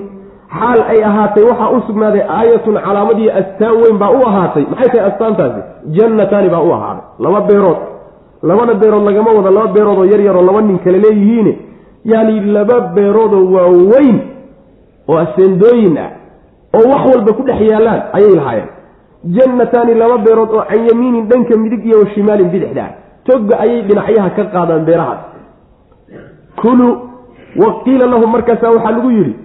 xaal 0.59 0.79
ay 0.93 0.99
ahaatay 1.09 1.43
waxaa 1.49 1.69
u 1.75 1.81
sugnaaday 1.87 2.23
aayatun 2.37 2.75
calaamadii 2.85 3.29
astaan 3.41 3.75
weyn 3.81 3.97
baa 4.01 4.11
u 4.17 4.21
ahaatay. 4.29 4.63
Maxay 4.71 4.89
tahay 4.93 5.05
astaantaasi? 5.11 5.61
Jannataani 5.97 6.49
baa 6.53 6.63
u 6.69 6.71
ahaaday. 6.77 7.03
Laba 7.23 7.41
beerood 7.49 7.79
labada 8.49 8.73
beerood 8.81 9.03
lagama 9.09 9.31
wada 9.37 9.51
laba 9.57 9.67
beeroodoo 9.75 10.05
yar 10.11 10.21
yaroo 10.27 10.41
laba 10.49 10.61
nin 10.61 10.79
kale 10.79 10.99
leeyihiin 11.05 11.47
yaani 12.11 12.39
laba 12.55 12.77
beeroodoo 12.95 13.45
waaweyn 13.55 14.17
oo 15.09 15.17
aseendooyin 15.23 15.97
ah 15.97 16.09
oo 16.77 16.85
wax 16.91 17.01
walba 17.11 17.31
ku 17.37 17.43
dhex 17.43 17.59
yaallaan 17.71 18.01
ayay 18.17 18.35
lahaayeen. 18.39 18.69
Jannataani 19.35 19.93
laba 20.01 20.17
beerood 20.25 20.49
oo 20.57 20.63
can 20.69 20.81
yamiinin 20.89 21.27
dhanka 21.29 21.57
midig 21.63 21.85
iyo 21.85 21.99
wa 22.01 22.07
shimaalin 22.13 22.49
bidixda 22.53 22.83
ah 22.83 22.91
togga 23.27 23.59
ayay 23.63 23.81
dhinacyaha 23.87 24.29
ka 24.37 24.43
qaadaan 24.53 24.85
beerahaas 24.85 25.19
kulu 26.61 26.87
wa 27.61 27.69
qiila 27.83 28.05
lahum 28.13 28.31
markaasaa 28.31 28.71
waxaa 28.75 28.91
lagu 28.97 29.11
yidhi 29.11 29.35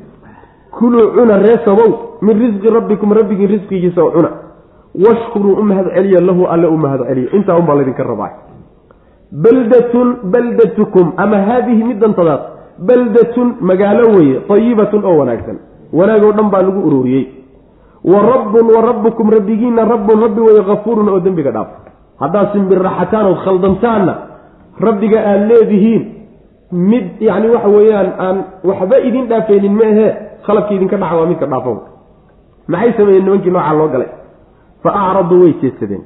kuluu 0.78 1.12
cuna 1.16 1.38
reesabow 1.47 1.90
min 2.22 2.34
risqi 2.44 2.68
rabbikum 2.76 3.12
rabbigiin 3.12 3.51
risqigiisa 3.51 4.03
cuna. 4.16 4.30
Washkuruu 5.05 5.55
u 5.61 5.62
mahad 5.62 5.86
celiya 5.94 6.20
lahu 6.20 6.47
alle 6.49 6.66
u 6.66 6.76
mahad 6.76 7.01
celiya 7.09 7.32
intaa 7.36 7.57
unbaa 7.61 7.74
laydinka 7.76 8.03
rabaa 8.03 8.30
baldatun 9.45 10.09
baldatukum 10.32 11.07
ama 11.16 11.37
haadihi 11.49 11.82
midantadaas 11.91 12.43
baldatun 12.89 13.49
magaalo 13.61 14.05
weeye 14.16 14.41
tayibatun 14.49 15.05
oo 15.05 15.16
wanaagsan. 15.20 15.57
Wanaagoo 15.93 16.32
dhan 16.39 16.49
baa 16.53 16.62
lagu 16.66 16.80
ururiyey. 16.89 17.24
Wa 18.05 18.18
rabbun 18.32 18.66
wa 18.74 18.80
rabbukum 18.89 19.30
rabbigiinna 19.37 19.84
rabbun 19.93 20.20
rabbi 20.24 20.41
weye 20.41 20.62
kafuurun 20.70 21.09
oo 21.09 21.20
dembiga 21.20 21.51
dhaaf. 21.57 21.68
Haddaad 22.20 22.49
simbirraxataan 22.53 23.26
ood 23.30 23.41
khaldantaanna 23.45 24.14
rabbiga 24.87 25.18
aad 25.30 25.43
leedihiin 25.51 26.03
mid 26.91 27.07
yacni 27.28 27.49
waxa 27.55 27.68
weeyaan 27.76 28.09
aan 28.26 28.37
waxba 28.68 28.97
idin 29.09 29.26
dhaafaynin 29.30 29.74
meehe 29.80 30.07
khalabkii 30.47 30.76
idinka 30.76 30.97
dhaca 31.03 31.16
waa 31.20 31.26
midka 31.30 31.47
dhaafo 31.53 31.72
maxay 32.72 32.93
sameeyeen 32.99 33.24
nimankii 33.24 33.51
noocaa 33.55 33.74
loo 33.78 33.89
galay? 33.95 34.09
Fa 34.82 34.91
acraduu 35.03 35.41
way 35.43 35.53
jeesadeen 35.62 36.03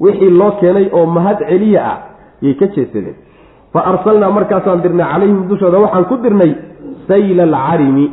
wixii 0.00 0.30
loo 0.40 0.50
keenay 0.60 0.86
oo 0.92 1.06
mahad 1.06 1.38
celiya 1.48 1.80
ah 1.92 1.96
yay 2.42 2.54
ka 2.60 2.66
jeesadeen. 2.74 3.16
Fa 3.72 3.80
arsalnaa 3.90 4.30
markaasaan 4.38 4.80
dirnay 4.84 5.06
calayhim 5.12 5.40
dushooda 5.50 5.78
waxaan 5.84 6.04
ku 6.10 6.16
dirnay 6.24 6.52
sayla 7.08 7.42
alcarimi. 7.48 8.06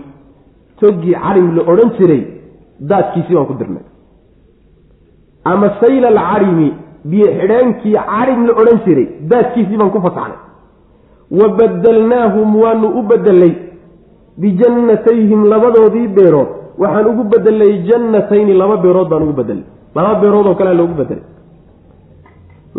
Toggii 0.80 1.16
carim 1.24 1.48
la 1.58 1.62
odhan 1.72 1.90
jiray 1.98 2.22
daadkiisii 2.90 3.36
baan 3.38 3.48
ku 3.52 3.56
dirnay. 3.62 3.84
Ama 5.52 5.68
sayla 5.82 6.08
alcarimi 6.14 6.68
biyo 7.10 7.28
xidheenkii 7.40 7.96
carim 8.12 8.40
la 8.48 8.54
odhan 8.62 8.78
jiray 8.86 9.08
daadkiisii 9.32 9.78
baan 9.82 9.92
ku 9.96 10.00
fasaxnay. 10.06 10.40
Wa 11.40 11.48
badelnaahum 11.60 12.50
waanu 12.64 12.88
u 13.00 13.02
bedelay 13.10 13.54
bijannatayhim 14.42 15.42
labadoodii 15.52 16.08
beerood. 16.18 16.50
Waxaan 16.82 17.06
ugu 17.12 17.24
bedelay 17.34 17.74
jannatayni 17.90 18.54
laba 18.62 18.76
beerood 18.84 19.08
baan 19.12 19.24
ugu 19.26 19.34
bedelay 19.40 19.66
laba 19.96 20.14
beerood 20.22 20.46
oo 20.50 20.56
kalea 20.60 20.74
loogu 20.80 20.94
bedelay 21.02 21.24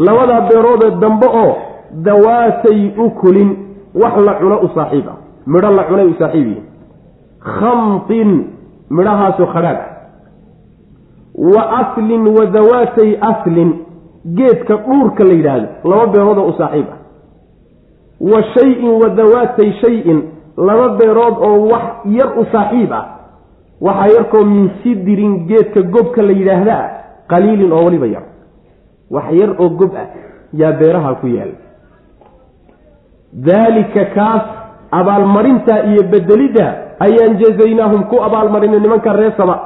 labadaa 0.07 0.41
beeroodee 0.49 0.91
dambe 1.01 1.27
oo 1.27 1.57
dawaatay 2.07 2.81
ukulin 3.07 3.51
wax 3.95 4.17
la 4.27 4.35
cuno 4.41 4.57
u 4.67 4.69
saaxiib 4.75 5.07
ah. 5.09 5.17
Midho 5.47 5.71
la 5.71 5.85
cunay 5.85 6.07
u 6.07 6.15
saaxiib 6.19 6.47
yihiin 6.47 6.65
khamtin 7.41 8.31
midhahaasoo 8.91 9.47
khadhaadh. 9.55 9.83
Wa 11.55 11.63
aslin 11.81 12.27
wa 12.37 12.47
dawaatay 12.47 13.11
aslin 13.31 13.71
geedka 14.39 14.77
dhuurka 14.87 15.25
la 15.25 15.33
yidhaahdo 15.33 15.69
laba 15.91 16.07
beeroodoo 16.07 16.47
u 16.49 16.53
saaxiib 16.59 16.87
ah. 16.93 16.99
Wa 18.21 18.43
shay-in 18.55 18.91
wa 19.03 19.09
dawaatay 19.09 19.73
shay-in 19.81 20.23
laba 20.57 20.89
beerood 20.99 21.37
oo 21.49 21.69
wax 21.73 21.85
yar 22.19 22.31
u 22.41 22.45
saaxiib 22.53 22.93
ah. 22.93 23.05
Waxaa 23.81 24.09
yarkoo 24.17 24.45
min 24.45 24.71
sidirin 24.83 25.47
geedka 25.49 25.83
gobka 25.83 26.23
la 26.23 26.33
yidhaahdaa 26.33 26.85
qaliilin 27.31 27.73
oo 27.73 27.85
weliba 27.85 28.07
yar 28.07 28.23
wax 29.15 29.27
yar 29.41 29.51
oo 29.63 29.69
gob 29.81 29.93
ah 30.03 30.07
yaa 30.61 30.73
beeraha 30.81 31.15
ku 31.21 31.27
yaalla 31.37 31.59
daalika 33.49 34.05
kaas 34.17 34.43
abaalmarinta 35.01 35.75
iyo 35.91 36.03
bedelidda 36.13 36.67
ayaan 37.07 37.39
jazaynaahum 37.43 38.03
ku 38.11 38.17
abaalmarinay 38.27 38.81
nimanka 38.81 39.13
reesaba 39.21 39.57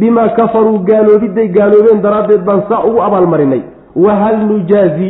bimaa 0.00 0.28
kafaruu 0.38 0.78
gaaloobidday 0.88 1.48
gaaloobeen 1.56 2.02
daraaddeed 2.06 2.42
baan 2.48 2.62
saa 2.68 2.84
ugu 2.88 3.00
abaalmarinay. 3.08 3.62
Wahal 4.04 4.36
nujaazi? 4.50 5.08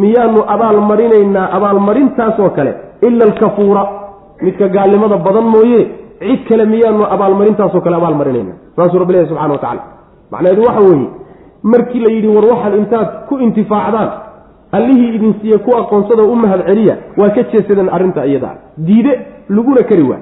Miyaanu 0.00 0.40
abaalmarinaynaa 0.54 1.46
abaalmarintaasoo 1.56 2.50
kale 2.56 2.72
ila 3.06 3.24
alkafuura. 3.24 3.82
Midka 4.44 4.68
gaalnimada 4.68 5.16
badan 5.26 5.46
mooye 5.54 5.80
cid 6.20 6.40
kale 6.48 6.64
miyaanu 6.72 7.04
abaalmarintaasoo 7.14 7.80
kale 7.84 7.96
abaalmarinayna 8.00 8.52
saasuu 8.76 8.98
rabbi 9.02 9.12
ilahi 9.14 9.28
subxana 9.30 9.52
wa 9.54 9.58
tacala 9.58 9.82
macnaheedu 10.32 10.62
waxa 10.68 10.80
weeye 10.88 11.08
markii 11.62 12.00
la 12.00 12.10
yidhi 12.14 12.28
war 12.28 12.44
waxaan 12.52 12.74
intaad 12.78 13.08
ku 13.28 13.38
intifaacdaan. 13.38 14.10
Allihii 14.72 15.14
idin 15.16 15.34
siiye 15.40 15.58
ku 15.58 15.70
aqoonsada 15.76 16.22
u 16.22 16.34
mahad 16.36 16.62
celiya 16.66 16.96
waa 17.16 17.30
ka 17.30 17.42
jeesadeen 17.52 17.88
arrinta 17.88 18.24
iyada. 18.26 18.50
Diide 18.76 19.12
laguna 19.48 19.82
kari 19.82 20.02
waa 20.02 20.20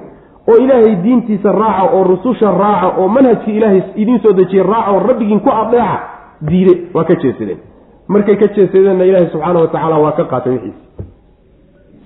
oo 0.51 0.57
ilaahay 0.63 0.95
diintiisa 1.03 1.51
raaca 1.51 1.83
oo 1.95 2.03
rususha 2.03 2.51
raaca 2.51 2.87
oo 3.01 3.07
manhajkii 3.07 3.57
ilaahay 3.57 3.81
idiin 3.95 4.19
soo 4.23 4.31
dejiye 4.33 4.63
raaca 4.63 4.91
oo 4.91 4.99
rabbigiin 5.07 5.39
ku 5.39 5.49
adeeca 5.61 5.99
diide 6.49 6.73
waa 6.95 7.03
ka 7.03 7.15
jeesadeen 7.23 7.59
markay 8.07 8.35
ka 8.35 8.47
jeesadeenna 8.55 9.03
ilaahay 9.09 9.29
subxaana 9.33 9.59
wa 9.59 9.67
tacaala 9.67 9.97
waa 10.03 10.11
ka 10.11 10.23
qaatay 10.31 10.53
wixiisi 10.53 10.79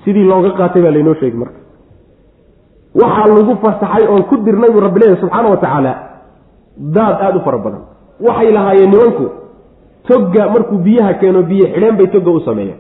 sidii 0.04 0.24
looga 0.32 0.50
qaatay 0.60 0.82
baa 0.82 0.92
laynoo 0.96 1.14
sheegi 1.22 1.38
marka. 1.38 1.60
Waxaa 3.02 3.28
lagu 3.28 3.56
fasaxay 3.62 4.08
oon 4.08 4.24
ku 4.30 4.36
dirnay 4.46 4.72
buu 4.74 4.80
rabbi 4.88 5.00
leeyahy 5.00 5.22
subxaana 5.22 5.50
wa 5.50 5.58
tacaala 5.58 5.94
daad 6.96 7.18
aada 7.22 7.38
u 7.38 7.42
fara 7.46 7.58
badan 7.58 7.82
waxay 8.28 8.52
lahaayeen 8.58 8.92
nimanku 8.94 9.26
togga 10.08 10.44
markuu 10.54 10.78
biyaha 10.88 11.14
keeno 11.22 11.42
biyo 11.52 11.66
xidheen 11.74 11.96
bay 11.98 12.08
togga 12.16 12.32
u 12.32 12.40
sameeyeen. 12.48 12.80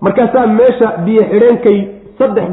Markaasaa 0.00 0.46
meesha 0.46 0.88
biyo 1.04 1.22
xidheenkay 1.30 1.78
saddex 2.18 2.48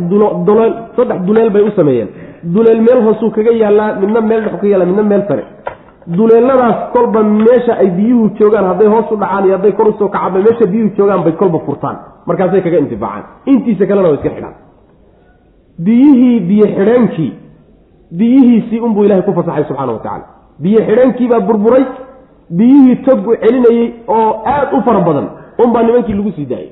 duleel 0.48 0.74
saddex 0.96 1.20
duleel 1.28 1.50
bay 1.56 1.62
u 1.62 1.72
sameeyeen. 1.80 2.10
Duleel 2.54 2.82
meel 2.88 3.02
hoosuu 3.06 3.32
kaga 3.36 3.52
yaallaa 3.62 3.90
midna 4.02 4.22
meel 4.30 4.42
dhex 4.46 4.56
ka 4.62 4.68
yaalla 4.68 4.86
midna 4.86 5.04
meel 5.12 5.24
sare. 5.28 5.44
Duleeladaas 6.18 6.78
kolba 6.94 7.24
meesha 7.24 7.74
ay 7.82 7.90
biyuhu 7.98 8.30
joogaan 8.40 8.66
hadday 8.72 8.88
hoos 8.94 9.12
u 9.12 9.16
dhacaan 9.22 9.46
iyo 9.46 9.56
hadday 9.58 9.72
kor 9.72 9.88
u 9.88 9.94
soo 10.00 10.08
kacaan 10.16 10.34
meesha 10.46 10.66
biyuhu 10.74 10.90
joogaan 10.98 11.24
bay 11.24 11.34
kolba 11.42 11.60
furtaan. 11.66 11.98
Markaasay 12.26 12.62
kaga 12.66 12.78
intifaacaan. 12.84 13.24
Intiisa 13.46 13.86
kalena 13.90 14.08
way 14.10 14.18
iska 14.18 14.30
xidhaan. 14.36 14.56
Biyihii 15.86 16.40
biyo 16.50 16.66
xidheenkii 16.78 17.32
biyihiisii 18.18 18.80
unbuu 18.86 19.04
ilahay 19.06 19.24
ku 19.24 19.34
fasaxay 19.34 19.64
subxana 19.70 19.92
wa 19.94 20.00
tacala 20.00 20.26
biyo 20.62 20.80
xidheenkiibaa 20.88 21.40
burburay 21.48 21.86
biyihii 22.58 22.96
togu 23.06 23.36
celinayey 23.44 23.94
oo 24.08 24.30
aada 24.46 24.78
u 24.78 24.82
fara 24.86 25.00
badan. 25.08 25.28
Unbaa 25.64 25.84
nimankii 25.84 26.14
lagu 26.14 26.32
sii 26.32 26.46
daayey 26.46 26.72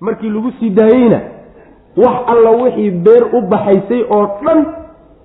markii 0.00 0.30
lagu 0.30 0.50
sii 0.60 0.70
daayeyna 0.70 1.20
wax 1.96 2.16
alla 2.32 2.50
wixii 2.62 2.90
beer 2.90 3.22
u 3.36 3.40
baxaysay 3.50 4.02
oo 4.10 4.26
dhan 4.44 4.60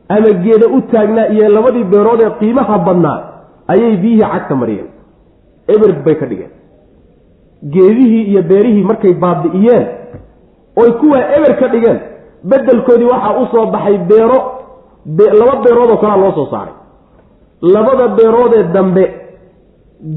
ama 0.10 0.30
geeda 0.44 0.68
u 0.78 0.82
taagnaa 0.92 1.28
iyo 1.34 1.50
labadii 1.50 1.84
beerood 1.84 2.22
ee 2.22 2.30
qiimaha 2.40 2.78
badnaa 2.88 3.18
ayay 3.68 3.98
biyihii 3.98 4.22
cagta 4.32 4.56
mariyeen. 4.56 4.88
Eber 5.68 5.92
bay 6.06 6.16
ka 6.16 6.26
dhigeen. 6.26 6.52
Geedihii 7.74 8.24
iyo 8.32 8.42
beerihii 8.44 8.84
markay 8.84 9.14
baabi'iyeen 9.14 9.86
oy 10.82 10.92
kuwaa 11.00 11.24
eber 11.38 11.54
ka 11.60 11.68
dhigeen. 11.68 12.00
Beddelkoodii 12.50 13.06
waxaa 13.14 13.40
u 13.42 13.46
soo 13.52 13.66
baxay 13.74 13.98
beero 14.10 14.40
laba 15.40 15.56
beerood 15.64 15.90
oo 15.92 15.98
kalea 15.98 16.18
loo 16.18 16.32
soo 16.32 16.46
saaray 16.52 16.74
labada 17.62 18.07
beeroodee 18.18 18.64
dambe 18.74 19.03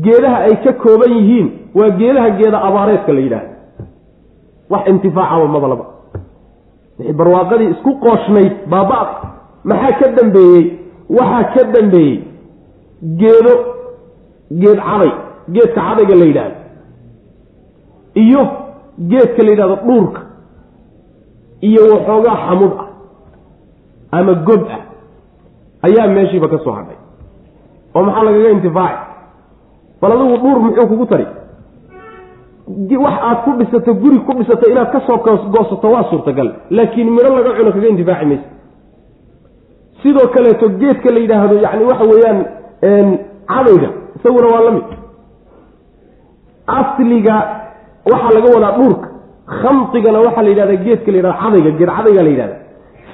geedaha 0.05 0.37
ay 0.47 0.57
ka 0.65 0.73
kooban 0.73 1.13
yihiin 1.19 1.49
waa 1.75 1.91
geedaha 2.01 2.31
geeda 2.39 2.59
abaareedka 2.69 3.13
la 3.13 3.21
yidhaahdo. 3.21 3.53
Wax 4.71 4.87
intifaacaba 4.89 5.47
maba 5.55 5.69
laba. 5.69 5.85
Wixii 6.99 7.13
barwaaqadii 7.19 7.71
isku 7.75 7.91
qooshnayd 8.05 8.53
baaba 8.71 8.99
maxaa 9.65 9.93
ka 10.01 10.07
dambeeyey? 10.19 10.65
Waxaa 11.19 11.45
ka 11.55 11.63
dambeeyey 11.75 12.17
geedo 13.21 13.53
geed 14.63 14.79
caday 14.89 15.13
geedka 15.55 15.81
cadayga 15.87 16.15
la 16.21 16.25
yidhaahdo 16.31 16.57
iyo 18.25 18.43
geedka 19.11 19.43
la 19.47 19.51
yidhahdo 19.51 19.77
dhuurka 19.87 20.21
iyo 21.69 21.83
waxoogaa 21.95 22.37
xamud 22.47 22.73
ah 22.83 22.89
ama 24.19 24.33
gob 24.35 24.63
ah. 24.77 24.81
Ayaa 25.87 26.07
meeshiiba 26.15 26.49
ka 26.49 26.59
soo 26.65 26.73
hadhay 26.79 26.97
oo 27.95 28.03
maxaa 28.07 28.25
lagaga 28.29 28.51
intifaaci 28.57 29.01
bal 30.01 30.13
adigu 30.13 30.37
dhuur 30.43 30.59
muxuu 30.65 30.87
kugu 30.91 31.07
tari. 31.07 31.27
Wax 33.05 33.17
aad 33.29 33.39
ku 33.45 33.51
dhisato 33.59 33.95
guri 34.03 34.19
ku 34.27 34.33
dhisato 34.39 34.65
inaad 34.73 34.91
ka 34.93 35.01
soo 35.07 35.19
goosato 35.55 35.87
waa 35.95 36.05
suurtagal. 36.11 36.49
Laakiin 36.71 37.09
midho 37.17 37.31
laga 37.37 37.51
cuno 37.59 37.71
kaga 37.77 37.89
intifaaci 37.93 38.27
maysa. 38.31 38.49
Sidoo 40.03 40.29
kaleeto 40.35 40.67
geedka 40.81 41.09
la 41.15 41.21
yidhaahdo 41.25 41.55
yani 41.65 41.85
waxa 41.91 42.05
weeyaan 42.11 42.39
cadayga 43.53 43.89
isaguna 44.17 44.47
waa 44.55 44.63
la 44.67 44.71
mid. 44.77 44.85
Asliga 46.79 47.37
waxaa 48.13 48.33
laga 48.37 48.49
wadaa 48.55 48.73
dhuurka 48.79 49.09
khamdigana 49.61 50.19
waxaa 50.27 50.43
la 50.43 50.49
yidhahdaa 50.53 50.83
geedka 50.87 51.11
la 51.13 51.17
yidhahda 51.19 51.39
cadayga 51.43 51.71
geed 51.79 51.91
cadayga 51.97 52.23
la 52.27 52.31
yidhahda 52.35 52.57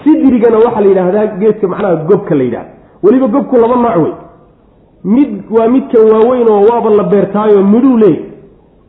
sidrigana 0.04 0.56
waxaa 0.64 0.80
la 0.84 0.88
yidhahdaa 0.92 1.26
geedka 1.40 1.66
macnaha 1.72 1.96
gobka 2.08 2.34
la 2.38 2.44
yidhahda 2.48 2.70
weliba 3.04 3.26
gobku 3.34 3.54
laba 3.62 3.76
nooc 3.84 3.96
wey 4.04 4.12
mid 5.04 5.30
waa 5.56 5.68
midkan 5.74 6.02
waaweyn 6.12 6.48
oo 6.48 6.62
waaba 6.70 6.90
la 6.90 7.02
beertaayo 7.12 7.62
midhuu 7.72 7.96
leey 7.96 8.16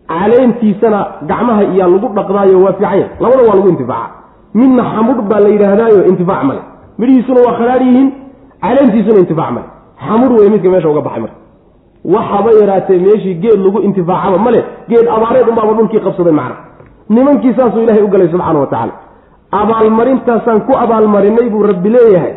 caleentiisana 0.07 0.99
gacmaha 1.29 1.63
iyaa 1.63 1.87
lagu 1.87 2.07
dhaqdaayo 2.17 2.57
waa 2.65 2.73
fiicanya 2.73 3.07
labada 3.19 3.43
waa 3.49 3.55
lagu 3.55 3.69
intifaaca. 3.69 4.09
Midna 4.53 4.83
xamudh 4.93 5.21
baa 5.29 5.39
la 5.39 5.49
yidhaahdaayo 5.49 5.99
intifaac 6.11 6.43
male. 6.49 6.61
Midhihiisuna 6.99 7.39
waa 7.47 7.53
khadhaadh 7.59 7.81
yihiin 7.87 8.07
caleentiisuna 8.63 9.19
intifaac 9.23 9.51
male. 9.55 9.67
Xamudh 10.05 10.31
wey 10.39 10.49
midka 10.53 10.69
meesha 10.73 10.89
uga 10.89 11.01
baxay 11.07 11.21
marka. 11.21 11.37
Waxaba 12.13 12.49
yaraatee 12.61 12.99
meeshii 13.05 13.35
geed 13.43 13.59
lagu 13.65 13.79
intifaacaba 13.87 14.37
male 14.45 14.59
geed 14.89 15.07
abaareed 15.15 15.47
unbaaba 15.51 15.73
dhulkii 15.77 15.99
qabsaday 16.05 16.33
macna. 16.39 16.55
Nimankii 17.09 17.53
saasuu 17.57 17.81
ilahay 17.85 18.03
u 18.03 18.07
galay 18.13 18.27
subxaana 18.33 18.59
wa 18.59 18.67
tacaala. 18.67 18.93
Abaalmarintaasaan 19.61 20.59
ku 20.67 20.73
abaalmarinay 20.83 21.49
buu 21.53 21.63
rabbi 21.69 21.89
leeyahay. 21.95 22.33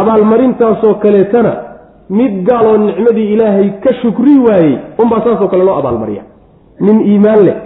Abaalmarintaasoo 0.00 0.94
kaleetana 0.94 1.52
mid 2.18 2.32
gaaloo 2.48 2.76
nicmadii 2.86 3.28
ilaahay 3.34 3.68
ka 3.84 3.92
shukri 4.02 4.34
waayey 4.46 4.74
unbaa 5.02 5.20
saasoo 5.26 5.48
kale 5.52 5.64
loo 5.68 5.76
abaalmariya 5.80 6.22
nin 6.86 6.98
iimaan 7.10 7.40
leh 7.48 7.56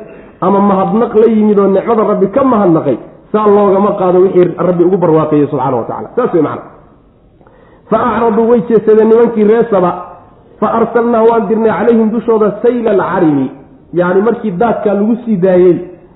ama 0.46 0.60
mahadnaq 0.70 1.12
la 1.22 1.26
yimid 1.34 1.58
oo 1.58 1.68
nicmada 1.76 2.02
rabbi 2.12 2.26
ka 2.36 2.42
mahadnaqay 2.52 2.96
saa 3.32 3.46
loogama 3.56 3.90
qaado 4.00 4.18
wixii 4.24 4.48
rabbi 4.68 4.82
ugu 4.88 4.96
barwaaqeeyey 5.04 5.46
subxaana 5.52 5.76
wa 5.80 5.84
tacala 5.90 6.08
saas 6.16 6.34
wey 6.34 6.42
macana 6.42 6.70
fa 7.90 7.98
acraduu 8.10 8.44
way 8.50 8.60
jeesadeen 8.68 9.08
nimankii 9.12 9.44
reesaba 9.52 9.90
fa 10.60 10.66
arsalnaa 10.78 11.22
waan 11.30 11.48
dirnay 11.48 11.72
calayhim 11.78 12.08
dushooda 12.14 12.48
sayla 12.62 12.90
alcarimi. 12.94 13.46
Yacni 13.98 14.22
markii 14.28 14.50
daadkaa 14.60 14.94
lagu 14.98 15.16
sii 15.24 15.36
daayey 15.44 15.74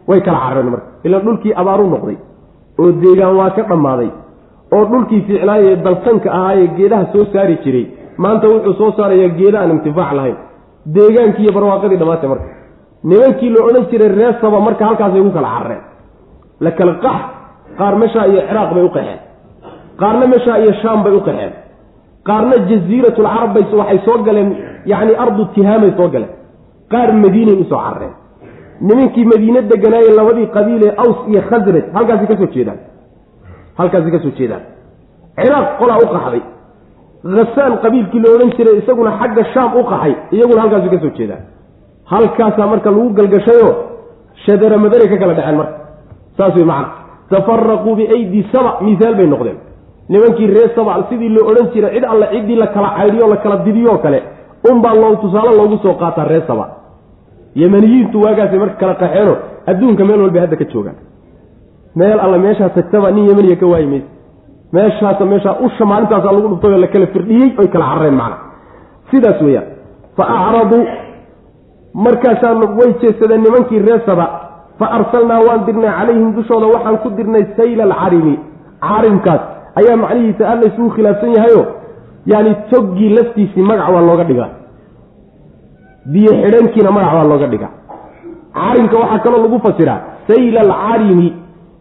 way 0.09 0.21
kala 0.27 0.39
carareen 0.45 0.71
marka. 0.75 0.87
Ilaan 1.07 1.23
dhulkii 1.27 1.53
abaaru 1.63 1.85
noqday 1.95 2.17
oo 2.81 2.89
deegaan 3.03 3.37
waa 3.41 3.51
ka 3.57 3.63
dhammaaday 3.71 4.11
oo 4.77 4.85
dhulkii 4.93 5.21
fiicnaayee 5.27 5.77
dalsanka 5.87 6.29
ahaayee 6.39 6.69
geedaha 6.79 7.05
soo 7.13 7.25
saari 7.33 7.57
jiray 7.65 7.87
maanta 8.23 8.47
wuxuu 8.53 8.75
soo 8.81 8.91
saarayaa 8.99 9.37
geeda 9.39 9.59
aan 9.63 9.71
intifaac 9.77 10.13
lahayn. 10.19 10.37
Deegaankii 10.95 11.45
iyo 11.45 11.53
barwaaqadii 11.57 11.99
dhammaatay 12.01 12.29
marka. 12.33 12.49
Nimankii 13.11 13.51
la 13.55 13.61
odhan 13.69 13.85
jiray 13.91 14.09
reesaba 14.21 14.59
marka 14.67 14.83
halkaasay 14.89 15.23
ku 15.27 15.31
kala 15.37 15.49
carareen 15.55 15.83
la 16.65 16.71
kala 16.79 16.93
qax 17.05 17.19
qaar 17.79 17.95
meshaa 18.03 18.27
iyo 18.31 18.41
ciraaq 18.49 18.71
bay 18.75 18.85
u 18.89 18.91
qaxeen 18.97 19.21
qaarna 20.01 20.25
meshaa 20.35 20.57
iyo 20.63 20.73
shaam 20.83 20.99
bay 21.05 21.13
u 21.19 21.21
qaxeen 21.29 21.53
qaarna 22.29 22.55
jaziiratulcarab 22.71 23.51
bay 23.55 23.65
waxay 23.81 23.99
soo 24.07 24.17
galeen 24.27 24.49
yacni 24.91 25.13
ardu 25.25 25.43
tihaamay 25.55 25.93
soo 25.99 26.09
galeen. 26.15 26.33
Qaar 26.93 27.09
madiinay 27.23 27.57
u 27.63 27.65
soo 27.71 27.81
carareen 27.87 28.15
nimankii 28.89 29.25
madiine 29.33 29.61
deganaaye 29.71 30.11
labadii 30.19 30.47
qabiilee 30.57 30.93
aws 31.03 31.19
iyo 31.31 31.41
khasraj 31.51 31.85
halkaasi 31.97 32.27
ka 32.31 32.35
soo 32.41 32.49
jeedaan. 32.55 32.79
Halkaasi 33.79 34.11
ka 34.15 34.19
soo 34.25 34.33
jeedaan. 34.39 34.63
Ciraaq 35.39 35.67
qolaa 35.81 35.99
u 36.05 36.07
qaxday 36.15 36.43
khasaan 37.23 37.79
qabiilkii 37.83 38.21
la 38.25 38.29
odhan 38.35 38.51
jiray 38.57 38.77
isaguna 38.83 39.11
xagga 39.21 39.43
shaam 39.55 39.71
u 39.81 39.83
qaxay 39.91 40.15
iyaguna 40.33 40.61
halkaasi 40.63 40.89
ka 40.93 40.99
soo 41.03 41.11
jeedaan 41.19 41.43
halkaasaa 42.13 42.67
marka 42.67 42.91
lagu 42.91 43.11
galgashayoo 43.19 43.73
shadara 44.45 44.79
madaray 44.79 45.09
ka 45.09 45.17
kala 45.19 45.35
dhaceen 45.35 45.57
marka. 45.57 45.77
Saas 46.37 46.55
wey 46.57 46.65
macana 46.65 46.89
tafaraquu 47.31 47.91
biaydi 47.99 48.47
saba 48.53 48.71
misaal 48.87 49.15
bay 49.19 49.27
noqdeen. 49.27 49.59
Nimankii 50.09 50.47
reer 50.47 50.71
saba 50.77 50.93
sidii 51.09 51.29
loo 51.29 51.45
odhan 51.51 51.67
jiray 51.75 51.93
cid 51.95 52.05
alle 52.05 52.27
ciddii 52.33 52.57
la 52.57 52.67
kala 52.75 52.89
caydhiyo 52.97 53.27
la 53.33 53.37
kala 53.37 53.57
didiyoo 53.67 53.99
kale 54.05 54.19
unbaa 54.71 54.95
loo 54.95 55.15
tusaale 55.23 55.53
loogu 55.59 55.77
soo 55.83 55.95
qaataa 55.95 56.25
reer 56.25 56.45
saba. 56.47 56.65
Yemaniyiintu 57.61 58.17
waagaasay 58.25 58.59
marka 58.59 58.77
kala 58.83 58.95
qaxeeno 59.03 59.35
adduunka 59.71 60.05
meel 60.05 60.21
walbay 60.25 60.41
hadda 60.45 60.57
ka 60.57 60.65
joogaan. 60.73 60.97
Meel 61.97 62.19
alle 62.21 62.39
meeshaa 62.39 62.69
tagtaba 62.77 63.11
nin 63.11 63.25
yemaniya 63.29 63.57
ka 63.57 63.67
waayi 63.67 63.87
mayse 63.93 64.09
meeshaasa 64.77 65.25
meeshaa 65.33 65.57
usha 65.67 65.85
maalintaasa 65.91 66.33
lagu 66.37 66.49
dhuftay 66.53 66.73
oo 66.75 66.81
la 66.85 66.87
kala 66.95 67.07
firdhiyey 67.15 67.49
oy 67.61 67.69
kala 67.75 67.85
carareen 67.91 68.17
macna. 68.21 68.37
Sidaas 69.11 69.41
weeyaan. 69.47 69.67
Fa 70.17 70.25
acraduu 70.39 70.83
markaasaa 72.05 72.53
way 72.79 72.91
jeesadeen 73.03 73.43
nimankii 73.47 73.79
reer 73.87 74.01
saba 74.07 74.27
fa 74.79 74.87
arsalnaa 74.99 75.41
waan 75.49 75.63
dirnay 75.67 75.91
calayhim 75.99 76.29
dushooda 76.37 76.67
waxaan 76.75 76.99
ku 77.05 77.09
dirnay 77.19 77.45
sayla 77.59 77.83
alcarimi 77.89 78.35
carimkaas 78.89 79.43
ayaa 79.81 79.97
macnihiisa 80.03 80.45
alla 80.53 80.65
isugu 80.71 80.91
khilaafsan 80.97 81.33
yahayo 81.37 81.63
yaani 82.33 82.53
toggii 82.71 83.11
laftiisii 83.17 83.65
magac 83.71 83.89
waa 83.95 84.05
looga 84.09 84.25
dhigaa. 84.31 84.51
Biyo 86.13 86.33
xidhankiina 86.43 86.91
magac 86.97 87.13
waa 87.19 87.25
looga 87.33 87.47
dhigaa. 87.53 87.73
Carimka 88.59 88.97
waxaa 89.03 89.19
kaloo 89.25 89.43
lagu 89.45 89.59
fasiraa 89.67 90.01
sayla 90.29 90.61
alcarimi 90.67 91.29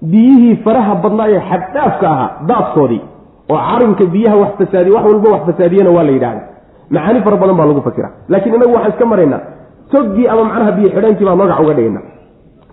biyihii 0.02 0.56
faraha 0.66 0.96
badnaa 1.04 1.28
ee 1.36 1.42
xaddhaafka 1.50 2.06
ahaa 2.14 2.30
daadkoodii 2.50 3.02
oo 3.54 3.60
carimka 3.70 4.06
biyaha 4.14 4.36
wax 4.44 4.52
fasaadiye 4.60 4.96
wax 4.96 5.06
walba 5.12 5.30
wax 5.34 5.42
fasaadiyana 5.50 5.90
waa 5.98 6.04
la 6.04 6.12
yidhahda 6.12 6.42
macaani 6.90 7.20
fara 7.26 7.38
badan 7.42 7.56
baa 7.60 7.66
lagu 7.72 7.82
fasira 7.88 8.10
laakiin 8.32 8.56
inagu 8.56 8.74
waxaan 8.76 8.92
iska 8.94 9.06
maraynaa 9.14 9.42
toggii 9.92 10.28
ama 10.34 10.44
macnaha 10.44 10.72
biyo 10.78 10.90
xidhaankii 10.96 11.26
baa 11.30 11.36
magac 11.42 11.60
uga 11.64 11.74
dhigayna. 11.78 12.02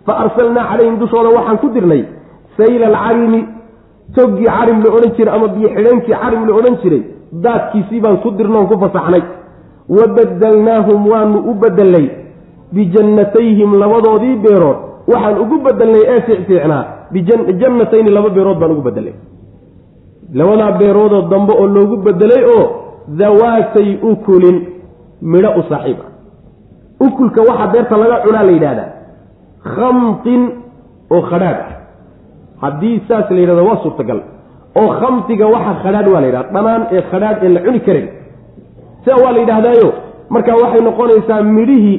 Fa 0.06 0.12
arsalnaa 0.22 0.64
calayhim 0.70 0.96
dushooda 1.02 1.28
waxaan 1.38 1.58
ku 1.62 1.68
dirnay 1.74 2.02
sayla 2.56 2.86
alcarimi 2.92 3.40
toggii 4.16 4.48
carim 4.56 4.78
la 4.84 4.90
odhan 4.96 5.12
jiray 5.16 5.34
ama 5.36 5.48
biyo 5.54 5.68
xidheenkii 5.76 6.16
carim 6.22 6.42
la 6.48 6.52
odhan 6.58 6.76
jiray 6.82 7.02
daadkiisii 7.44 8.00
baan 8.04 8.16
ku 8.24 8.30
dirnoon 8.38 8.66
ku 8.70 8.76
fasaxnay. 8.82 9.22
Wa 9.96 10.04
badalnaahum 10.16 11.00
waanu 11.12 11.38
u 11.50 11.54
bedelnay 11.62 12.06
bijannatayhim 12.74 13.70
labadoodii 13.82 14.36
beerood. 14.44 14.78
Waxaan 15.12 15.36
ugu 15.44 15.56
bedelnay 15.66 16.02
ee 16.12 16.20
fiicfiicnaa 16.26 16.82
bijannatayni 17.12 18.10
laba 18.10 18.28
beerood 18.36 18.58
baan 18.60 18.72
ugu 18.72 18.82
bedelnay 18.88 19.14
labadaa 20.38 20.72
beeroodoo 20.80 21.22
dambe 21.32 21.52
oo 21.52 21.66
loogu 21.66 21.96
bedelay 22.06 22.42
oo 22.56 22.64
dawaatay 23.20 23.88
ukulin 24.10 24.56
midho 25.32 25.50
u 25.58 25.62
saaxiib 25.70 25.98
ah. 26.04 26.10
Ukulka 27.06 27.40
waxaa 27.48 27.66
beerta 27.72 27.96
laga 28.02 28.16
cunaa 28.24 28.44
la 28.48 28.52
yidhahdaa 28.56 28.88
khamtin 29.74 30.42
oo 31.14 31.22
khadhaadh 31.30 31.60
ah. 31.66 31.72
Haddii 32.62 32.96
saas 33.08 33.30
la 33.30 33.40
yidhahdo 33.40 33.64
waa 33.68 33.82
suurtagal. 33.82 34.20
Oo 34.80 34.88
khamtiga 35.00 35.46
waxa 35.54 35.72
khadhaadh 35.82 36.08
waa 36.12 36.20
la 36.20 36.26
yidhahda 36.26 36.50
dhanaan 36.54 36.82
ee 36.96 37.02
khadhaadh 37.10 37.44
ee 37.44 37.48
la 37.56 37.60
cuni 37.66 37.80
karin. 37.86 38.06
Sia 39.04 39.14
waa 39.22 39.32
la 39.32 39.38
yidhaahdaayo. 39.44 39.88
Markaa 40.34 40.56
waxay 40.62 40.80
noqonaysaa 40.88 41.42
midhihii 41.56 41.98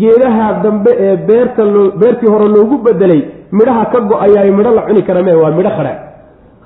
geedaha 0.00 0.46
dambe 0.64 0.90
ee 1.06 1.16
beerta 1.28 1.64
loo 1.74 1.90
beertii 2.00 2.30
hore 2.32 2.48
loogu 2.56 2.76
bedelay 2.86 3.22
midhaha 3.52 3.84
ka 3.92 4.00
go'ayaay 4.00 4.50
midho 4.50 4.70
la 4.74 4.82
cuni 4.82 5.02
kara 5.02 5.22
mee 5.22 5.34
waa 5.42 5.50
midho 5.58 5.70
khadhaadh 5.70 6.00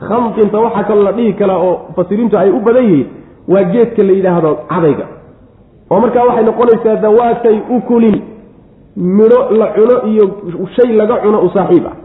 khamtinta 0.09 0.59
waxaa 0.65 0.85
kaloo 0.89 1.05
la 1.09 1.13
dhihi 1.13 1.33
karaa 1.41 1.59
oo 1.59 1.75
mufasiriintu 1.89 2.39
ay 2.39 2.51
u 2.51 2.61
badan 2.67 2.85
yihiin 2.85 3.09
waa 3.49 3.65
geedka 3.73 4.03
la 4.03 4.13
yidhaahdo 4.13 4.51
cadayga. 4.71 5.07
Oo 5.91 6.01
markaa 6.01 6.25
waxay 6.29 6.45
noqonaysaa 6.45 6.97
dawaatay 7.05 7.57
ukulin. 7.77 8.17
Midho 8.97 9.41
la 9.61 9.67
cuno 9.77 9.95
iyo 10.11 10.25
shay 10.77 10.93
laga 11.01 11.17
cuno 11.23 11.39
u 11.47 11.49
saaxiib 11.55 11.87
ah. 11.87 11.97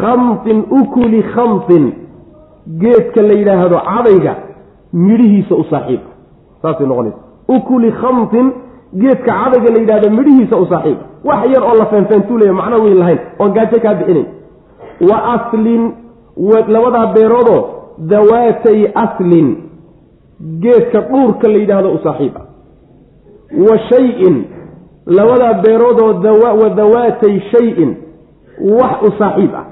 Khamtin 0.00 0.58
ukuli 0.80 1.22
khamtin. 1.34 1.84
Geedka 2.82 3.22
la 3.22 3.34
yidhaahdo 3.40 3.76
cadayga 3.90 4.34
midhihiisa 4.92 5.54
u 5.54 5.64
saaxiib 5.70 6.00
ah. 6.08 6.12
Saasay 6.62 6.86
noqonaysa 6.86 7.18
ukuli 7.56 7.90
khamtin 8.00 8.46
geedka 9.02 9.32
cadayga 9.40 9.68
la 9.74 9.78
yidhahdo 9.82 10.10
midhihiisa 10.18 10.56
u 10.56 10.66
saaxiib 10.72 10.98
wax 11.24 11.50
yar 11.54 11.62
oo 11.64 11.74
la 11.78 11.86
feenfeentuulaya 11.86 12.52
macno 12.52 12.82
weyn 12.84 12.98
lahayn 12.98 13.18
oon 13.38 13.52
gaajo 13.52 13.80
kaa 13.80 13.94
bixinayn 13.94 14.26
wa 15.10 15.16
aslin 15.34 15.92
labadaa 16.68 17.06
beeroodoo 17.06 17.62
dawaatay 17.98 18.86
aslin. 18.94 19.56
Geedka 20.60 21.00
dhuurka 21.00 21.48
la 21.48 21.58
yidhaahdo 21.58 21.92
u 21.92 21.98
saaxiib 22.02 22.36
ah. 22.36 22.44
Wa 23.68 23.78
shay-in 23.90 24.44
labadaa 25.06 25.54
beeroodoo 25.62 26.38
wa 26.62 26.68
dawaatay 26.70 27.40
shay-in 27.50 27.96
wax 28.80 29.02
u 29.02 29.10
saaxiib 29.18 29.54
ah. 29.54 29.64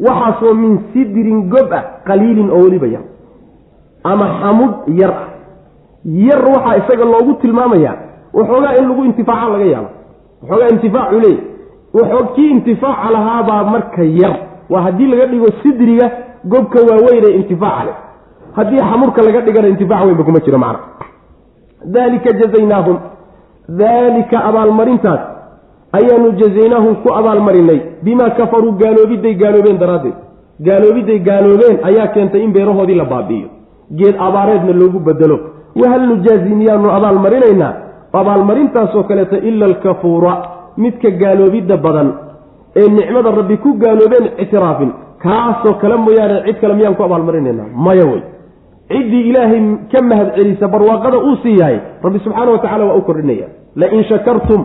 Waxaasoo 0.00 0.54
min 0.54 0.78
sidrin 0.92 1.48
gob 1.50 1.72
ah 1.72 1.84
qaliilin 2.06 2.50
oo 2.50 2.62
weliba 2.64 2.86
yar 2.86 3.02
ama 4.04 4.26
xamud 4.40 4.72
yar 5.00 5.10
ah. 5.10 5.28
Yar 6.04 6.42
waxaa 6.54 6.76
isaga 6.76 7.04
loogu 7.04 7.34
tilmaamayaa 7.34 7.96
waxoogaa 8.34 8.76
in 8.78 8.88
lagu 8.88 9.04
intifaaca 9.04 9.48
laga 9.52 9.64
yaabo 9.64 9.88
waxoogaa 10.42 10.68
intifaacu 10.74 11.20
leey 11.24 11.36
waxoo 11.98 12.24
kii 12.34 12.50
intifaaca 12.56 13.10
lahaabaa 13.16 13.64
marka 13.74 14.02
yar. 14.20 14.36
Waa 14.70 14.82
haddii 14.86 15.06
laga 15.12 15.26
dhigo 15.26 15.48
sidriga 15.62 16.10
gobka 16.44 16.78
waaweyn 16.88 17.24
ee 17.28 17.34
intifaaca 17.40 17.84
leh. 17.86 17.94
Haddii 18.56 18.80
xamurka 18.90 19.22
laga 19.22 19.40
dhigana 19.40 19.68
intifaac 19.68 20.04
weynba 20.06 20.24
kuma 20.24 20.40
jiro 20.40 20.58
macna. 20.58 20.80
Dalika 21.94 22.30
jazaynaahum 22.40 22.98
daalika 23.68 24.44
abaalmarintaas. 24.48 25.20
Ayaanu 25.92 26.32
jazaynaahum 26.40 26.94
ku 27.02 27.08
abaalmarinay. 27.14 27.80
Bimaa 28.02 28.30
kafaruu 28.30 28.72
gaaloobiday 28.82 29.34
gaaloobeen 29.34 29.78
daraaddeed. 29.78 30.14
Gaaloobiday 30.66 31.18
gaaloobeen 31.28 31.76
ayaa 31.88 32.06
keentay 32.14 32.42
in 32.44 32.52
beerahoodii 32.52 32.94
la 32.94 33.04
baabi'iyo. 33.04 33.48
Geed 33.98 34.16
abaareedna 34.28 34.72
loogu 34.80 34.98
bedelo. 35.00 35.38
Wahal 35.80 36.02
nujaazi 36.10 36.54
miyaanu 36.60 36.88
abaalmarinaynaa 36.96 37.72
abaalmarintaasoo 38.20 39.02
kaleeta 39.10 39.36
ila 39.48 39.66
alkafuura 39.66 40.32
midka 40.76 41.10
gaaloobidda 41.10 41.76
badan 41.76 42.08
ee 42.80 42.88
nicmada 42.88 43.30
rabbi 43.40 43.56
ku 43.64 43.70
gaaloobeen 43.82 44.26
ictiraafin. 44.42 44.90
Kaasoo 45.22 45.74
kale 45.80 45.96
mooyaane 45.96 46.36
cid 46.46 46.56
kale 46.60 46.74
miyaan 46.74 46.94
ku 46.98 47.02
abaalmarinaynaa? 47.08 47.68
Maya 47.86 48.04
wey 48.10 48.22
ciddii 48.92 49.24
ilaahay 49.30 49.60
ka 49.92 49.98
mahad 50.10 50.28
celisa 50.36 50.68
barwaaqada 50.74 51.18
uu 51.18 51.36
siiyahay 51.42 51.76
rabbi 52.04 52.18
subxaana 52.24 52.50
wa 52.54 52.58
tacala 52.64 52.84
waa 52.88 52.96
u 53.00 53.02
kordhinaya. 53.08 53.46
Lain 53.76 54.04
shakartum 54.10 54.60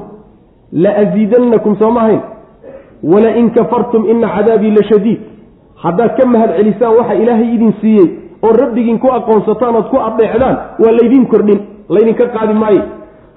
laaziidannakum 0.84 1.76
soo 1.80 1.92
ma 1.92 2.02
ahayn 2.02 2.22
walain 3.04 3.50
kafartum 3.58 4.10
ina 4.10 4.28
cadaabii 4.36 4.72
la 4.78 4.84
shadiid. 4.92 5.20
Haddaad 5.84 6.18
ka 6.18 6.26
mahad 6.26 6.52
celisaan 6.58 6.96
waxa 7.00 7.14
ilaahay 7.24 7.50
idin 7.56 7.74
siiyey 7.82 8.08
oo 8.44 8.52
rabbigiin 8.62 9.00
ku 9.00 9.08
aqoonsataan 9.18 9.76
ood 9.76 9.88
ku 9.94 9.98
adeecdaan 10.08 10.56
waa 10.84 10.92
laydin 11.00 11.26
kordhin 11.32 11.60
laydinka 11.90 12.26
qaadi 12.36 12.54
maayo 12.54 12.82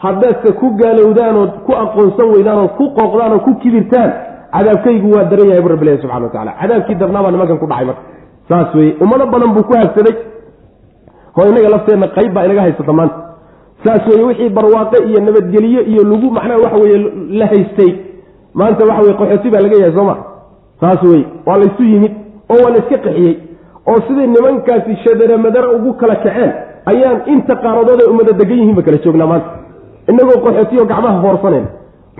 haddaadse 0.05 0.53
ku 0.61 0.66
gaalowdaan 0.80 1.36
ood 1.42 1.53
ku 1.66 1.72
aqoonsan 1.84 2.26
weydaan 2.34 2.59
ood 2.64 2.72
ku 2.78 2.84
qooqdaan 2.98 3.32
oo 3.36 3.40
ku 3.46 3.53
kibirtaan 3.62 4.11
cadaabkaygu 4.55 5.09
waa 5.14 5.24
daran 5.30 5.48
yahay 5.51 5.62
bu 5.64 5.68
rabbi 5.72 5.84
ilahi 5.86 6.03
subxana 6.03 6.24
wa 6.26 6.32
tacala 6.34 6.53
cadaabkii 6.62 6.96
darnaabaa 7.03 7.30
nimankan 7.34 7.59
ku 7.62 7.66
dhacay 7.72 7.86
marka. 7.90 8.03
Saas 8.48 8.74
weye 8.74 8.92
ummado 9.05 9.24
badan 9.34 9.51
buu 9.57 9.64
ku 9.68 9.74
habsaday 9.80 10.14
oo 11.38 11.46
inaga 11.53 11.68
lafteenna 11.74 12.07
qayb 12.16 12.32
baa 12.36 12.44
inaga 12.48 12.62
haysata 12.66 12.92
maanta. 12.98 13.16
Saas 13.84 14.03
weye 14.11 14.24
wixii 14.28 14.48
barwaaqe 14.57 14.98
iyo 15.09 15.20
nabadgeliyo 15.26 15.80
iyo 15.92 16.03
lagu 16.11 16.28
macnaha 16.36 16.59
waxa 16.64 16.78
weye 16.84 16.98
la 17.40 17.46
haystay 17.53 17.90
maanta 18.61 18.82
waxa 18.88 19.03
weye 19.05 19.14
qaxooti 19.20 19.48
baa 19.55 19.62
laga 19.66 19.76
yahay 19.82 19.94
soo 19.98 20.05
ma. 20.11 20.16
Saas 20.80 21.03
weye 21.11 21.24
waa 21.46 21.59
laysu 21.62 21.82
yimid 21.92 22.12
oo 22.53 22.59
waa 22.64 22.72
layska 22.74 22.96
qaxiyey 23.07 23.34
oo 23.90 23.98
siday 24.09 24.26
nimankaasi 24.34 24.96
shadara 25.05 25.36
madara 25.44 25.68
ugu 25.76 25.92
kala 26.01 26.16
kaceen 26.24 26.51
ayaan 26.90 27.18
inta 27.34 27.55
qaaradood 27.64 28.01
ay 28.05 28.09
ummada 28.12 28.32
degan 28.40 28.59
yihiinba 28.62 28.82
kala 28.86 28.98
joognaa 29.05 29.26
maanta 29.32 29.48
inagoo 30.11 30.38
qaxootiyo 30.46 30.84
gacmaha 30.92 31.18
hoorsaneen 31.24 31.66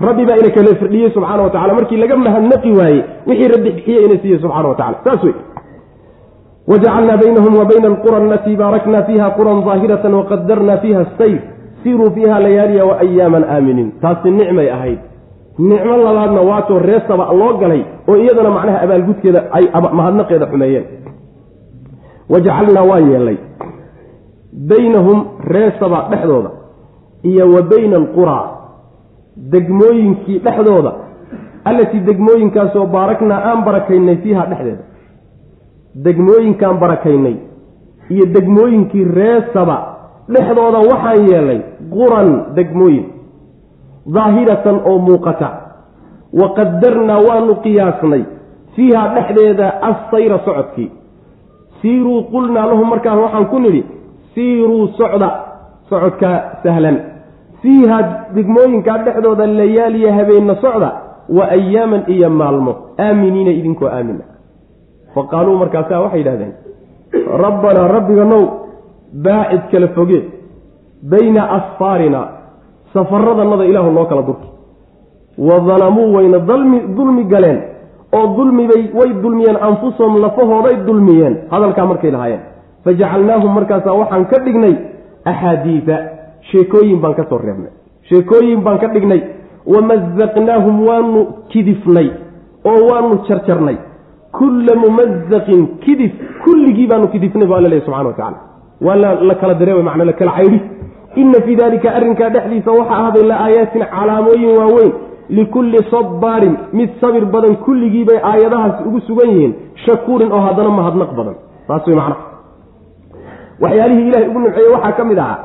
rabbi 0.07 0.25
baa 0.29 0.37
ina 0.41 0.49
kala 0.55 0.75
firdhiyey 0.81 1.09
subxana 1.15 1.43
wa 1.45 1.49
tacala 1.55 1.73
markii 1.79 1.97
laga 2.03 2.15
mahadnaqi 2.25 2.71
waayey 2.79 3.01
wixii 3.27 3.47
rabbi 3.53 3.69
bixiyey 3.77 4.05
ina 4.07 4.15
siiyey 4.21 4.39
subxana 4.43 4.67
wa 4.71 4.75
tacala 4.81 4.97
saas 5.05 5.23
wey 5.27 5.35
wajacalnaa 6.71 7.17
baynahum 7.23 7.53
wa 7.61 7.65
bayna 7.71 7.87
alqura 7.93 8.17
alatii 8.17 8.55
baarakna 8.61 9.03
fiiha 9.07 9.27
quran 9.37 9.59
daahiratan 9.67 10.13
waqadarna 10.19 10.77
fiiha 10.83 11.05
sayr 11.17 11.39
siruu 11.83 12.11
fiiha 12.15 12.39
layaaliya 12.39 12.85
wa 12.85 12.99
ayaaman 12.99 13.43
aaminiin. 13.43 13.91
Taasi 14.01 14.31
nicmay 14.31 14.69
ahayd. 14.71 14.99
Nicmo 15.59 15.97
labaadna 15.97 16.41
waatoo 16.49 16.79
reesaba 16.79 17.33
loo 17.33 17.53
galay 17.61 17.81
oo 18.07 18.15
iyadana 18.15 18.49
macnaha 18.49 18.81
abaalgudkeeda 18.85 19.41
ay 19.57 19.65
mahadnaqeeda 19.99 20.45
xumeeyeen. 20.51 20.85
Wajacalnaa 22.29 22.85
waan 22.91 23.11
yeelnay 23.11 23.37
baynahum 24.69 25.19
reesaba 25.55 26.07
dhexdooda 26.11 26.49
iyo 27.23 27.45
wa 27.53 27.61
bayna 27.61 27.95
alquraa 27.97 28.43
degmooyinkii 29.51 30.39
dhexdooda. 30.45 30.91
Allatii 31.65 31.99
degmooyinkaasoo 32.09 32.85
baaraknaa 32.95 33.41
aan 33.49 33.63
barakaynay 33.65 34.15
fiiha 34.23 34.45
dhexdeeda. 34.49 34.83
Degmooyinkaan 36.05 36.77
barakaynay 36.79 37.35
iyo 38.09 38.25
degmooyinkii 38.33 39.05
reesaba 39.19 39.77
dhexdooda 40.33 40.79
waxaan 40.91 41.27
yeelnay 41.29 41.59
quran 41.95 42.29
degmooyin 42.55 43.05
daahiratan 44.15 44.77
oo 44.85 44.97
muuqata. 45.07 45.49
Wa 46.39 46.47
qadarnaa 46.57 47.19
waanu 47.27 47.55
qiyaasnay 47.63 48.23
fiiha 48.75 49.03
dhexdeeda 49.15 49.67
assayra 49.89 50.39
socodkii. 50.45 50.91
Siiruu 51.81 52.23
qulnaa 52.31 52.65
lahum 52.67 52.89
markaan 52.89 53.19
waxaan 53.23 53.45
ku 53.51 53.59
nidhi 53.59 53.81
siiruu 54.33 54.87
socda 54.97 55.29
socodkaa 55.89 56.37
sahlan 56.63 56.97
fiiha 57.61 57.97
degmooyinkaa 58.35 58.97
dhexdooda 59.05 59.47
layaaliya 59.47 60.13
habeenna 60.13 60.55
socda 60.61 60.89
wa 61.37 61.45
ayaaman 61.57 62.03
iyo 62.07 62.29
maalmo. 62.29 62.75
Aaminiina 62.99 63.51
idinkoo 63.51 63.87
aamina. 63.87 64.23
Fa 65.13 65.23
qaaluu 65.31 65.57
markaasaa 65.57 65.99
waxay 66.03 66.19
yidhahdeen 66.19 66.53
rabbanaa 67.43 67.87
rabbiganow 67.87 68.43
baacid 69.25 69.61
kala 69.71 69.87
foge 69.87 70.19
bayna 71.11 71.41
asfaarina 71.57 72.19
safaradannada 72.93 73.65
ilaahu 73.65 73.91
noo 73.91 74.05
kala 74.05 74.21
durki 74.21 74.47
wa 75.37 75.59
dalamuu 75.59 76.13
wayna 76.15 76.39
dulmi 76.97 77.23
galeen 77.33 77.59
oo 78.17 78.27
dulmibay 78.37 78.83
way 78.99 79.09
dulmiyeen 79.23 79.57
anfusahum 79.67 80.21
lafahooday 80.21 80.75
dulmiyeen. 80.87 81.37
Hadalkaa 81.51 81.85
markay 81.85 82.11
lahaayeen. 82.11 82.41
Fajacalnaahum 82.83 83.51
markaasaa 83.57 83.93
waxaan 84.01 84.25
ka 84.31 84.37
dhignay 84.45 84.75
axaadiida 85.31 85.95
sheekooyin 86.49 86.99
baan 87.03 87.13
ka 87.19 87.23
soo 87.29 87.37
reebnay. 87.45 87.71
Sheekooyin 88.09 88.61
baan 88.65 88.79
ka 88.83 88.87
dhignay. 88.95 89.21
Wamazaqnaahum 89.73 90.75
waanu 90.87 91.19
kidifnay 91.51 92.07
oo 92.69 92.79
waanu 92.91 93.15
jarjarnay 93.27 93.77
kulla 94.37 94.73
mumazaqin 94.83 95.61
kidif 95.85 96.11
kulligii 96.43 96.87
baanu 96.91 97.07
kidifnay 97.13 97.47
bu 97.49 97.53
alla 97.57 97.69
lehy 97.73 97.81
subxana 97.85 98.09
wa 98.09 98.13
tacala 98.13 98.37
waa 98.85 98.95
la 99.29 99.35
kala 99.41 99.53
dareemay 99.59 99.83
macnaa 99.89 100.05
la 100.09 100.13
kala 100.19 100.31
caydhi 100.37 100.59
ina 101.21 101.41
fii 101.45 101.55
dalika 101.61 101.93
arrinkaa 101.97 102.29
dhexdiisa 102.35 102.71
waxaa 102.79 102.99
ahday 103.07 103.23
la 103.31 103.35
aayaatin 103.45 103.83
calaamooyin 103.93 104.51
waaweyn 104.59 104.91
likulli 105.37 105.79
sabaarin 105.93 106.55
mid 106.79 106.89
sabir 107.01 107.25
badan 107.35 107.55
kulligii 107.65 108.05
bay 108.09 108.19
aayadahaasi 108.31 108.83
ugu 108.89 108.99
sugan 109.09 109.29
yihiin 109.33 109.53
shakuurin 109.85 110.31
oo 110.31 110.41
haddana 110.47 110.69
mahadnaq 110.79 111.11
badan. 111.19 111.35
Saas 111.67 111.87
way 111.87 111.95
macnaha 111.95 112.21
waxyaalihii 113.63 114.07
ilahay 114.09 114.27
ugu 114.31 114.39
nimceeye 114.39 114.69
waxaa 114.75 114.91
ka 114.97 115.03
mid 115.11 115.19
ahaa 115.19 115.37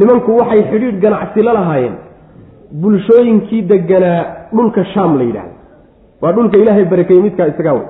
nimanku 0.00 0.30
waxay 0.40 0.62
xidhiidh 0.70 0.98
ganacsi 1.04 1.40
la 1.46 1.52
lahaayeen. 1.58 1.94
Bulshooyinkii 2.82 3.62
deganaa 3.70 4.20
dhulka 4.56 4.82
shaam 4.94 5.12
la 5.18 5.24
yidhaahdo. 5.28 5.54
Waa 6.22 6.32
dhulka 6.36 6.56
ilaahay 6.62 6.84
barakeeyey 6.92 7.22
midkaa 7.26 7.46
isagaa 7.52 7.74
wey 7.78 7.86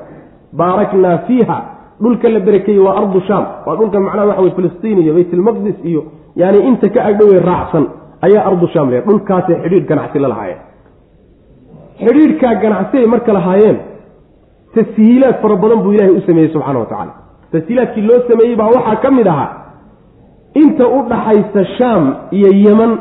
baaraknaa 0.60 1.16
fiiha 1.26 1.58
dhulka 2.02 2.28
la 2.34 2.40
barakeeyey 2.48 2.80
waa 2.86 2.94
ardu 3.00 3.20
shaam. 3.28 3.44
Waa 3.66 3.76
dhulka 3.80 4.00
macnaha 4.06 4.26
waxa 4.30 4.42
wey 4.44 4.52
filistiin 4.58 4.98
iyo 5.04 5.12
baytlmaqdis 5.18 5.78
iyo 5.90 6.00
yani 6.42 6.58
inta 6.68 6.88
ka 6.94 7.00
agdhowey 7.10 7.40
raacsan 7.50 7.84
ayaa 8.26 8.42
ardu 8.50 8.66
shaam 8.74 8.86
la 8.92 9.00
dhulkaasay 9.08 9.56
xidhiidh 9.62 9.86
ganacsi 9.90 10.18
la 10.24 10.28
lahaayeen. 10.32 10.60
Xidhiidhkaa 12.04 12.54
ganacsiay 12.62 13.06
marka 13.14 13.32
lahaayeen 13.38 13.76
tashiilaad 14.74 15.36
fara 15.42 15.56
badan 15.62 15.78
buu 15.84 15.92
ilaahay 15.96 16.14
u 16.18 16.20
sameeyey 16.28 16.50
subxana 16.54 16.78
wa 16.82 16.86
tacala 16.92 17.12
tashiilaadkii 17.52 18.04
loo 18.08 18.20
sameeyey 18.30 18.56
baa 18.60 18.68
waxaa 18.76 18.96
ka 19.04 19.10
mid 19.18 19.26
ahaa 19.34 19.50
inta 20.62 20.84
u 20.96 20.98
dhaxaysa 21.10 21.62
shaam 21.78 22.04
iyo 22.38 22.50
yeman 22.64 22.92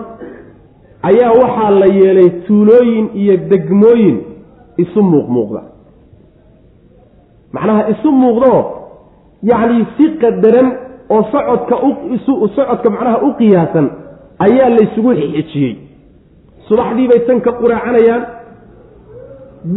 ayaa 1.10 1.32
waxaa 1.42 1.72
la 1.82 1.88
yeelay 2.00 2.30
tuulooyin 2.48 3.06
iyo 3.22 3.36
degmooyin 3.52 4.18
isu 4.84 5.00
muuqmuuqda. 5.12 5.62
Macnaha 7.56 7.84
isu 7.94 8.10
muuqdoo 8.22 8.62
yacni 9.52 9.86
si 9.98 10.06
qadaran 10.22 10.68
oo 11.14 11.22
socodka 11.32 11.76
socodka 12.56 12.90
macnaha 12.96 13.18
u 13.28 13.30
qiyaasan 13.40 13.86
ayaa 14.46 14.70
laysugu 14.78 15.12
xixijiyey 15.20 15.74
subaxdii 16.68 17.08
bay 17.12 17.20
tan 17.28 17.40
ka 17.46 17.52
quraacanayaan 17.62 18.24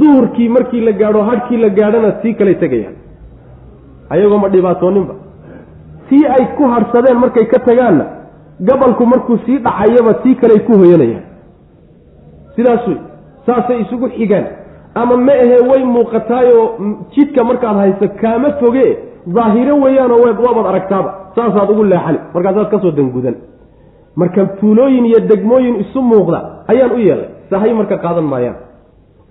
duhurkii 0.01 0.49
markii 0.57 0.81
la 0.89 0.93
gaadho 1.01 1.23
hadhkii 1.31 1.59
la 1.65 1.69
gaadhona 1.79 2.11
tii 2.23 2.35
kaley 2.39 2.55
tegayaan. 2.63 2.97
Ayagoo 4.13 4.39
ma 4.43 4.49
dhibaatooninba 4.55 5.15
tii 6.09 6.27
ay 6.37 6.45
ku 6.57 6.65
harsadeen 6.73 7.19
markay 7.25 7.47
ka 7.53 7.59
tagaanna 7.69 8.05
gabalku 8.61 9.07
markuu 9.07 9.39
sii 9.47 9.59
dhacayaba 9.59 10.15
tii 10.23 10.35
kaley 10.35 10.61
ku 10.67 10.73
hoyanayaan 10.81 11.25
sidaas 12.57 12.87
wey 12.89 12.99
saasay 13.47 13.81
isugu 13.81 14.09
xigaan. 14.19 14.47
Ama 14.95 15.17
ma 15.17 15.33
ahee 15.33 15.61
way 15.71 15.83
muuqataayoo 15.85 16.65
jidka 17.15 17.45
markaad 17.45 17.77
hayso 17.77 18.09
kaama 18.21 18.51
foge 18.61 18.87
daahiro 19.35 19.75
weeyaanoo 19.83 20.21
waabaad 20.25 20.67
aragtaaba. 20.67 21.11
Saasaad 21.35 21.71
ugu 21.71 21.85
leexani 21.85 22.19
markaasaad 22.35 22.69
ka 22.71 22.81
soo 22.83 22.91
dangudan. 22.91 23.35
Marka 24.17 24.47
tuulooyin 24.61 25.07
iyo 25.07 25.21
degmooyin 25.31 25.77
isu 25.81 26.03
muuqda 26.03 26.39
ayaan 26.73 26.93
u 26.97 26.99
yeelay 26.99 27.29
sahay 27.51 27.73
marka 27.75 27.97
qaadan 28.05 28.25
maayaan. 28.33 28.57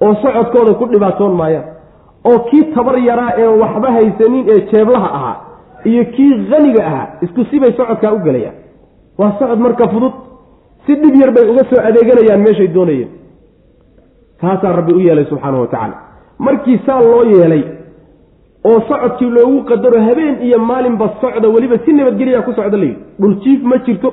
Oo 0.01 0.13
socodkooda 0.21 0.73
ku 0.79 0.85
dhibaatoon 0.91 1.33
maayaan. 1.41 1.65
Oo 2.27 2.39
kii 2.49 2.63
tabar 2.75 2.95
yaraa 3.09 3.31
ee 3.37 3.47
waxba 3.61 3.91
haysanin 3.97 4.45
ee 4.53 4.59
jeeblaha 4.71 5.09
ahaa 5.17 5.35
iyo 5.85 6.03
kii 6.05 6.47
haniga 6.51 6.85
ahaa 6.87 7.07
isku 7.21 7.45
sibay 7.51 7.71
socodkaa 7.77 8.11
u 8.13 8.19
gelayaan. 8.19 8.55
Waa 9.17 9.31
socod 9.39 9.59
marka 9.59 9.87
fudud 9.93 10.13
si 10.85 10.95
dhib 10.95 11.15
yar 11.21 11.31
bay 11.31 11.45
uga 11.51 11.63
soo 11.69 11.81
adeeganayaan 11.87 12.41
meeshay 12.41 12.67
doonayeen. 12.67 13.09
Taasaa 14.41 14.73
rabbi 14.79 14.93
u 14.93 14.99
yeelay 14.99 15.25
subxaana 15.25 15.57
wa 15.59 15.67
tacaala. 15.67 15.95
Markii 16.39 16.79
saa 16.85 17.01
loo 17.01 17.23
yeelay 17.23 17.63
oo 18.65 18.79
socodkii 18.89 19.29
loogu 19.29 19.63
qadaro 19.69 19.99
habeen 20.07 20.35
iyo 20.47 20.59
maalinba 20.59 21.09
socda 21.21 21.47
weliba 21.49 21.77
si 21.85 21.93
nabadgelyaa 21.93 22.41
ku 22.41 22.53
socda 22.53 22.77
layidhi 22.77 22.99
dhuljiif 23.21 23.63
ma 23.63 23.77
jirto 23.85 24.09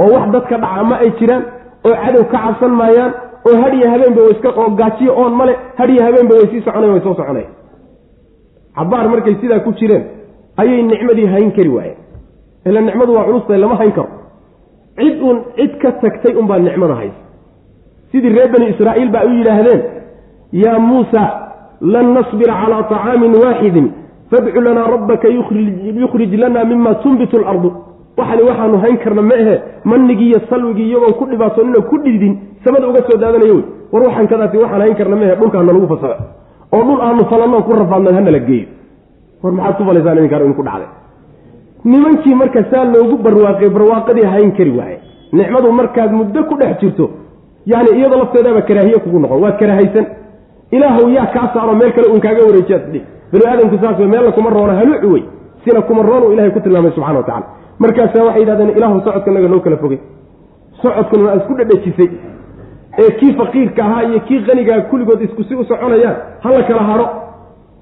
oo 0.00 0.08
wax 0.14 0.30
dadka 0.34 0.56
dhaca 0.62 0.82
ma 0.90 0.96
ay 1.04 1.10
jiraan 1.18 1.42
oo 1.86 1.94
cadow 2.04 2.24
ka 2.32 2.38
cabsan 2.44 2.72
maayaan 2.80 3.12
oo 3.48 3.56
hadhiyo 3.62 3.90
habeenba 3.92 4.22
waiska 4.26 4.48
oo 4.60 4.70
gaajiyo 4.80 5.12
oon 5.20 5.32
male 5.40 5.54
hadhiyo 5.78 6.02
habeenba 6.06 6.34
way 6.38 6.46
sii 6.52 6.60
soconayan 6.66 6.92
way 6.94 7.00
soo 7.06 7.14
soconayan 7.20 7.50
cabaar 8.76 9.08
markay 9.12 9.34
sidaa 9.40 9.60
ku 9.66 9.72
jireen 9.80 10.04
ayay 10.56 10.82
nicmadii 10.82 11.26
hayn 11.26 11.50
kari 11.52 11.68
waayeen. 11.68 11.98
Ila 12.66 12.80
nicmadu 12.80 13.12
waa 13.14 13.24
culustahay 13.24 13.60
lama 13.60 13.76
hayn 13.76 13.92
karo. 13.92 14.08
Cid 14.98 15.22
uun 15.22 15.38
cid 15.56 15.72
ka 15.78 15.92
tagtay 16.02 16.34
unbaa 16.34 16.58
nicmada 16.58 16.94
haysa. 16.94 17.20
Sidii 18.12 18.32
reer 18.36 18.48
bani 18.52 18.66
israa'iil 18.72 19.10
ba 19.10 19.24
u 19.26 19.30
yidhaahdeen 19.38 19.82
yaa 20.52 20.78
muusa 20.78 21.22
lan 21.80 22.14
nasbira 22.14 22.54
calaa 22.62 22.82
طacaamin 22.92 23.34
waaxidin 23.42 23.86
fadcu 24.30 24.60
lanaa 24.60 24.86
rabbaka 24.94 25.28
yukhrij 25.28 26.32
lana 26.40 26.64
mima 26.64 26.94
tunbitu 27.02 27.38
lardu 27.38 27.72
waxani 28.16 28.42
waxaanu 28.48 28.76
hayn 28.84 28.96
karna 28.98 29.22
ma 29.22 29.34
manigii 29.84 30.28
iyo 30.30 30.40
salwigii 30.50 30.88
iyagoon 30.90 31.14
ku 31.18 31.24
dhibaatoonino 31.26 31.82
ku 31.82 31.98
dhidin 31.98 32.38
samada 32.64 32.88
uga 32.88 33.02
soo 33.08 33.18
daadanayo 33.18 33.54
wey. 33.54 33.64
War 33.92 34.02
waxaan 34.02 34.28
kadaati 34.28 34.56
waxaan 34.56 34.80
hayn 34.80 34.94
karna 34.94 35.16
maahe 35.16 35.36
dhulka 35.36 35.58
hana 35.58 35.72
lagu 35.72 35.86
fasaxo. 35.92 36.24
Oo 36.72 36.82
dhul 36.82 37.00
aanu 37.00 37.24
falannoon 37.30 37.62
ku 37.62 37.72
rafaadnan 37.72 38.14
hanala 38.14 38.38
geeyo 38.38 38.66
war 39.46 39.54
maxaad 39.58 39.76
ku 39.78 39.84
falaysaan 39.84 40.18
idinkaan 40.18 40.54
dhacday? 40.68 40.88
Nimankii 41.84 42.34
marka 42.34 42.60
saa 42.70 42.84
loogu 42.84 43.16
barwaaqay 43.24 43.68
barwaaqadii 43.76 44.26
hayn 44.34 44.50
kari 44.58 44.70
waaye. 44.78 44.98
Nicmadu 45.32 45.72
markaad 45.72 46.12
muddo 46.12 46.44
ku 46.48 46.54
dhex 46.60 46.80
jirto 46.80 47.10
yani 47.66 47.90
iyadoo 47.98 48.18
lafteedaaba 48.18 48.62
karaahiye 48.62 48.98
kugu 49.04 49.18
noqon 49.18 49.42
waad 49.42 49.58
karaahaysan 49.58 50.06
ilaahow 50.70 51.08
yaa 51.16 51.26
kaa 51.34 51.50
saaro 51.54 51.74
meel 51.74 51.92
kale 51.92 52.06
uun 52.08 52.20
kaaga 52.20 52.42
wareejiyaad 52.48 52.84
bani 53.32 53.44
aadamku 53.46 53.76
saas 53.82 53.98
wey 53.98 54.08
meella 54.14 54.32
kuma 54.32 54.50
roona 54.50 54.74
haluuci 54.80 55.06
wey 55.06 55.24
sina 55.64 55.82
kuma 55.82 56.02
roon 56.02 56.32
ilahay 56.32 56.50
ku 56.50 56.60
tilmaamay 56.60 56.92
subxana 56.96 57.18
wa 57.18 57.24
tacala 57.24 57.46
markaasaa 57.78 58.24
waxay 58.24 58.40
yidhahdeen 58.40 58.70
ilaahu 58.78 59.00
socodka 59.04 59.30
naga 59.30 59.48
noo 59.48 59.60
kala 59.60 59.76
fogay. 59.76 59.98
Socodkuna 60.82 61.22
waa 61.28 61.36
isku 61.40 61.54
dhadhajisay 61.58 62.08
ee 62.98 63.10
kii 63.18 63.32
faqiirka 63.38 63.84
ahaa 63.84 64.02
iyo 64.02 64.20
kii 64.20 64.40
qanigaa 64.46 64.80
kulligood 64.80 65.20
isku 65.22 65.44
si 65.44 65.54
u 65.54 65.64
soconayaan 65.64 66.16
hala 66.40 66.62
kala 66.62 66.82
hadho 66.82 67.06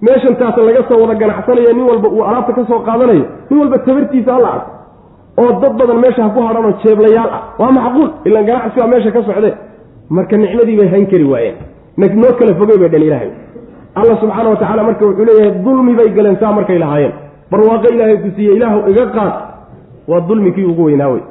meeshan 0.03 0.37
taasa 0.37 0.61
laga 0.63 0.83
soo 0.89 1.01
wada 1.03 1.15
ganacsanaya 1.15 1.73
nin 1.73 1.85
walba 1.91 2.09
uu 2.09 2.23
alaabta 2.25 2.53
ka 2.53 2.65
soo 2.69 2.81
qaadanayo 2.89 3.25
nin 3.51 3.59
walba 3.61 3.79
tabartiisa 3.79 4.33
hala 4.33 4.49
arko. 4.55 4.71
Oo 5.41 5.53
dad 5.61 5.73
badan 5.79 5.99
meesha 6.05 6.23
ha 6.23 6.31
ku 6.35 6.41
hadhanoo 6.47 6.73
jeeblayaal 6.83 7.31
ah. 7.37 7.43
Waa 7.59 7.71
macquul. 7.73 8.09
Ilaan 8.25 8.47
ganacsi 8.47 8.79
baa 8.81 8.87
meesha 8.87 9.11
ka 9.11 9.23
socdee 9.29 9.55
marka 10.11 10.37
nicmadii 10.37 10.77
bay 10.77 10.89
hayn 10.89 11.07
kari 11.07 11.25
waayeen. 11.25 11.57
Noo 11.97 12.33
kala 12.39 12.55
fogey 12.55 12.79
bay 12.79 12.89
dhan 12.89 13.03
ilaahay 13.03 13.31
alla 13.95 14.15
subxaana 14.21 14.49
wa 14.51 14.57
tacala 14.57 14.83
marka 14.89 15.05
wuxuu 15.07 15.25
leeyahay 15.25 15.53
dulmi 15.65 15.95
bay 15.95 16.09
galeen 16.17 16.37
saa 16.41 16.53
markay 16.53 16.79
lahaayeen. 16.79 17.13
Barwaaqo 17.51 17.89
ilaahay 17.95 18.17
ku 18.25 18.29
siiye 18.37 18.53
ilaahu 18.57 18.91
iga 18.91 19.07
qaad. 19.17 19.35
Waa 20.09 20.21
dulmikii 20.29 20.65
ugu 20.65 20.85
weynaa 20.85 21.09
wey. 21.09 21.23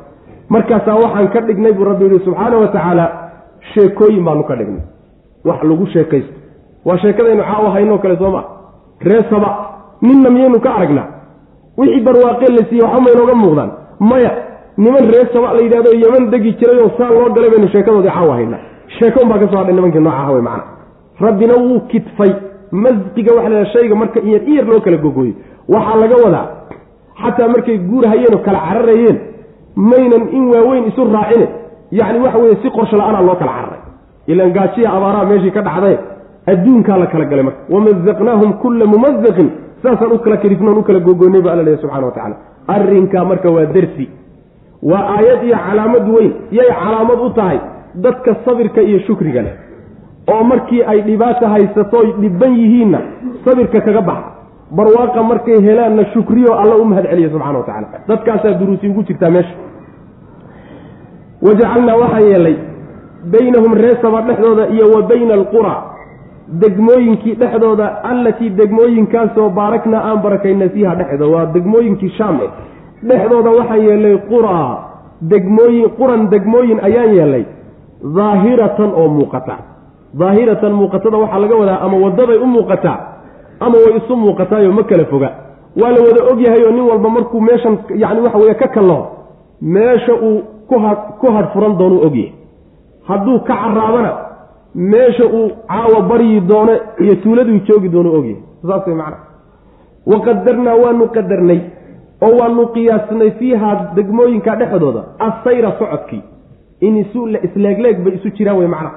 Markaasaa 0.49 0.95
waxaan 1.03 1.27
ka 1.33 1.41
dhignay 1.41 1.73
buu 1.73 1.83
rabbi 1.85 2.05
yihi 2.05 2.19
subxaana 2.25 2.57
wa 2.57 2.67
tacaala 2.67 3.05
sheekooyin 3.73 4.23
baanu 4.25 4.43
ka 4.43 4.55
dhignay. 4.55 4.83
Wax 5.45 5.63
lagu 5.63 5.85
sheekaysto 5.93 6.33
waa 6.85 6.97
sheekadaynu 6.97 7.43
caawa 7.43 7.69
haynoo 7.75 7.97
kale 7.97 8.15
soo 8.17 8.31
maa 8.31 8.43
ree 9.07 9.23
saba 9.29 9.49
ninna 10.01 10.29
miyaynu 10.29 10.59
ka 10.59 10.69
aragnaa? 10.75 11.07
Wixii 11.77 12.01
barwaaqe 12.07 12.47
la 12.55 12.63
siiyey 12.69 12.83
waxba 12.85 13.01
maynooga 13.05 13.33
muuqdaan. 13.41 13.71
Maya 13.99 14.31
niman 14.77 15.05
ree 15.13 15.25
saba 15.33 15.53
la 15.53 15.61
yidhahdo 15.65 15.91
yeman 16.03 16.29
degi 16.31 16.51
jiray 16.59 16.79
oo 16.83 16.91
saa 16.97 17.09
loo 17.15 17.29
galay 17.35 17.49
baynu 17.53 17.67
sheekadoodii 17.73 18.09
caawa 18.17 18.33
haynaa 18.37 18.59
sheeko 18.99 19.19
unbaa 19.23 19.39
ka 19.41 19.47
soo 19.51 19.57
hadhay 19.57 19.75
nimankii 19.75 19.99
noocaha 20.05 20.31
wey 20.31 20.41
macana 20.41 20.63
rabbina 21.25 21.53
wuu 21.63 21.79
kitfay 21.91 22.31
masqiga 22.71 23.31
waxa 23.37 23.49
la 23.49 23.65
shayga 23.73 23.95
marka 23.95 24.19
iyar 24.27 24.41
iyar 24.51 24.65
loo 24.71 24.79
kala 24.85 24.97
gogooyo 24.97 25.33
waxaa 25.69 25.95
laga 26.01 26.15
wadaa 26.25 26.47
xataa 27.23 27.47
markay 27.53 27.77
guur 27.89 28.05
hayeen 28.11 28.33
oo 28.33 28.41
kala 28.45 28.59
cararayeen 28.67 29.17
maynan 29.75 30.23
in 30.37 30.43
waaweyn 30.53 30.85
isu 30.89 31.03
raacine. 31.15 31.47
Yacni 31.91 32.19
waxa 32.25 32.37
weye 32.37 32.55
si 32.61 32.69
qorsho 32.69 32.97
la'aanaa 32.97 33.21
loo 33.27 33.35
kala 33.41 33.51
cararay. 33.57 33.81
Ilaan 34.27 34.51
gaajiya 34.57 34.89
abaaraha 34.97 35.25
meeshii 35.25 35.51
ka 35.51 35.61
dhacday 35.61 35.95
adduunkaa 36.51 36.97
la 36.97 37.07
kala 37.07 37.25
galay 37.25 37.43
marka. 37.43 37.59
wamazaqnaahum 37.69 38.53
kulla 38.63 38.85
mumazaqin 38.85 39.49
saasaan 39.83 40.11
u 40.11 40.19
kala 40.19 40.37
kadifnoon 40.37 40.77
u 40.77 40.83
kala 40.83 40.99
gogoynay 40.99 41.41
ba 41.41 41.51
alla 41.53 41.63
leeya 41.63 41.77
subxana 41.83 42.05
wa 42.05 42.11
tacala 42.11 42.35
arrinkaa 42.75 43.25
marka 43.25 43.49
waa 43.55 43.65
dersi 43.65 44.05
waa 44.81 45.03
aayad 45.15 45.43
iyo 45.43 45.57
calaamad 45.67 46.05
weyn. 46.15 46.33
Yay 46.51 46.69
calaamad 46.83 47.19
u 47.25 47.29
tahay 47.29 47.59
dadka 47.95 48.35
sabirka 48.45 48.81
iyo 48.81 48.99
shukriga 49.07 49.41
leh. 49.41 49.53
Oo 50.31 50.43
markii 50.43 50.81
ay 50.91 51.01
dhibaata 51.01 51.49
haysatoy 51.49 52.07
dhiban 52.21 52.53
yihiinna 52.61 52.99
sabirka 53.45 53.81
kaga 53.81 54.01
baxa. 54.01 54.29
Barwaaqa 54.77 55.23
markay 55.23 55.61
helaanna 55.61 56.05
shukriyo 56.13 56.51
alla 56.61 56.75
u 56.75 56.85
mahad 56.85 57.05
celiya 57.11 57.29
subxana 57.29 57.57
wa 57.59 57.65
tacala 57.65 57.87
dadkaasaa 58.07 58.53
duruusi 58.59 58.87
ugu 58.89 59.03
jirtaa 59.03 59.29
meesha. 59.29 59.55
Wajacalnaa 61.41 61.95
waxaan 62.01 62.23
yeelay 62.29 62.55
baynahum 63.31 63.73
reesaba 63.73 64.21
dhexdooda 64.21 64.67
iyo 64.67 64.85
wa 64.95 65.01
bayna 65.01 65.33
alqura 65.33 65.73
degmooyinkii 66.47 67.35
dhexdooda 67.35 67.85
allatii 68.03 68.49
degmooyinkaasoo 68.49 69.49
baaraknaa 69.49 70.01
aan 70.09 70.21
barakayna 70.21 70.69
fiiha 70.69 70.95
dhexdooda 70.95 71.35
waa 71.37 71.45
degmooyinkii 71.53 72.09
shaame 72.17 72.49
dhexdooda 73.07 73.49
waxaan 73.49 73.83
yeelay 73.87 74.17
quraa 74.29 74.71
degmooyin 75.29 75.89
quran 75.99 76.29
degmooyin 76.31 76.79
ayaan 76.83 77.15
yeelay 77.15 77.45
daahiratan 78.15 78.91
oo 78.95 79.07
muuqata. 79.07 79.55
Daahiratan 80.19 80.73
muuqatada 80.73 81.17
waxaa 81.17 81.39
laga 81.39 81.55
wadaa 81.55 81.79
ama 81.85 81.97
waddaday 81.97 82.37
u 82.37 82.45
muuqataa 82.45 82.97
ama 83.59 83.77
way 83.85 83.97
isu 83.97 84.15
muuqataayo 84.15 84.71
ma 84.71 84.83
kala 84.83 85.05
foga. 85.05 85.29
Waa 85.81 85.91
la 85.95 85.99
wada 86.07 86.21
ogyahay 86.31 86.63
oo 86.65 86.71
nin 86.71 86.85
walba 86.89 87.09
markuu 87.09 87.41
meeshan 87.41 87.77
yacni 87.95 88.21
waxa 88.21 88.37
weye 88.37 88.53
ka 88.55 88.67
kallo 88.67 88.97
meesha 89.61 90.13
uu 90.13 90.41
ku 90.69 90.79
ha 90.79 90.95
ku 91.21 91.27
hadh 91.35 91.47
furan 91.53 91.77
doonuu 91.79 92.01
ogyahay 92.07 92.31
hadduu 93.07 93.39
ka 93.39 93.53
caraabana 93.63 94.11
meesha 94.75 95.25
uu 95.25 95.49
caawa 95.67 96.01
baryi 96.01 96.39
doono 96.41 96.73
iyo 96.99 97.15
tuuladuu 97.15 97.59
joogi 97.67 97.89
doonuu 97.89 98.15
ogyahay. 98.19 98.41
Saas 98.67 98.87
way 98.87 98.97
wa 100.05 100.19
qadarnaa 100.19 100.75
waanu 100.75 101.07
qadarnay 101.07 101.59
oo 102.21 102.37
waanu 102.37 102.67
qiyaasnay 102.67 103.31
fiihaa 103.31 103.93
degmooyinka 103.95 104.55
dhexdooda 104.55 105.03
assayra 105.19 105.71
socodkii. 105.79 106.21
In 106.81 106.97
isleegleeg 107.43 108.03
bay 108.03 108.13
isu 108.15 108.29
jiraan 108.37 108.57
wey 108.57 108.67
macna. 108.67 108.91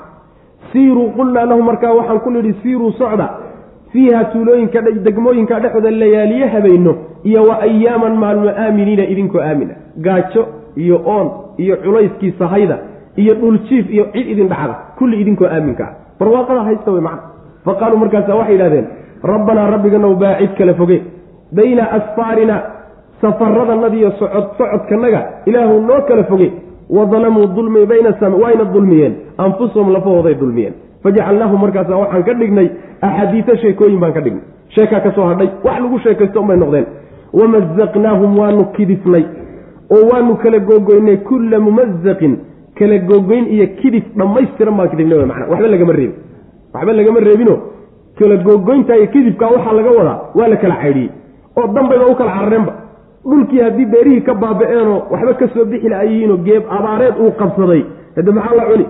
Siiruu 0.73 1.11
qulnaa 1.17 1.47
lahu 1.47 1.63
markaa 1.63 1.93
waxaan 1.95 2.21
ku 2.21 2.31
nidhi 2.31 2.55
siiruu 2.63 2.93
socda 2.93 3.29
fiiha 3.93 4.25
tuulooyinka 4.25 4.83
degmooyinka 4.83 5.61
dhexooda 5.61 5.91
layaaliye 5.91 6.47
habayno 6.47 6.97
iyo 7.25 7.45
wa 7.45 7.61
ayaaman 7.63 8.17
maalmo 8.17 8.49
aaminiina 8.49 9.05
idinkoo 9.07 9.41
aamina. 9.41 9.75
Gaajo 9.97 10.47
iyo 10.77 11.01
oon 11.07 11.31
iyo 11.57 11.77
culayskii 11.77 12.35
sahayda 12.39 12.79
iyo 13.17 13.35
dhuljiif 13.35 13.91
iyo 13.91 14.05
cid 14.13 14.27
idin 14.29 14.49
dhacda 14.49 14.75
kulli 14.99 15.21
idinkoo 15.21 15.47
aaminka 15.47 15.85
ah. 15.85 15.93
Barwaaqada 16.19 16.63
haysta 16.69 16.91
wey 16.93 17.01
macna. 17.01 17.23
Fa 17.65 17.75
qaaluu 17.75 17.99
markaasa 17.99 18.35
waxay 18.35 18.55
yidhahdeen 18.55 18.87
rabbanaa 19.23 19.71
rabbiganow 19.71 20.15
baacid 20.17 20.55
kala 20.59 20.75
foge. 20.75 21.03
Bayna 21.53 21.85
asfaarina 21.99 22.57
safaradannadiiyo 23.21 24.11
socod 24.19 24.47
socodkanaga 24.59 25.21
ilaahu 25.47 25.81
noo 25.81 26.01
kala 26.09 26.25
foge. 26.25 26.53
Wadalamuu 26.91 27.47
dulmi 27.57 27.87
bayna 27.87 28.11
wayna 28.43 28.65
dulmiyeen. 28.65 29.15
Anfusahum 29.39 29.93
lafahooday 29.93 30.35
dulmiyeen. 30.35 30.75
Fajacalnaahum 31.03 31.61
markaasa 31.61 31.97
waxaan 31.97 32.25
ka 32.25 32.35
dhignay 32.35 32.69
axaadiisa 33.03 33.57
sheekooyin 33.57 34.01
baan 34.01 34.13
ka 34.13 34.21
dhignay. 34.21 34.45
Sheekaa 34.69 35.01
ka 35.01 35.13
soo 35.13 35.27
hadhay 35.27 35.49
wax 35.65 35.81
lagu 35.81 35.99
sheekaysto 35.99 36.41
unbay 36.41 36.57
noqdeen. 36.57 36.87
Wamazaqnaahum 37.33 38.39
waanu 38.39 38.65
kidifnay 38.77 39.25
oo 39.91 40.09
waanu 40.11 40.37
kala 40.37 40.59
googoynay 40.59 41.17
kulla 41.17 41.59
mumazaqin 41.61 42.39
kala 42.79 42.99
googoyn 43.09 43.45
iyo 43.55 43.67
kidif 43.81 44.05
dhammaystiran 44.19 44.75
baan 44.79 44.89
kidifnay 44.93 45.19
w 45.19 45.27
mana 45.31 45.45
waxba 45.51 45.69
lagama 45.75 45.93
reebin. 45.99 46.15
Waxba 46.75 46.93
lagama 46.99 47.21
reebino 47.29 47.55
kala 48.19 48.37
googoynta 48.47 48.93
iyo 48.97 49.07
kidifka 49.15 49.45
waxaa 49.55 49.73
laga 49.79 49.91
wadaa 49.99 50.19
waa 50.39 50.49
la 50.53 50.57
kala 50.63 50.77
caydhiyey 50.83 51.11
oo 51.59 51.67
danbayba 51.77 52.07
u 52.07 52.15
kala 52.21 52.33
carareenba. 52.39 52.73
Dhulkii 53.31 53.61
haddii 53.65 53.87
beerihii 53.93 54.21
ka 54.29 54.35
baaba-eenoo 54.43 54.99
waxba 55.13 55.33
ka 55.41 55.47
soo 55.55 55.65
bixi 55.71 55.89
la-ayihiinoo 55.89 56.37
geeb 56.47 56.63
abaareed 56.79 57.15
uu 57.25 57.31
qabsaday. 57.41 57.83
Hade 58.17 58.31
maxaa 58.31 58.57
la 58.61 58.65
cuni? 58.71 58.87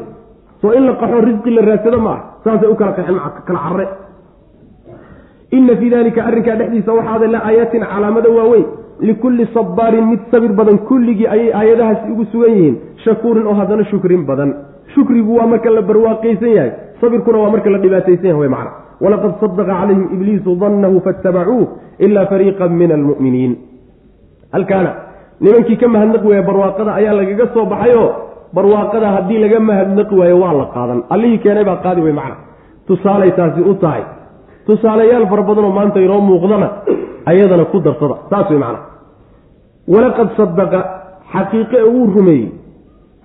Soo 0.61 0.72
in 0.72 0.84
la 0.87 0.93
qaxo 1.01 1.20
risqi 1.28 1.51
la 1.57 1.62
raadsado 1.68 1.99
ma 2.07 2.11
ah. 2.16 2.20
Saasay 2.45 2.68
u 2.68 2.74
kala 2.80 2.93
qaxeen 2.99 3.18
kala 3.47 3.59
carre 3.64 3.87
inna 5.57 5.76
fii 5.76 5.91
dalika 5.91 6.20
arrinkaa 6.28 6.57
dhexdiisa 6.61 6.93
waxaada 6.99 7.26
la 7.34 7.39
aayaatin 7.49 7.82
calaamado 7.93 8.30
waaweyn 8.39 8.66
likulli 9.01 9.47
sabaarin 9.55 10.07
mid 10.11 10.20
sabir 10.30 10.53
badan 10.53 10.78
kulligii 10.88 11.26
ayay 11.28 11.53
aayadahaasi 11.53 12.12
ugu 12.12 12.24
sugan 12.32 12.51
yihiin 12.57 12.76
shakuurin 13.05 13.47
oo 13.47 13.55
haddana 13.55 13.84
shukrin 13.90 14.24
badan. 14.26 14.55
Shukrigu 14.94 15.36
waa 15.36 15.47
marka 15.47 15.70
la 15.70 15.82
barwaaqaysan 15.82 16.51
yahay 16.57 16.70
sabirkuna 17.01 17.38
waa 17.38 17.51
marka 17.51 17.70
la 17.70 17.78
dhibaataysan 17.78 18.26
yahay 18.32 18.49
macna. 18.49 18.70
Walaqad 19.01 19.32
sadaqa 19.42 19.64
calayhim 19.80 20.05
ibliisu 20.14 20.57
dannahu 20.62 21.01
faatabacuuh 21.05 21.66
ila 22.01 22.26
fariiqan 22.30 22.72
min 22.80 22.90
almu'miniin. 22.92 23.53
Halkaana 24.53 24.90
nimankii 25.40 25.76
ka 25.76 25.88
mahadnaqi 25.88 26.26
waaya 26.30 26.42
barwaaqada 26.49 26.90
ayaa 27.01 27.14
lagaga 27.20 27.47
soo 27.55 27.66
baxayoo 27.72 28.09
barwaaqada 28.57 29.07
haddii 29.16 29.38
laga 29.44 29.61
mahadnaqi 29.61 30.14
waayo 30.20 30.36
waa 30.40 30.53
la 30.61 30.66
qaadan. 30.74 30.99
Allihii 31.11 31.38
keenay 31.44 31.64
baa 31.64 31.82
qaadi 31.84 32.01
wey 32.01 32.12
macna. 32.12 32.36
Tusaalay 32.88 33.32
taasi 33.36 33.61
u 33.61 33.74
tahay. 33.74 34.03
Tusaalayaal 34.66 35.26
fara 35.28 35.42
badanoo 35.42 35.72
maanta 35.78 36.01
inoo 36.01 36.20
muuqdana 36.28 36.68
ayadana 37.27 37.64
ku 37.64 37.81
darsada 37.81 38.16
saas 38.31 38.51
wey 38.51 38.59
macna 38.59 38.81
walaqad 39.89 40.29
sadaqa 40.37 40.81
xaqiiqe 41.33 41.83
wuu 41.83 42.07
rumeeyey. 42.14 42.51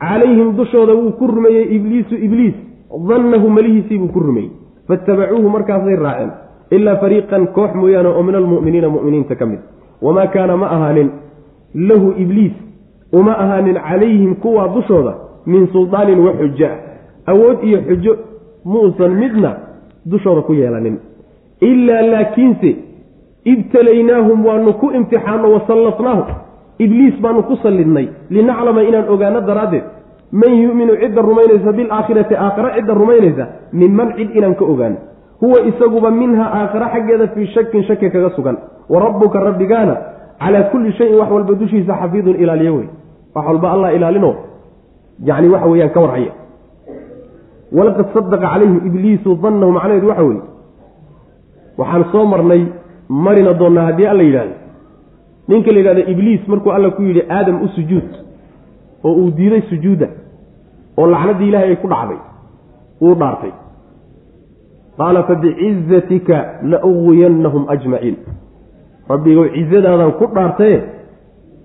Calayhim 0.01 0.55
dushooda 0.57 0.93
wuu 0.93 1.11
ku 1.19 1.27
rumeeyey 1.27 1.75
ibliisu 1.75 2.15
ibliis. 2.15 2.55
Dannahu 3.09 3.49
malihiisii 3.49 3.97
buu 3.97 4.07
ku 4.07 4.19
rumeeyey. 4.19 4.51
Faitabacuuhu 4.87 5.49
markaasay 5.49 5.95
raaceen. 5.95 6.31
Ilaa 6.71 6.95
fariiqan 6.95 7.47
koox 7.55 7.73
mooyaane 7.75 8.09
oo 8.09 8.23
min 8.23 8.35
almu'miniina 8.35 8.89
mu'miniinta 8.89 9.35
ka 9.35 9.45
mid. 9.45 9.59
Wamaa 10.01 10.27
kaana 10.27 10.57
ma 10.57 10.67
ahaanin 10.75 11.09
lahu 11.75 12.13
ibliis. 12.17 12.53
Uma 13.13 13.33
ahaanin 13.37 13.75
calayhim 13.75 14.35
kuwaa 14.35 14.67
dushooda 14.75 15.13
min 15.45 15.67
suldaanin 15.73 16.19
wa 16.19 16.33
xuja 16.33 16.69
awood 17.27 17.63
iyo 17.63 17.79
xujo 17.87 18.17
muusan 18.65 19.13
midna 19.21 19.55
dushooda 20.05 20.41
ku 20.41 20.53
yeelanin. 20.53 20.97
Ilaa 21.61 22.01
laakiinse 22.01 22.75
ibtalaynaahum 23.45 24.45
waanu 24.45 24.73
ku 24.73 24.91
imtixaano 24.91 25.51
wasallatnaahum 25.53 26.25
ibliis 26.79 27.21
baanu 27.21 27.43
ku 27.43 27.55
sallidnay. 27.63 28.09
Linaclama 28.29 28.83
inaan 28.83 29.09
ogaano 29.09 29.41
daraaddeed 29.41 29.83
man 30.31 30.53
yu'minu 30.63 30.97
cidda 31.01 31.21
rumaynaysa 31.21 31.71
bilaakhirati 31.71 32.35
aakhare 32.35 32.69
cidda 32.79 32.93
rumaynaysa 32.93 33.45
minman 33.73 34.13
cid 34.17 34.29
inaan 34.35 34.55
ka 34.55 34.65
ogaano. 34.65 34.97
Huwa 35.41 35.61
isaguba 35.61 36.11
minha 36.11 36.45
aakhare 36.45 36.85
xaggeeda 36.93 37.27
fii 37.27 37.47
shakin 37.47 37.83
shaki 37.83 38.09
kaga 38.11 38.29
sugan. 38.35 38.57
Wa 38.89 38.99
rabbuka 38.99 39.39
rabbigaana 39.39 39.97
calaa 40.39 40.63
kulli 40.71 40.93
shayin 40.93 41.15
wax 41.19 41.29
walba 41.31 41.53
dushiisa 41.53 41.93
xafiidun 42.01 42.35
ilaaliyo 42.35 42.75
wey. 42.75 42.87
Wax 43.35 43.45
walba 43.47 43.71
allah 43.71 43.95
ilaalino 43.95 44.35
yani 45.23 45.49
waxa 45.49 45.67
weyaan 45.67 45.89
ka 45.93 45.99
warhaya 46.01 46.31
walaqad 47.71 48.05
sadaqa 48.13 48.47
calayhim 48.47 48.81
ibliisu 48.87 49.35
dannahu 49.43 49.71
macnaheedu 49.71 50.07
waxa 50.09 50.23
weeye 50.23 50.41
waxaan 51.77 52.03
soo 52.11 52.25
marnay 52.25 52.65
marina 53.25 53.53
doonnaa 53.53 53.85
haddii 53.85 54.07
alla 54.13 54.23
yidhahdo 54.23 54.55
ninka 55.47 55.71
la 55.71 55.79
yidhahdo 55.79 56.01
ibliis 56.11 56.47
markuu 56.47 56.71
alla 56.71 56.89
ku 56.97 57.01
yidhi 57.01 57.23
aadam 57.29 57.61
u 57.65 57.67
sujuud 57.77 58.09
oo 59.03 59.13
uu 59.21 59.31
diiday 59.37 59.61
sujuudda 59.69 60.07
oo 60.97 61.07
lacnaddii 61.13 61.47
ilahay 61.47 61.69
ay 61.69 61.75
ku 61.75 61.87
dhacday 61.87 62.19
uu 63.01 63.15
dhaartay. 63.15 63.51
Qaala 64.97 65.23
fabicizatika 65.23 66.35
la 66.71 66.77
uwiyannahum 66.85 67.63
ajmaciin. 67.73 68.17
Rabbigow 69.09 69.45
cizadaadaan 69.55 70.11
ku 70.19 70.25
dhaartaye 70.35 70.77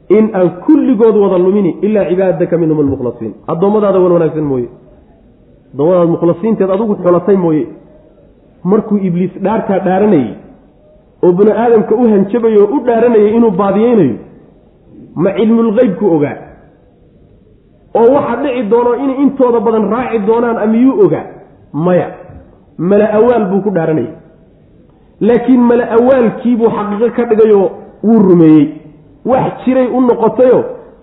in 0.08 0.30
aan 0.34 0.50
kulligood 0.66 1.16
wada 1.22 1.38
lumini 1.38 1.70
ilaa 1.86 2.04
cibaadaka 2.10 2.58
minhum 2.58 2.78
almukhlasiin. 2.80 3.34
Addoommadaada 3.52 3.98
wan 4.04 4.12
wanaagsan 4.12 4.44
mooye. 4.44 4.68
Addoommadaada 5.72 6.10
mukhlasiinteed 6.14 6.70
adugu 6.70 6.94
xolatay 7.04 7.36
mooye. 7.36 7.66
Markuu 8.64 8.98
ibliis 8.98 9.32
dhaartaa 9.44 9.78
dhaaranayey 9.86 10.30
oo 11.24 11.32
bini 11.38 11.52
aadamka 11.62 11.94
u 11.94 12.04
hanjabayo 12.12 12.60
oo 12.64 12.76
u 12.76 12.80
dhaaranayay 12.86 13.30
inuu 13.36 13.50
baadiyeynayo 13.60 14.16
ma 15.22 15.30
cilmulqeybku 15.38 16.04
ogaa. 16.16 16.36
Oo 17.98 18.08
waxa 18.14 18.36
dhici 18.42 18.62
doono 18.70 18.92
inay 19.02 19.16
intooda 19.22 19.60
badan 19.66 19.84
raaci 19.94 20.18
doonaan 20.28 20.58
amiyuu 20.64 21.00
ogaa 21.04 21.24
maya. 21.72 22.08
Mala 22.78 23.06
awaal 23.18 23.44
buu 23.50 23.60
ku 23.66 23.70
dhaaranayay. 23.76 24.12
Laakiin 25.20 25.60
mala 25.70 25.84
awaalkiibuu 25.96 26.70
xaqiiqo 26.76 27.08
ka 27.16 27.24
dhigayoo 27.30 27.68
wuu 28.04 28.18
rumeeyey. 28.28 28.66
Wax 29.24 29.52
jiray 29.64 29.86
u 29.96 30.00
noqotayo 30.00 30.58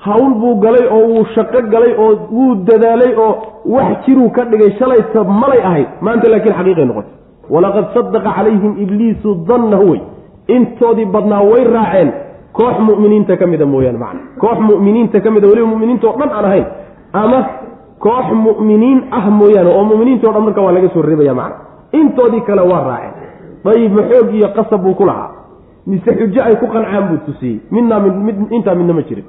hawl 0.06 0.34
buu 0.42 0.56
galay 0.64 0.86
oo 0.96 1.04
wuu 1.12 1.26
shaqo 1.36 1.62
galay 1.74 1.94
oo 2.04 2.12
wuu 2.36 2.56
dadaalay 2.68 3.14
oo 3.26 3.34
wax 3.76 4.06
jiruu 4.06 4.30
ka 4.36 4.46
dhigay 4.46 4.72
shalayta 4.80 5.24
malay 5.24 5.62
ahayd. 5.70 5.88
Maanta 6.02 6.30
laakiin 6.30 6.56
xaqiiqay 6.60 6.86
noqotay 6.86 7.14
walaqad 7.50 7.86
sadaqa 7.94 8.30
calayhim 8.38 8.74
ibliisu 8.84 9.36
dannahu 9.48 9.90
wey 9.92 10.02
intoodii 10.48 11.06
badnaa 11.06 11.42
way 11.52 11.64
raaceen. 11.64 12.12
koox 12.54 12.76
mu'miniinta 12.80 13.38
ka 13.38 13.48
mida 13.48 13.66
mooyaane 13.66 13.98
macna. 13.98 14.20
koox 14.40 14.58
mu'miniinta 14.60 15.20
ka 15.22 15.32
mida 15.32 15.48
weliba 15.48 15.68
mu'miniinta 15.68 16.08
oo 16.08 16.18
dhan 16.20 16.30
aan 16.38 16.46
ahayn. 16.46 16.66
ama 17.14 17.40
koox 18.00 18.26
mu'miniin 18.46 19.00
ah 19.12 19.26
mooyaane 19.30 19.70
oo 19.70 19.84
mu'miniinta 19.92 20.30
o 20.30 20.34
dhan 20.34 20.44
marka 20.44 20.62
waa 20.62 20.72
laga 20.78 20.90
soo 20.94 21.02
reebaya 21.02 21.34
macna. 21.34 21.56
intoodii 22.00 22.42
kale 22.48 22.62
waa 22.72 22.84
raaceen. 22.90 23.14
Dayib 23.66 23.96
xoog 24.10 24.34
iyo 24.36 24.48
qasab 24.56 24.82
buu 24.84 24.94
ku 24.94 25.06
lahaa. 25.06 25.30
mise 25.88 26.12
xujo 26.20 26.42
ay 26.44 26.56
ku 26.62 26.68
qancaan 26.68 27.04
buu 27.10 27.18
tusiyey. 27.26 27.60
midnaa 27.72 28.00
mid 28.00 28.38
intaa 28.52 28.76
midna 28.76 28.94
ma 28.94 29.02
jirin. 29.02 29.26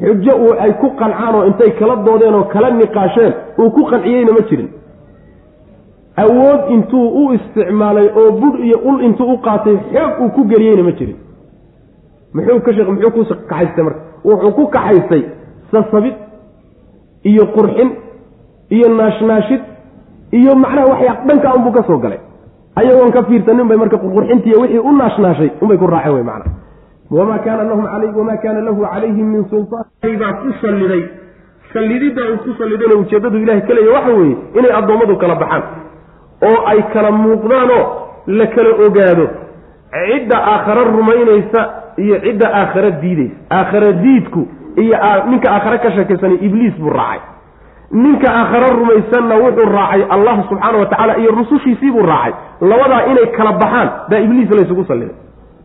xujo 0.00 0.32
uu 0.44 0.52
ay 0.64 0.72
ku 0.80 0.88
qancaan 1.00 1.34
oo 1.34 1.44
intay 1.50 1.70
kala 1.78 1.96
doodeen 2.06 2.34
oo 2.34 2.44
kala 2.54 2.70
niqaasheen 2.70 3.32
uu 3.58 3.70
ku 3.70 3.82
qanciyeyna 3.90 4.32
ma 4.32 4.40
jirin 4.48 4.68
awood 6.22 6.70
intuu 6.74 7.08
u 7.20 7.32
isticmaalay 7.32 8.08
oo 8.20 8.30
budh 8.40 8.60
iyo 8.66 8.78
ul 8.84 9.02
intuu 9.06 9.32
u 9.32 9.38
qaatay 9.46 9.76
xoog 9.92 10.20
uu 10.20 10.30
ku 10.36 10.44
geliyeyna 10.50 10.82
ma 10.82 10.92
jirin. 10.98 11.16
Muxuu 12.34 12.60
ka 12.60 12.72
sheek 12.72 12.88
muxuu 12.88 13.10
ku 13.10 13.24
kaxaystay 13.24 13.84
marka? 13.84 14.00
Wuxuu 14.24 14.52
ku 14.52 14.66
kaxaystay 14.74 15.22
sasabid 15.70 16.14
iyo 17.24 17.44
qurxin 17.54 17.90
iyo 18.70 18.88
naashnaashid 18.88 19.62
iyo 20.32 20.54
macnaha 20.54 20.86
waxyaa 20.92 21.24
dhanka 21.26 21.54
unbuu 21.56 21.72
ka 21.72 21.82
soo 21.86 21.98
galay. 21.98 22.20
Ayagoon 22.76 23.12
ka 23.12 23.22
fiirsanin 23.22 23.68
bay 23.68 23.78
marka 23.78 23.96
qurqurxintiiy 23.98 24.56
wixii 24.62 24.78
u 24.78 24.92
naashnaashay 24.92 25.50
unbay 25.62 25.78
ku 25.78 25.86
raaceen 25.86 26.14
wey 26.14 26.22
macna 26.22 26.50
wamaa 27.10 27.38
kaana 27.38 27.62
lahum 27.64 27.84
wamaa 28.16 28.36
kaana 28.42 28.60
lahu 28.60 28.82
calayhim 28.82 29.26
min 29.34 29.44
sultaan. 29.50 29.84
Baa 30.02 30.32
ku 30.42 30.52
salliday. 30.60 31.04
Sallididdaa 31.72 32.30
uu 32.32 32.38
ku 32.44 32.50
sallidayna 32.58 32.94
ujeeddadu 33.02 33.38
ilahay 33.38 33.62
ka 33.62 33.74
waxa 33.94 34.12
weeye 34.18 34.36
inay 34.58 34.72
addoommadu 34.72 35.16
kala 35.16 35.34
baxaan 35.34 35.87
oo 36.42 36.66
ay 36.66 36.82
kala 36.92 37.10
muuqdaanoo 37.10 37.84
la 38.26 38.46
kala 38.46 38.70
ogaado. 38.86 39.26
Cidda 39.92 40.36
aakhare 40.52 40.84
rumaynaysa 40.84 41.60
iyo 41.96 42.16
cidda 42.20 42.46
aakhare 42.54 42.90
diidaysa. 43.02 43.34
Aakhare 43.50 43.92
diidku 43.92 44.48
iyo 44.76 44.96
ninka 45.30 45.48
aakhare 45.52 45.78
ka 45.78 45.90
sheekaysanay 45.92 46.38
ibliis 46.46 46.74
buu 46.80 46.90
raacay. 46.90 47.20
Ninka 47.92 48.28
aakhare 48.40 48.68
rumaysanna 48.78 49.34
wuxuu 49.44 49.68
raacay 49.76 50.02
allah 50.10 50.44
subxaana 50.48 50.78
wa 50.78 50.86
tacaala 50.86 51.16
iyo 51.18 51.30
rusushiisii 51.30 51.90
buu 51.90 52.02
raacay. 52.06 52.32
Labadaa 52.60 53.06
inay 53.10 53.26
kala 53.36 53.52
baxaan 53.52 53.88
baa 54.10 54.18
ibliis 54.18 54.50
laysugu 54.50 54.84
salliday. 54.84 55.16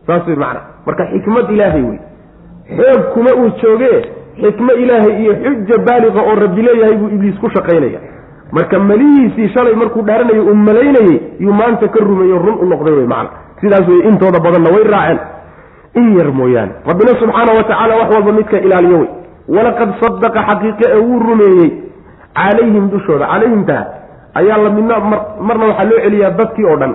Saas 0.06 0.26
wey 0.26 0.36
macana 0.36 0.60
marka 0.86 1.06
xikmad 1.12 1.50
ilaahay 1.50 1.82
wey. 1.82 1.98
Xoog 2.76 3.02
kuma 3.14 3.30
uu 3.40 3.50
jooge 3.62 3.92
xikmo 4.42 4.72
ilaahay 4.72 5.22
iyo 5.22 5.32
xuja 5.42 5.78
baaliqa 5.86 6.20
oo 6.22 6.34
rabbi 6.34 6.62
leeyahay 6.62 6.96
buu 6.96 7.08
ibliis 7.08 7.36
ku 7.40 7.50
shaqaynaya 7.50 8.00
marka 8.56 8.78
malihiisii 8.78 9.48
shalay 9.54 9.74
markuu 9.82 10.02
dhaaranayay 10.08 10.40
uu 10.50 10.54
malaynayey 10.68 11.16
yuu 11.44 11.52
maanta 11.60 11.88
ka 11.94 12.00
rumeeyo 12.08 12.38
run 12.44 12.56
u 12.62 12.66
noqday 12.72 12.94
wey 12.98 13.06
macana 13.06 13.30
sidaas 13.60 13.88
wey 13.88 14.00
intooda 14.08 14.38
badanna 14.44 14.70
way 14.74 14.84
raaceen. 14.94 15.18
In 16.00 16.06
yar 16.18 16.30
mooyaane. 16.38 16.72
Rabbina 16.88 17.12
subxaana 17.20 17.52
wa 17.58 17.62
tacaala 17.68 17.94
wax 18.00 18.08
walba 18.14 18.32
midka 18.38 18.58
ilaaliyo 18.66 18.98
wey 18.98 19.08
walaqad 19.56 19.90
sadaqa 20.02 20.40
xaqiiqe 20.48 20.84
ee 20.94 21.00
wuu 21.08 21.18
rumeeyey. 21.28 21.70
Calayhim 22.38 22.84
dushooda 22.90 23.26
calayhimtaa 23.32 23.82
ayaa 24.40 24.58
la 24.64 24.70
midna 24.76 24.94
marna 25.48 25.64
waxaa 25.70 25.84
loo 25.90 25.98
celiyaa 26.04 26.30
dadkii 26.40 26.64
oo 26.70 26.76
dhan. 26.82 26.94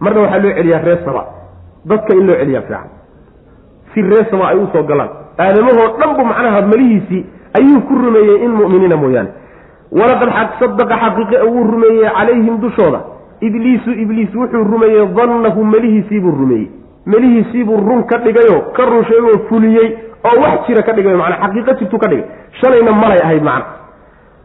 Marna 0.00 0.20
waxaa 0.24 0.42
loo 0.44 0.52
celiyaa 0.58 0.82
reer 0.86 0.98
saba. 1.04 1.22
Dadka 1.90 2.12
in 2.18 2.26
loo 2.28 2.36
celiyaa 2.42 2.62
fiican. 2.68 2.88
Si 3.94 4.02
reer 4.10 4.26
saba 4.30 4.44
ay 4.52 4.58
u 4.62 4.66
soo 4.72 4.82
galaan. 4.90 5.08
Aadamahoo 5.44 5.88
dhan 6.00 6.10
bu 6.18 6.24
macnaha 6.30 6.60
malihiisii 6.72 7.22
ayuu 7.58 7.80
ku 7.88 7.94
rumeeyey 8.04 8.44
in 8.44 8.52
mu'miniina 8.60 8.96
mooyaane 8.96 9.30
walaqad 9.92 10.48
sadaqa 10.60 10.96
xaqiiqe 11.04 11.42
wuu 11.52 11.64
rumeeyey 11.72 12.10
calayhim 12.16 12.58
dushooda. 12.60 13.00
Ibliisu 13.40 13.90
ibliis 13.90 14.34
wuxuu 14.34 14.64
rumeeyey 14.64 15.06
dannahu 15.16 15.64
melihiisiibuu 15.64 16.30
rumeeyey. 16.40 16.68
Melihiisiibuu 17.06 17.76
run 17.76 18.02
ka 18.10 18.18
dhigayo 18.18 18.60
ka 18.76 18.84
run 18.84 19.04
sheegoo 19.04 19.38
fuliyey 19.48 19.96
oo 20.24 20.40
wax 20.42 20.66
jira 20.66 20.82
ka 20.82 20.92
dhigay 20.92 21.14
macnaa 21.14 21.40
xaqiiqo 21.46 21.72
jirtuu 21.78 21.98
ka 21.98 22.08
dhigay. 22.08 22.24
Shalayna 22.60 22.92
malay 22.92 23.20
ahayd 23.24 23.42
macna 23.42 23.64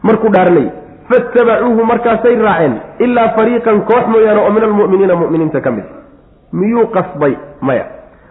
markuu 0.02 0.28
dhaaranayay 0.28 0.70
faitabacuuhu 1.10 1.84
markaasay 1.84 2.36
raaceen 2.36 2.74
ilaa 2.98 3.28
fariiqan 3.36 3.80
koox 3.90 4.06
mooyaane 4.12 4.40
oo 4.40 4.50
min 4.50 4.64
almu'miniina 4.64 5.14
mu'miniinta 5.16 5.60
ka 5.60 5.70
mid. 5.70 5.84
Miyuu 6.52 6.86
qasbay 6.94 7.34
maya. 7.60 7.84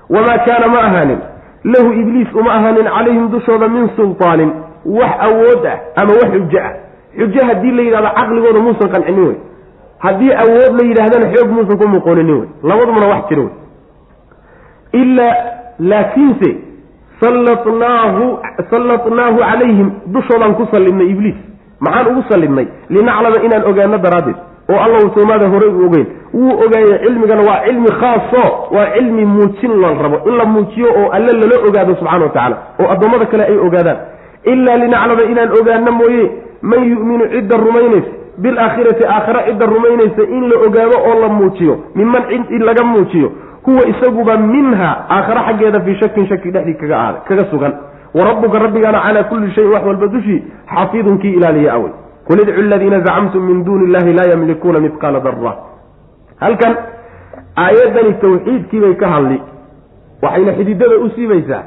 Wamaa 0.09 0.38
kaana 0.47 0.68
ma 0.68 0.80
ahaanin 0.88 1.20
lahu 1.64 1.91
ibliis 2.01 2.34
uma 2.34 2.51
ahaanin 2.53 2.88
calayhim 2.95 3.30
dushooda 3.32 3.68
min 3.68 3.89
sultaanin 3.95 4.51
wax 4.86 5.14
awood 5.28 5.66
ah 5.66 5.78
ama 6.01 6.11
wax 6.22 6.32
xujo 6.34 6.59
ah 6.59 6.74
xujo 7.18 7.41
haddii 7.49 7.72
la 7.78 7.82
yidhahdo 7.88 8.09
caqligooda 8.20 8.59
muusan 8.66 8.89
qancinin 8.95 9.26
wey 9.28 9.38
haddii 10.05 10.32
awood 10.43 10.74
la 10.80 10.84
yidhaahdana 10.89 11.26
xoog 11.36 11.49
muusan 11.57 11.78
ku 11.82 11.88
muqooninin 11.95 12.38
wey 12.39 12.47
labadumana 12.70 13.07
wax 13.14 13.24
jiro 13.30 13.43
wey 13.43 13.53
ilaa 15.01 15.36
laakiinse 15.80 16.49
sallatnaahu 17.22 18.24
sallatnaahu 18.72 19.38
calayhim 19.49 19.88
dushoodaan 20.16 20.55
ku 20.59 20.66
sallidnay 20.72 21.07
ibliis. 21.14 21.36
Maxaan 21.80 22.07
ugu 22.11 22.22
sallidnay 22.32 22.68
linaclama 22.89 23.38
inaan 23.45 23.64
ogaano 23.70 23.97
daraaddeed. 24.05 24.38
Oo 24.72 24.80
allahu 24.86 25.07
soomaada 25.16 25.47
horey 25.53 25.70
u 25.70 25.86
ogeyn. 25.88 26.07
Wuu 26.34 26.53
ogaayey 26.66 26.97
cilmigana 27.03 27.41
waa 27.49 27.59
cilmi 27.66 27.89
khaaso 28.01 28.43
waa 28.76 28.88
cilmi 28.95 29.26
muujin 29.26 29.74
la 29.82 29.89
rabo. 30.03 30.18
In 30.30 30.36
la 30.38 30.45
muujiyo 30.45 30.89
oo 30.99 31.09
alle 31.16 31.32
lala 31.41 31.55
ogaado 31.68 31.95
subxana 31.99 32.26
wa 32.26 32.30
tacaala 32.32 32.57
oo 32.82 32.88
addoommada 32.93 33.26
kale 33.32 33.43
ay 33.51 33.57
ogaadaan. 33.68 33.97
Ilaa 34.51 34.78
linaclama 34.84 35.24
inaan 35.32 35.51
ogaano 35.59 35.91
mooye 35.99 36.26
man 36.72 36.82
yu'minu 36.91 37.26
cidda 37.34 37.57
rumaynaysa 37.66 38.11
bilaakhirati 38.43 39.03
aakhira 39.16 39.41
cidda 39.47 39.66
rumaynaysa 39.76 40.24
in 40.38 40.43
la 40.51 40.55
ogaado 40.68 40.97
oo 41.09 41.16
la 41.24 41.30
muujiyo 41.38 41.76
miman 41.95 42.24
cid 42.30 42.51
in 42.57 42.64
laga 42.70 42.84
muujiyo 42.84 43.32
huwa 43.66 43.88
isaguba 43.91 44.38
minha 44.38 44.89
aakhare 45.09 45.41
xaggeeda 45.47 45.80
fii 45.86 45.95
shakin 46.01 46.28
shaki 46.28 46.51
dhexdii 46.51 46.80
kaga 46.82 46.95
aada 46.99 47.20
kaga 47.28 47.45
sugan. 47.51 47.74
Wa 48.14 48.26
rabbuka 48.26 48.59
rabbigaana 48.59 48.99
calaa 49.05 49.24
kulli 49.24 49.51
shayin 49.55 49.72
wax 49.74 49.84
walba 49.86 50.07
dushii 50.07 50.43
xafiidun 50.76 51.18
kii 51.18 51.34
ilaaliya 51.38 51.74
awey. 51.74 51.91
Qul 52.28 52.39
idcu 52.39 52.61
aladiina 52.61 52.99
zacamtum 52.99 53.43
min 53.43 53.64
duuni 53.66 53.86
illahi 53.86 54.14
laa 54.14 54.28
yamlikuuna 54.32 54.80
midqaala 54.80 55.20
dara 55.20 55.53
halkan 56.43 56.74
aayaddani 57.66 58.14
tawxiidkii 58.22 58.80
bay 58.80 58.95
ka 59.01 59.07
hadli 59.07 59.41
waxayna 60.24 60.53
xididada 60.57 60.95
u 61.05 61.09
siibaysaa 61.16 61.64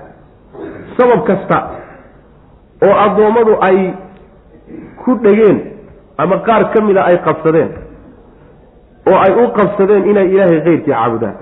sabab 0.97 1.21
kasta 1.29 1.59
oo 2.87 2.95
addoommadu 3.05 3.57
ay 3.69 3.79
ku 5.05 5.15
dhegeen 5.25 5.59
ama 6.19 6.39
qaar 6.47 6.71
ka 6.73 6.81
mida 6.85 7.05
ay 7.05 7.17
qabsadeen 7.27 7.69
oo 9.11 9.19
ay 9.27 9.33
u 9.45 9.49
qabsadeen 9.59 10.07
inay 10.11 10.27
ilaahay 10.35 10.61
keyrkii 10.67 10.93
caabudaan. 10.93 11.35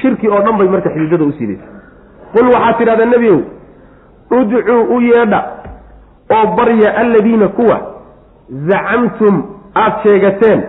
Shirki 0.00 0.28
oo 0.28 0.40
dhan 0.44 0.58
bay 0.58 0.68
marka 0.68 0.90
xididada 0.90 1.24
u 1.24 1.32
siidaysa 1.38 1.66
qul 2.34 2.46
waxaad 2.54 2.76
tidhahdaa 2.78 3.06
nebiow 3.14 3.38
udcuu 4.38 4.82
u 4.96 5.00
yeedha 5.00 5.40
oo 6.36 6.46
barya 6.56 6.90
alladiina 7.02 7.48
kuwa 7.48 7.76
zacamtum 8.68 9.34
aada 9.74 9.98
sheegateen 10.02 10.60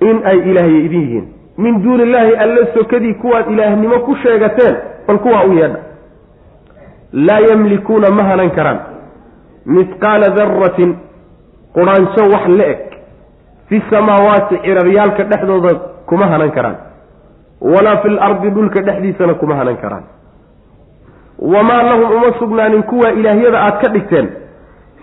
in 0.00 0.16
ay 0.30 0.38
ilaahya 0.50 0.78
idin 0.86 1.00
yihiin. 1.00 1.26
Min 1.58 1.82
duuni 1.82 2.02
illaahi 2.02 2.34
alla 2.44 2.66
sokadii 2.74 3.14
kuwaad 3.14 3.50
ilaahnimo 3.50 3.98
ku 4.06 4.16
sheegateen 4.22 4.76
bal 5.06 5.18
kuwaa 5.18 5.44
u 5.44 5.52
yeedha. 5.52 5.78
Laa 7.12 7.40
yamlikuuna 7.40 8.10
ma 8.10 8.22
hanan 8.24 8.50
karaan 8.50 8.78
mihqaala 9.66 10.28
daratin 10.36 10.96
quraanjo 11.74 12.22
wax 12.32 12.46
la 12.58 12.66
eg 12.66 12.80
fi 13.68 13.82
samaawaati 13.90 14.58
ciraryaalka 14.64 15.24
dhexdooda 15.24 15.74
kuma 16.06 16.26
hanan 16.26 16.50
karaan. 16.50 16.76
Walaa 17.60 17.96
fi 18.02 18.08
lardi 18.08 18.50
dhulka 18.50 18.80
dhexdiisana 18.82 19.34
kuma 19.34 19.54
hanan 19.56 19.76
karaan. 19.76 20.02
Wamaa 21.38 21.82
lahum 21.82 22.10
uma 22.16 22.32
sugnaanin 22.38 22.82
kuwa 22.82 23.10
ilaahyada 23.12 23.60
aad 23.62 23.80
ka 23.82 23.88
dhigteen 23.88 24.28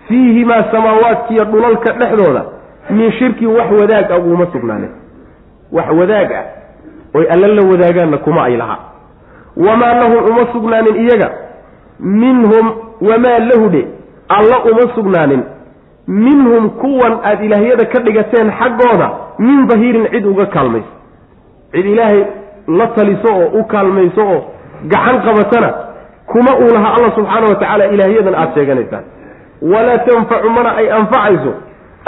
fiihimaa 0.08 0.64
samaawaadkiiyo 0.72 1.44
dhulalka 1.44 1.92
dhexdooda 1.92 2.44
min 2.90 3.12
shirkin 3.12 3.48
wax 3.48 3.70
wadaag 3.80 4.12
ah 4.12 4.18
uguma 4.18 4.46
sugnaanin. 4.52 4.90
Wax 5.72 5.88
wadaag 5.98 6.32
ah 6.32 6.44
oy 7.14 7.26
alla 7.34 7.48
la 7.48 7.62
wadaagaanna 7.70 8.18
kuma 8.18 8.44
ay 8.44 8.56
laha 8.56 8.78
wamaa 9.56 9.94
lahum 9.94 10.24
uma 10.30 10.46
sugnaanin 10.52 10.96
iyaga 10.96 11.30
minhum 12.00 12.66
wamaa 13.00 13.38
lahudhe 13.38 13.86
alla 14.36 14.56
uma 14.70 14.84
sugnaanin. 14.94 15.42
Minhum 16.24 16.70
kuwan 16.80 17.14
aada 17.28 17.44
ilaahyada 17.48 17.84
ka 17.92 17.98
dhigateen 18.06 18.48
xaggooda 18.60 19.08
min 19.38 19.66
dahiirin 19.70 20.06
cid 20.12 20.24
uga 20.32 20.46
kaalmayso. 20.54 20.92
Cid 21.72 21.86
ilaahay 21.92 22.20
la 22.78 22.86
taliso 22.96 23.30
oo 23.42 23.48
u 23.60 23.64
kaalmayso 23.72 24.22
oo 24.34 24.40
gacan 24.92 25.18
qabatana 25.26 25.70
kuma 26.30 26.52
uu 26.62 26.70
lahaa 26.74 26.94
allah 26.96 27.12
subxaana 27.18 27.46
wa 27.50 27.54
tacaala 27.60 27.84
ilaahyadan 27.94 28.34
aada 28.34 28.54
sheeganaysaan. 28.54 29.04
Walaa 29.72 29.98
tanfacu 30.08 30.50
mana 30.56 30.70
ay 30.80 30.90
anfacayso 30.98 31.52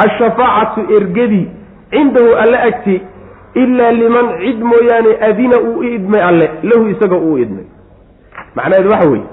ashafaacatu 0.05 0.81
ergadii 0.97 1.47
cindahu 1.91 2.35
alle 2.43 2.59
agti 2.69 2.97
ilaa 3.63 3.93
liman 4.01 4.27
cid 4.43 4.59
mooyaane 4.71 5.13
adina 5.29 5.57
uu 5.61 5.79
u 5.79 5.83
idmay 5.85 6.23
alle 6.31 6.51
lahu 6.63 6.89
isaga 6.89 7.17
uu 7.17 7.39
idmay. 7.39 7.65
Macnaheedu 8.55 8.91
waxa 8.91 9.09
weeye 9.11 9.25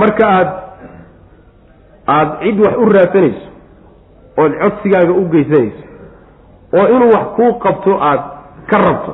marka 0.00 0.24
aad 0.36 0.48
aada 2.14 2.36
cid 2.42 2.60
wax 2.64 2.74
u 2.82 2.88
raadsanayso 2.96 3.46
ood 4.42 4.52
codsigaaga 4.62 5.12
u 5.12 5.24
geysanayso 5.32 5.84
oo 6.78 6.86
inuu 6.94 7.10
wax 7.14 7.26
kuu 7.36 7.52
qabto 7.64 7.98
aada 8.02 8.24
ka 8.70 8.78
rabto 8.78 9.12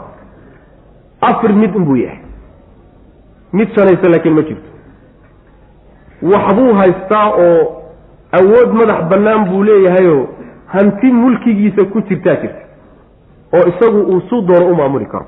afar 1.21 1.53
mid 1.53 1.77
unbuu 1.77 1.97
yahay. 1.97 2.19
Mid 3.53 3.69
shanaysa 3.75 4.09
laakiin 4.11 4.35
ma 4.35 4.43
jirto. 4.43 4.71
Waxbuu 6.23 6.75
haystaa 6.75 7.29
oo 7.31 7.83
awood 8.39 8.73
madax 8.79 9.05
bannaan 9.11 9.45
buu 9.51 9.63
leeyahayoo 9.65 10.27
hanti 10.67 11.07
mulkigiisa 11.13 11.85
ku 11.93 12.01
jirtaa 12.01 12.35
jirta 12.43 12.63
oo 13.57 13.65
isagu 13.73 14.01
uu 14.03 14.21
suu 14.29 14.41
doono 14.43 14.67
u 14.73 14.75
maamuli 14.75 15.07
karo. 15.07 15.27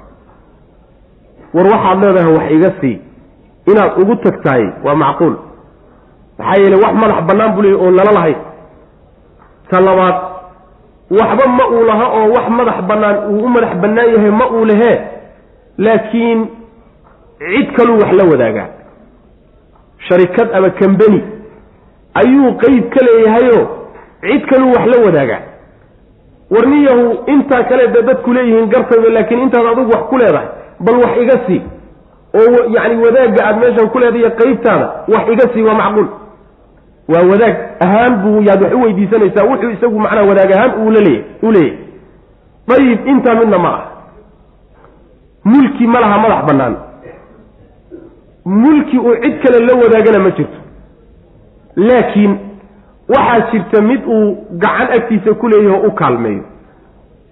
War 1.55 1.67
waxaad 1.73 2.01
leedahay 2.03 2.33
wax 2.35 2.51
iga 2.53 2.73
sii. 2.81 3.01
Inaad 3.67 3.99
ugu 4.03 4.17
tagtahay 4.17 4.65
waa 4.85 4.95
macquul 4.95 5.35
maxaa 6.39 6.61
yeele 6.63 6.77
wax 6.85 6.95
madax 7.03 7.21
bannaan 7.29 7.53
buu 7.55 7.63
leeyahy 7.63 7.85
oon 7.87 7.95
lala 7.99 8.13
lahayn 8.19 8.37
ta 9.71 9.81
labaad 9.81 10.17
waxba 11.21 11.47
ma 11.59 11.65
uu 11.75 11.85
laha 11.91 12.07
oo 12.19 12.27
wax 12.37 12.47
madax 12.59 12.79
bannaan 12.91 13.17
uu 13.31 13.45
u 13.45 13.49
madax 13.49 13.73
bannaan 13.83 14.09
yahay 14.15 14.31
ma 14.41 14.47
uu 14.51 14.65
lehee 14.65 14.97
laakiin 15.79 16.41
cid 17.39 17.69
kaluu 17.77 17.99
wax 18.03 18.13
la 18.19 18.25
wadaagaa 18.31 18.69
sharikad 20.09 20.49
ama 20.55 20.71
kambeni 20.71 21.21
ayuu 22.15 22.53
qeyb 22.63 22.85
ka 22.95 23.01
leeyahayoo 23.07 23.65
cid 24.21 24.47
kaluu 24.51 24.73
wax 24.77 24.87
la 24.87 24.99
wadaagaa 25.07 25.41
warniyahu 26.51 27.07
intaa 27.27 27.63
kale 27.65 27.89
dee 27.89 28.03
dadku 28.03 28.33
leeyihiin 28.33 28.69
gartayba 28.69 29.09
laakiin 29.17 29.41
intaad 29.41 29.67
adugu 29.67 29.91
wax 29.95 30.03
ku 30.11 30.19
leedahay 30.19 30.49
bal 30.81 30.97
wax 31.05 31.13
iga 31.23 31.37
sii. 31.47 31.63
Oo 32.39 32.59
yacni 32.75 32.97
wadaagga 33.05 33.41
aada 33.47 33.59
meeshan 33.61 33.89
ku 33.91 33.99
leedahiyo 33.99 34.31
qeybtaada 34.31 34.87
wax 35.15 35.25
iga 35.33 35.47
sii 35.55 35.63
waa 35.63 35.75
macquul 35.75 36.07
waa 37.09 37.23
wadaag 37.31 37.57
ahaan 37.87 38.15
buu 38.23 38.43
yaad 38.49 38.63
wax 38.63 38.73
u 38.75 38.81
weydiisanaysaa 38.83 39.45
wuxuu 39.51 39.71
isagu 39.71 39.99
macnaa 40.05 40.23
wadaag 40.31 40.53
ahaan 40.53 40.73
uula 40.83 41.01
leeyahy 41.01 41.25
u 41.43 41.51
leeyahy 41.53 41.79
dayib 42.69 43.07
intaa 43.13 43.35
midna 43.41 43.59
ma 43.59 43.71
ah 43.79 43.85
mulki 45.45 45.87
ma 45.87 46.01
laha 46.01 46.19
madax 46.23 46.45
bannaan. 46.47 46.77
Mulki 48.45 48.99
uu 48.99 49.15
cid 49.23 49.37
kale 49.43 49.59
la 49.67 49.75
wadaagana 49.83 50.19
ma 50.25 50.31
jirto. 50.31 50.59
Laakiin 51.77 52.33
waxaa 53.09 53.51
jirta 53.53 53.83
mid 53.83 54.01
uu 54.07 54.37
gacan 54.63 54.89
agtiisa 54.97 55.35
ku 55.35 55.49
leeyahay 55.49 55.79
oo 55.81 55.87
u 55.89 55.91
kaalmeeyo. 56.01 56.43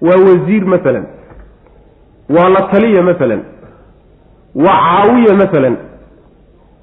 Waa 0.02 0.18
wasiir 0.26 0.64
masalan 0.66 1.04
waa 2.36 2.48
la 2.48 2.62
taliya 2.72 3.02
masalan 3.02 3.42
waa 4.54 4.78
caawiya 4.86 5.34
masalan 5.42 5.76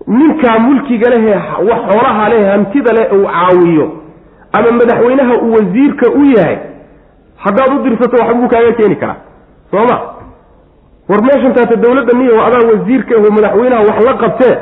ninkaa 0.08 0.60
mulkiga 0.60 1.10
lehee 1.10 1.40
xoolaha 1.58 2.30
leh 2.30 2.52
hantida 2.52 2.92
leh 2.94 3.14
uu 3.14 3.26
caawiyo 3.28 3.88
ama 4.54 4.72
madaxweynaha 4.72 5.34
uu 5.42 5.52
wasiirka 5.54 6.10
u 6.12 6.24
yahay 6.26 6.58
haddaad 7.44 7.74
u 7.76 7.84
dirsato 7.84 8.18
waxbuu 8.24 8.48
kaaga 8.48 8.72
keeni 8.72 8.96
karaa 8.96 9.16
soo 9.72 9.86
ma? 9.90 9.98
War 11.10 11.22
meeshan 11.24 11.54
taata 11.54 11.76
dawladda 11.76 12.18
niyo 12.18 12.46
adaa 12.46 12.68
wasiirka 12.72 13.16
aho 13.16 13.32
madaxweynaha 13.32 13.82
wax 13.90 14.04
la 14.06 14.14
qabtee 14.24 14.56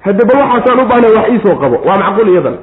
hadde 0.00 0.22
bal 0.28 0.38
waxaasaan 0.42 0.80
u 0.84 0.88
baahnay 0.90 1.12
wax 1.16 1.28
iisoo 1.32 1.56
qabo 1.62 1.76
waa 1.88 1.98
macquul 2.02 2.28
iyadan. 2.28 2.56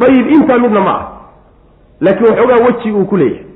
Dayib 0.00 0.26
intaa 0.36 0.58
midna 0.58 0.80
ma 0.80 0.90
ah 1.00 1.04
laakiin 2.00 2.28
waxoogaa 2.30 2.64
weji 2.66 2.92
uu 2.92 3.04
ku 3.04 3.16
leeyahay. 3.16 3.46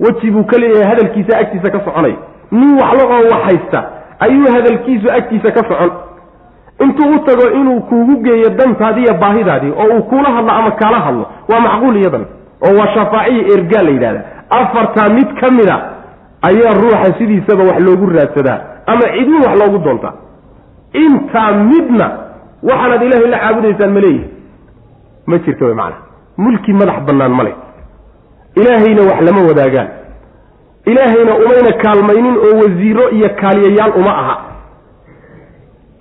Weji 0.00 0.30
buu 0.30 0.44
ka 0.44 0.58
leeyahay 0.58 0.86
hadalkiisa 0.90 1.38
agtiisa 1.38 1.70
ka 1.70 1.80
soconay. 1.84 2.14
Nin 2.52 2.70
waxla 2.80 3.04
oo 3.06 3.24
wax 3.32 3.42
haysta 3.44 3.80
ayuu 4.20 4.46
hadalkiisu 4.54 5.10
agtiisa 5.10 5.50
ka 5.50 5.62
socon 5.68 5.90
intuu 6.84 7.10
u 7.16 7.18
tago 7.26 7.50
inuu 7.60 7.80
kuugu 7.80 8.16
geeyo 8.24 8.48
dantaadii 8.50 9.06
baahidaadii 9.20 9.70
oo 9.82 9.96
uu 9.96 10.02
kuula 10.02 10.30
hadlo 10.36 10.50
ama 10.52 10.70
kaala 10.70 11.00
hadlo 11.00 11.26
waa 11.50 11.60
macquul 11.60 11.96
iyadan 11.96 12.24
oo 12.66 12.72
waa 12.78 12.88
shafaaciya 12.94 13.46
ergaa 13.54 13.82
la 13.82 13.90
yidhahda 13.90 14.22
afartaa 14.50 15.08
mid 15.08 15.28
ka 15.40 15.50
mid 15.50 15.68
a 15.70 15.78
ayaa 16.48 16.74
ruuxa 16.82 17.18
sidiisaba 17.18 17.62
wax 17.64 17.78
loogu 17.86 18.06
raadsadaa 18.16 18.58
ama 18.86 19.02
cidin 19.14 19.34
wax 19.46 19.54
loogu 19.60 19.78
doontaa 19.84 20.12
intaa 21.04 21.52
midna 21.52 22.06
waxaanaad 22.68 23.02
ilaahay 23.02 23.30
la 23.34 23.38
caabudaysaan 23.38 23.92
ma 23.96 24.00
leeyihi 24.00 24.26
ma 25.26 25.38
jirta 25.38 25.64
way 25.64 25.74
macana 25.74 25.96
mulki 26.36 26.72
madax 26.72 26.98
bannaan 27.06 27.32
ma 27.38 27.42
leh. 27.44 27.54
Ilaahayna 28.60 29.02
wax 29.10 29.20
lama 29.26 29.40
wadaagaan. 29.48 29.88
Ilaahayna 30.90 31.32
umayna 31.44 31.72
kaalmaynin 31.82 32.36
oo 32.46 32.54
wasiiro 32.62 33.10
iyo 33.10 33.28
kaaliyayaal 33.40 33.92
uma 34.00 34.12
aha 34.22 34.36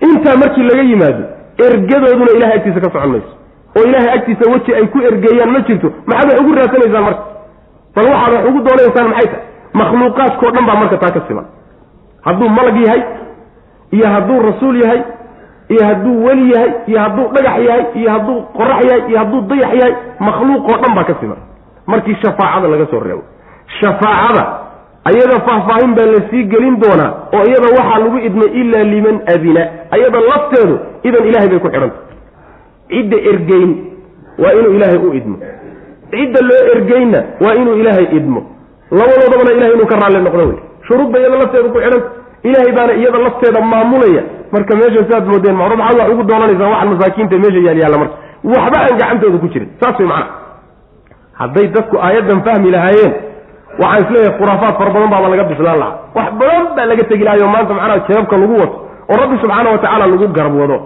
intaa 0.08 0.36
markii 0.42 0.64
laga 0.70 0.84
yimaado 0.90 1.24
ergadooduna 1.66 2.32
ilahay 2.38 2.56
agtiisa 2.58 2.80
ka 2.84 2.90
socon 2.94 3.10
mayso. 3.12 3.32
oo 3.78 3.84
ilaahay 3.90 4.12
agtiisa 4.18 4.52
weji 4.52 4.72
ay 4.76 4.86
ku 4.94 4.98
ergeeyaan 5.10 5.52
ma 5.56 5.60
jirto 5.68 5.88
maxaad 6.08 6.30
wax 6.32 6.40
ugu 6.42 6.54
raadsanaysaan 6.60 7.04
marka? 7.08 7.24
Bal 7.96 8.06
waxaad 8.14 8.34
wax 8.36 8.46
ugu 8.50 8.60
doonaysaan 8.68 9.08
maxay 9.12 9.28
tahay? 9.32 9.44
Makhluuqaadkao 9.80 10.52
dhan 10.56 10.66
baa 10.70 10.76
marka 10.82 10.98
taa 11.04 11.12
ka 11.16 11.22
siman. 11.28 11.46
Hadduu 12.26 12.50
malag 12.58 12.78
yahay 12.86 13.02
iyo 13.96 14.08
hadduu 14.14 14.40
rasuul 14.48 14.76
yahay 14.84 15.02
iyo 15.74 15.82
hadduu 15.90 16.16
weli 16.26 16.46
yahay 16.54 16.72
iyo 16.88 17.00
hadduu 17.04 17.26
dhagax 17.36 17.58
yahay 17.68 17.84
iyo 18.00 18.10
hadduu 18.16 18.38
qorax 18.58 18.80
yahay 18.90 19.02
iyo 19.10 19.18
hadduu 19.22 19.42
dayax 19.50 19.74
yahay 19.80 19.94
makhluuqoo 20.28 20.78
dhan 20.84 20.96
baa 20.98 21.04
ka 21.10 21.14
siman. 21.20 21.38
Markii 21.92 22.16
shafaacada 22.24 22.68
laga 22.68 22.86
soo 22.92 23.00
reebo. 23.06 23.24
Shafaacada 23.80 24.44
ayada 25.10 25.40
faahfaahin 25.48 25.92
baa 25.98 26.06
la 26.14 26.20
sii 26.30 26.44
gelin 26.54 26.76
doonaa 26.84 27.12
oo 27.38 27.44
iyada 27.50 27.68
waxaa 27.78 28.00
lagu 28.04 28.18
idmay 28.28 28.50
ilaa 28.62 28.84
liman 28.94 29.18
adina 29.34 29.64
ayada 29.96 30.20
lafteedu 30.32 30.76
idan 31.08 31.24
ilahay 31.30 31.48
bay 31.54 31.60
ku 31.60 31.68
xidhanta 31.74 31.98
cidda 32.92 33.18
ergeyn 33.32 33.72
waa 34.44 34.54
inuu 34.60 34.74
ilaahay 34.78 35.00
u 35.08 35.14
idmo. 35.20 35.38
Cidda 36.12 36.40
loo 36.50 36.62
ergeynna 36.76 37.20
waa 37.44 37.54
inuu 37.62 37.76
ilaahay 37.82 38.08
idmo. 38.18 38.42
Labadoodabana 39.00 39.52
ilahay 39.58 39.74
inuu 39.78 39.86
ka 39.92 39.96
raalli 40.02 40.22
noqdo 40.28 40.44
wey. 40.50 40.58
Shuruudba 40.88 41.20
iyada 41.20 41.38
lafteedu 41.42 41.70
ku 41.74 41.80
xidhanta 41.84 42.10
ilaahay 42.48 42.72
baana 42.78 42.94
iyada 43.02 43.18
lafteeda 43.26 43.62
maamulaya. 43.72 44.24
Marka 44.54 44.76
meesha 44.80 45.04
saaad 45.10 45.26
moodeen 45.32 45.56
ma 45.60 45.66
maxaad 45.70 45.98
wax 46.00 46.10
ugu 46.14 46.24
doonanaysaa 46.30 46.70
waxaan 46.74 46.90
masaakiinta 46.94 47.36
meesha 47.44 47.60
yaalyaalla 47.68 47.98
marka. 48.04 48.16
Waxba 48.54 48.78
aan 48.86 48.96
gacantooda 49.02 49.38
ku 49.44 49.48
jirin. 49.54 49.70
Saas 49.82 50.00
way 50.00 50.08
macana 50.08 50.32
hadday 51.42 51.68
dadku 51.76 51.96
aayaddan 52.08 52.40
fahmi 52.48 52.70
lahaayeen 52.76 53.14
waxaan 53.82 54.04
is 54.04 54.10
leeyahay 54.14 54.34
khuraafaad 54.40 54.74
fara 54.80 54.90
badan 54.96 55.10
baaba 55.14 55.28
laga 55.34 55.44
bislaan 55.52 55.80
lahaa. 55.80 55.96
Wax 56.18 56.28
badan 56.40 56.64
baa 56.76 56.86
laga 56.92 57.04
tegi 57.10 57.24
lahayo 57.28 57.48
maanta 57.54 57.74
macnaha 57.74 58.00
jeebka 58.08 58.36
lagu 58.42 58.56
wato 58.62 58.76
oo 59.12 59.18
rabbi 59.22 59.36
subxaana 59.42 59.70
watacaala 59.74 60.06
lagu 60.14 60.28
garab 60.38 60.56
wado 60.62 60.78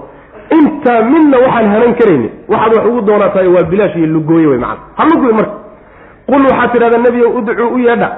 intaa 0.58 1.00
midna 1.12 1.38
waxaan 1.46 1.68
hanan 1.74 1.94
karayni. 2.00 2.30
Waxaad 2.52 2.72
wax 2.78 2.86
ugu 2.90 3.02
doonatahay 3.08 3.48
waa 3.56 3.64
bilaash 3.72 3.96
iyo 4.00 4.08
lugooye 4.16 4.48
wey 4.48 4.58
macana 4.58 4.80
ha 4.98 5.04
lugoy 5.12 5.34
marka. 5.40 5.56
Qul 6.30 6.42
waxaad 6.50 6.72
tidhahdaa 6.74 7.02
nebiga 7.06 7.28
udcuu 7.38 7.70
u 7.76 7.80
yeedha 7.80 8.10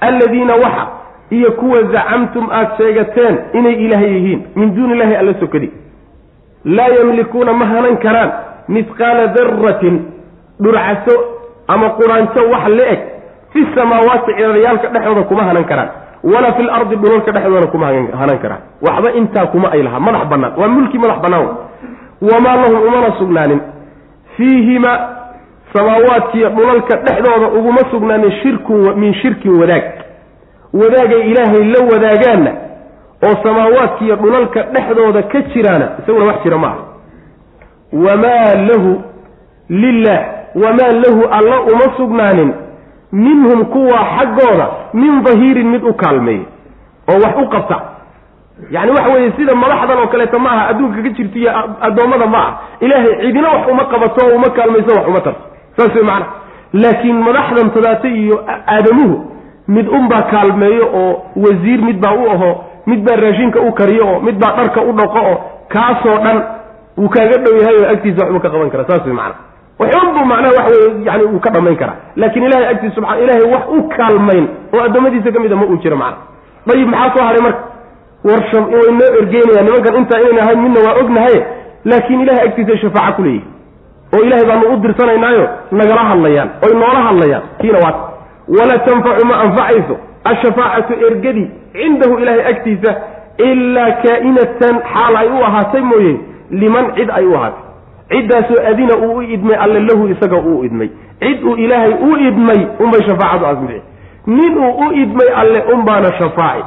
alladiina 0.00 0.54
waxa 0.64 0.84
iyo 1.30 1.50
kuwa 1.60 1.78
zacamtum 1.92 2.44
aad 2.58 2.68
sheegateen 2.78 3.34
inay 3.58 3.74
ilaah 3.84 4.02
yihiin 4.02 4.40
min 4.56 4.74
duuni 4.74 4.92
illahi 4.94 5.14
alla 5.20 5.34
sokadi 5.40 5.68
laa 6.64 6.88
yamlikuuna 6.98 7.52
ma 7.60 7.64
hanan 7.72 7.96
karaan 8.04 8.30
mihqaala 8.68 9.26
daratin 9.36 9.96
dhurcaso 10.60 11.14
ama 11.68 11.88
quraanjo 11.98 12.40
wax 12.52 12.64
la 12.78 12.86
eg 12.94 13.00
fi 13.52 13.66
samaawaati 13.74 14.32
ciraryaalka 14.38 14.88
dhexdooda 14.88 15.22
kuma 15.22 15.42
hanan 15.44 15.64
karaan 15.64 15.88
walaa 16.24 16.52
fi 16.52 16.62
lardi 16.62 16.96
dhulalka 16.96 17.32
dhexdoodana 17.32 17.66
kuma 17.66 17.86
hanan 18.20 18.38
karaan 18.38 18.60
waxba 18.86 19.12
intaa 19.20 19.46
kuma 19.46 19.72
ay 19.72 19.82
lahaa 19.82 20.00
madax 20.00 20.24
bannaan 20.32 20.52
waa 20.60 20.68
mulki 20.68 20.98
madax 20.98 21.18
bannaan 21.24 21.48
wamaa 22.30 22.56
lahum 22.56 22.82
umana 22.88 23.12
sugnaanin 23.18 23.60
fiihima 24.36 24.92
samaawaadkiiyo 25.74 26.48
dhulalka 26.48 26.96
dhexdooda 26.96 27.46
uguma 27.58 27.80
sugnaanin 27.90 28.32
shirkun 28.42 28.94
min 29.00 29.14
shirkin 29.14 29.60
wadaag 29.60 29.84
wadaagay 30.80 31.20
ilaahay 31.30 31.64
la 31.74 31.80
wadaagaanna 31.92 32.52
oo 33.26 33.34
samaawaadkiiyo 33.42 34.16
dhulalka 34.16 34.62
dhexdooda 34.62 35.22
ka 35.22 35.40
jiraana 35.42 35.88
isaguna 36.02 36.24
wax 36.26 36.42
jira 36.44 36.58
maaha 36.58 36.82
wamaa 37.92 38.54
lahu 38.68 39.02
lilah 39.68 40.20
wamaa 40.54 40.92
lahu 40.92 41.22
alla 41.38 41.60
uma 41.60 41.96
sugnaanin 41.96 42.52
minhum 43.12 43.64
kuwaa 43.64 44.04
xaggooda 44.18 44.66
min 44.94 45.22
dahiirin 45.26 45.68
mid 45.70 45.82
u 45.84 45.92
kaalmeeya 45.94 46.46
oo 47.10 47.18
wax 47.24 47.34
u 47.42 47.48
qabta. 47.54 47.76
Yacni 48.70 48.90
waxa 48.90 49.12
weeye 49.12 49.32
sida 49.36 49.54
madaxdan 49.54 49.98
oo 49.98 50.06
kaleeto 50.12 50.38
ma 50.38 50.50
aha 50.52 50.68
adduunka 50.70 51.02
ka 51.02 51.08
jirto 51.16 51.38
iyo 51.38 51.50
addoommada 51.86 52.26
ma 52.26 52.38
ah 52.46 52.52
ilaahay 52.80 53.14
cidina 53.22 53.48
wax 53.54 53.68
uma 53.72 53.84
qabato 53.92 54.26
oo 54.26 54.34
uma 54.36 54.48
kaalmayso 54.56 54.90
wax 54.96 55.06
uma 55.08 55.20
tarto. 55.20 55.40
Saas 55.76 55.94
wey 55.94 56.02
macana 56.04 56.26
laakiin 56.72 57.18
madaxdan 57.28 57.70
tadaate 57.76 58.08
iyo 58.22 58.36
aadamuhu 58.66 59.16
mid 59.68 59.88
unbaa 59.88 60.22
kaalmeeyo 60.22 60.84
oo 61.00 61.22
wasiir 61.36 61.80
mid 61.88 61.98
baa 62.00 62.12
u 62.14 62.30
aho 62.30 62.50
mid 62.86 63.00
baa 63.08 63.16
raashinka 63.16 63.60
u 63.60 63.72
kariyo 63.72 64.06
oo 64.12 64.20
mid 64.20 64.36
baa 64.42 64.52
dharka 64.56 64.80
u 64.82 64.92
dhaqo 64.92 65.18
oo 65.30 65.36
kaasoo 65.68 66.18
dhan 66.24 66.38
wuu 66.98 67.08
kaaga 67.08 67.36
dhow 67.44 67.56
yahay 67.60 67.76
oo 67.82 67.88
agtiisa 67.94 68.22
waxbuu 68.24 68.40
ka 68.40 68.50
qaban 68.50 68.70
kara. 68.70 68.84
Saas 68.90 69.04
wey 69.06 69.14
macana 69.14 69.34
waxunbuu 69.80 70.24
macnaha 70.32 70.52
waxa 70.58 70.70
weye 70.76 71.04
yani 71.08 71.24
uu 71.24 71.40
ka 71.44 71.50
dhamayn 71.54 71.76
karaa. 71.76 71.96
Laakiin 72.16 72.44
ilahay 72.48 72.66
agtiisa 72.72 72.94
subaa 72.94 73.16
ilahay 73.22 73.44
wax 73.54 73.64
u 73.76 73.82
kaalmayn 73.96 74.44
oo 74.74 74.80
addoommadiisa 74.86 75.32
ka 75.34 75.40
mid 75.40 75.52
a 75.52 75.56
ma 75.56 75.66
uu 75.66 75.76
jiro 75.82 75.96
macana 75.96 76.16
dayib 76.66 76.88
maxaa 76.94 77.14
soo 77.16 77.24
haray 77.28 77.42
marka? 77.46 77.62
War 78.24 78.40
way 78.54 78.90
noo 78.98 79.10
ergeynayaan 79.20 79.64
nimankan 79.66 79.96
intaa 80.00 80.18
inayna 80.22 80.42
ahayn 80.44 80.60
midna 80.64 80.80
waa 80.86 80.96
ognahaye 81.02 81.38
laakiin 81.90 82.20
ilahay 82.24 82.42
agtiisa 82.48 82.76
shafaaca 82.82 83.12
ku 83.16 83.22
leeyihi 83.22 83.44
oo 84.14 84.22
ilahay 84.26 84.46
baanu 84.50 84.72
u 84.74 84.76
dirsanaynaayo 84.84 85.44
nagala 85.80 86.02
hadlayaan 86.10 86.48
oy 86.66 86.72
noola 86.82 87.00
hadlayaan 87.08 87.42
kiina 87.60 87.78
waat 87.84 87.98
walaa 88.58 88.78
tanfacu 88.88 89.26
ma 89.30 89.36
anfacayso 89.44 89.94
ashafaacatu 90.30 90.92
ergadi 91.08 91.44
cindahu 91.78 92.18
ilahay 92.22 92.42
agtiisa 92.52 92.90
ilaa 93.48 93.90
kaa'inatan 94.04 94.74
xaal 94.92 95.14
ay 95.22 95.28
u 95.36 95.44
ahaatay 95.48 95.82
mooye 95.90 96.14
liman 96.62 96.86
cid 96.96 97.10
ay 97.18 97.24
u 97.30 97.34
ahaatay 97.38 97.62
ciddaasoo 98.08 98.60
adina 98.70 98.94
uu 99.06 99.16
u 99.18 99.22
idmay 99.22 99.56
alle 99.64 99.80
lahu 99.80 100.08
isaga 100.08 100.36
uu 100.36 100.64
idmay. 100.64 100.88
Cid 101.20 101.42
uu 101.44 101.56
ilaahay 101.56 101.92
u 101.92 102.16
idmay 102.28 102.60
unbay 102.80 103.02
shafaacadu 103.08 103.46
asmici 103.46 103.82
nin 104.26 104.58
uu 104.58 104.72
u 104.88 104.92
idmay 104.92 105.28
alle 105.36 105.62
unbaana 105.74 106.12
shafaaci 106.18 106.64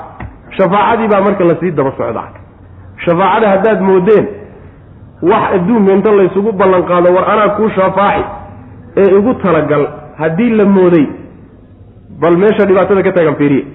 shafaacadii 0.58 1.08
baa 1.08 1.22
marka 1.22 1.44
la 1.44 1.56
sii 1.60 1.72
daba 1.72 1.92
socdaa. 1.98 2.30
Shafaacada 3.06 3.50
haddaad 3.50 3.82
moodeen 3.82 4.28
wax 5.22 5.54
adduunka 5.56 5.92
inta 5.94 6.12
laysugu 6.12 6.52
ballan 6.52 6.84
qaado 6.84 7.14
war 7.16 7.32
anaa 7.32 7.50
kuu 7.50 7.70
shafaaci 7.70 8.24
ee 8.98 9.18
igu 9.18 9.34
talagal 9.34 9.88
haddii 10.18 10.50
la 10.50 10.66
mooday 10.66 11.06
bal 12.22 12.38
meesha 12.38 12.66
dhibaatada 12.66 13.04
ka 13.04 13.12
taagan 13.12 13.36
fiiriye. 13.36 13.66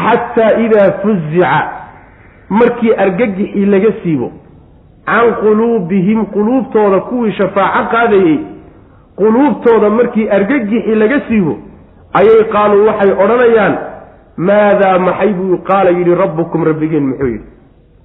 Xataa 0.00 0.52
idaa 0.64 0.92
fuzica 1.02 1.68
markii 2.48 2.92
argagixii 2.94 3.66
laga 3.66 3.92
siibo 4.02 4.32
can 5.10 5.34
quluubihim 5.42 6.26
quluubtooda 6.34 7.00
kuwii 7.10 7.32
shafaaco 7.32 7.90
qaadayey 7.94 8.38
quluubtooda 9.20 9.90
markii 9.90 10.28
argagixii 10.36 10.94
laga 11.02 11.20
siibo 11.28 11.54
ayay 12.20 12.44
qaaluu 12.54 12.86
waxay 12.88 13.12
odhanayaan 13.24 13.74
maadaa 14.36 14.98
maxay? 14.98 15.32
buu 15.38 15.58
qaala 15.68 15.90
yidhi 15.90 16.14
rabbukum 16.14 16.64
rabbigeen 16.64 17.06
muxuu 17.08 17.26
yidhi. 17.26 17.48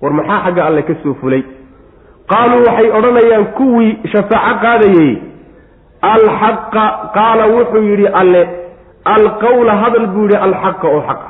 War 0.01 0.13
maxaa 0.13 0.39
xagga 0.45 0.65
alle 0.65 0.81
ka 0.83 0.93
soo 1.03 1.13
fulay? 1.21 1.43
Qaaluu 2.31 2.65
waxay 2.67 2.89
odhanayaan 2.97 3.45
kuwii 3.57 3.97
shafaaco 4.13 4.59
qaadayey 4.65 5.11
alxaqa 6.13 6.85
qaala 7.17 7.45
wuxuu 7.55 7.83
yidhi 7.91 8.07
alle 8.21 8.41
alqawla 9.15 9.73
hadal 9.83 10.07
buu 10.13 10.23
yidhi 10.27 10.37
alxaqa 10.47 10.87
oo 10.87 11.01
xaqa. 11.07 11.27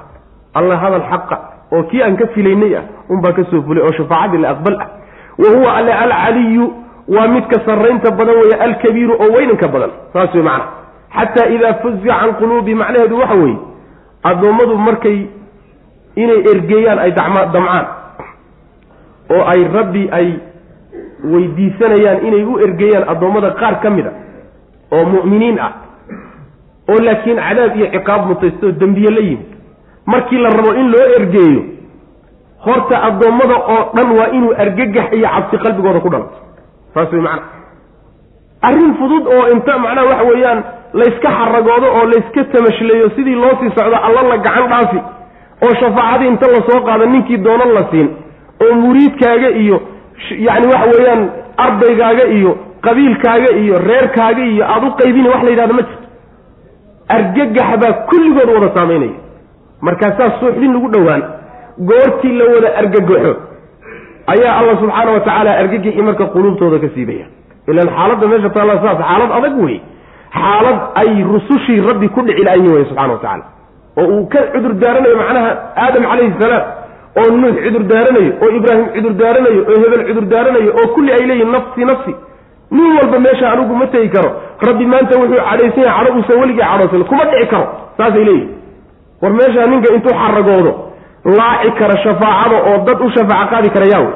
Alle 0.60 0.76
hadal 0.84 1.06
xaqa 1.12 1.38
oo 1.72 1.84
kii 1.90 2.02
aan 2.04 2.16
ka 2.18 2.28
filaynay 2.34 2.76
ah 2.80 2.84
unbaa 3.10 3.34
ka 3.38 3.44
soo 3.52 3.62
fulay 3.68 3.84
oo 3.84 3.92
shafaacadii 4.00 4.42
la 4.44 4.50
aqbal 4.56 4.76
ah 4.84 4.90
wa 5.38 5.50
huwa 5.56 5.76
alle 5.78 5.94
alcaliyu 5.94 6.74
waa 7.08 7.28
midka 7.28 7.60
sarraynta 7.66 8.12
badan 8.12 8.36
weeye 8.36 8.56
alkabiiru 8.66 9.14
oo 9.20 9.32
weynanka 9.38 9.68
badan. 9.68 9.92
Saas 10.14 10.34
wey 10.34 10.44
macana 10.44 10.66
xataa 11.16 11.50
idaa 11.56 11.74
fuzica 11.82 12.16
can 12.20 12.34
quluubi 12.40 12.76
macnaheedu 12.76 13.18
waxa 13.20 13.36
weeye 13.36 13.58
addoommadu 14.24 14.78
markay 14.78 15.20
inay 16.16 16.40
ergeeyaan 16.54 17.00
ay 17.00 17.12
dama 17.12 17.46
damcaan 17.46 17.86
oo 19.36 19.44
ay 19.54 19.62
rabbi 19.78 20.04
ay 20.12 20.28
weydiisanayaan 21.32 22.26
inay 22.28 22.44
u 22.44 22.60
ergeeyaan 22.66 23.10
addoommada 23.10 23.52
qaar 23.62 23.80
ka 23.84 23.90
mid 23.90 24.06
a 24.06 24.12
oo 24.92 25.06
mu'miniin 25.14 25.60
ah 25.60 25.72
oo 26.90 27.00
laakiin 27.06 27.38
cadaab 27.48 27.76
iyo 27.78 27.88
ciqaab 27.96 28.28
mutaysto 28.28 28.72
dembiye 28.72 29.10
la 29.12 29.22
yimid. 29.22 29.46
Markii 30.06 30.38
la 30.38 30.50
rabo 30.50 30.74
in 30.74 30.88
loo 30.92 31.06
ergeeyo 31.20 31.62
horta 32.66 32.96
addoommada 33.08 33.56
oo 33.74 33.82
dhan 33.96 34.10
waa 34.18 34.28
inuu 34.38 34.54
argagax 34.64 35.08
iyo 35.18 35.28
cabsi 35.36 35.58
qalbigooda 35.64 36.00
ku 36.06 36.10
dhalato 36.14 36.38
saas 36.94 37.12
way 37.14 37.22
macana 37.22 37.44
arrin 38.68 38.92
fudud 39.00 39.24
oo 39.36 39.44
inta 39.56 39.74
macnaha 39.86 40.06
waxa 40.12 40.26
weeyaan 40.32 40.60
layska 41.00 41.30
xaragoodo 41.40 41.88
oo 41.98 42.06
layska 42.14 42.44
tamashleeyo 42.54 43.10
sidii 43.16 43.36
loo 43.44 43.54
sii 43.60 43.72
socdo 43.78 43.98
alla 44.08 44.22
la 44.32 44.38
gacan 44.48 44.68
dhaafi 44.74 45.00
oo 45.66 45.74
shafaacadii 45.82 46.28
inta 46.34 46.48
la 46.56 46.62
soo 46.70 46.80
qaado 46.88 47.06
ninkii 47.14 47.38
doono 47.46 47.66
la 47.78 47.84
siin 47.92 48.08
oo 48.66 48.74
muriidkaaga 48.84 49.50
iyo 49.64 49.78
yacni 50.48 50.68
waxa 50.74 50.90
weeyaan 50.98 51.24
ardaygaaga 51.66 52.26
iyo 52.38 52.52
qabiilkaaga 52.86 53.50
iyo 53.64 53.76
reerkaaga 53.90 54.44
iyo 54.54 54.64
aada 54.74 54.88
u 54.88 54.92
qaybini 55.00 55.30
wax 55.34 55.44
la 55.44 55.50
yidhahdo 55.54 55.74
ma 55.74 55.82
jirto. 55.88 56.04
Argagax 57.16 57.70
baa 57.82 57.94
kulligood 58.10 58.50
wada 58.56 58.70
saamaynaya 58.76 59.18
markaasaa 59.88 60.30
suuxdin 60.40 60.74
lagu 60.76 60.88
dhowaan 60.94 61.24
goortii 61.90 62.34
la 62.40 62.46
wada 62.54 62.70
argagaxo 62.82 63.34
ayaa 64.34 64.54
allah 64.60 64.76
subxaana 64.82 65.12
wa 65.16 65.20
tacaala 65.20 65.52
argagixii 65.62 66.02
marka 66.10 66.26
quluubtooda 66.34 66.80
ka 66.84 66.88
siibaya. 66.96 67.26
Ilan 67.68 67.88
xaaladda 67.96 68.28
meesha 68.32 68.50
taalla 68.56 68.76
saas 68.84 68.98
xaalad 69.10 69.32
adag 69.38 69.56
wey 69.66 69.78
xaalad 70.40 70.78
ay 71.02 71.10
rusushii 71.34 71.80
rabbi 71.90 72.08
ku 72.16 72.22
dhici 72.28 72.44
la-ayin 72.48 72.72
wey 72.76 72.86
subxana 72.90 73.14
wa 73.14 73.20
tacala 73.26 73.44
oo 74.00 74.08
uu 74.16 74.26
ka 74.34 74.40
cudur 74.54 74.74
daaranayo 74.84 75.16
macnaha 75.22 75.52
aadam 75.84 76.04
calayhi 76.12 76.34
salaam 76.42 76.64
oo 77.20 77.28
nuux 77.42 77.56
cudur 77.66 77.84
daaranayo 77.92 78.32
oo 78.44 78.50
ibraahim 78.60 78.86
cudur 78.96 79.14
daaranayo 79.22 79.62
oo 79.72 79.78
hebel 79.84 80.02
cudur 80.10 80.26
daaranayo 80.34 80.70
oo 80.80 80.88
kulli 80.96 81.12
ay 81.18 81.24
leeyihiin 81.30 81.52
nafsi 81.56 81.86
nafsi. 81.92 82.14
Nin 82.76 82.92
walba 82.98 83.18
meesha 83.26 83.46
anigu 83.54 83.76
ma 83.82 83.86
tegi 83.94 84.10
karo. 84.16 84.30
Rabbi 84.68 84.86
maanta 84.92 85.14
wuxuu 85.22 85.38
cadhaysan 85.50 85.84
yahay 85.88 86.06
cadho 86.06 86.18
uusan 86.20 86.40
weligii 86.42 86.66
cadhoosan 86.72 87.04
kuma 87.10 87.24
dhici 87.32 87.48
karo. 87.54 87.66
Saasay 87.98 88.24
leeyihiin 88.30 88.50
war 89.22 89.32
meeshaa 89.40 89.68
ninka 89.72 89.90
intuu 89.96 90.14
xaragoodo 90.22 90.72
laaci 91.38 91.72
kara 91.80 91.96
shafaacada 92.04 92.58
oo 92.70 92.78
dad 92.88 93.00
u 93.06 93.10
shafaaco 93.18 93.50
qaadi 93.54 93.70
kara 93.76 93.86
yaa 93.94 94.02
wey 94.06 94.14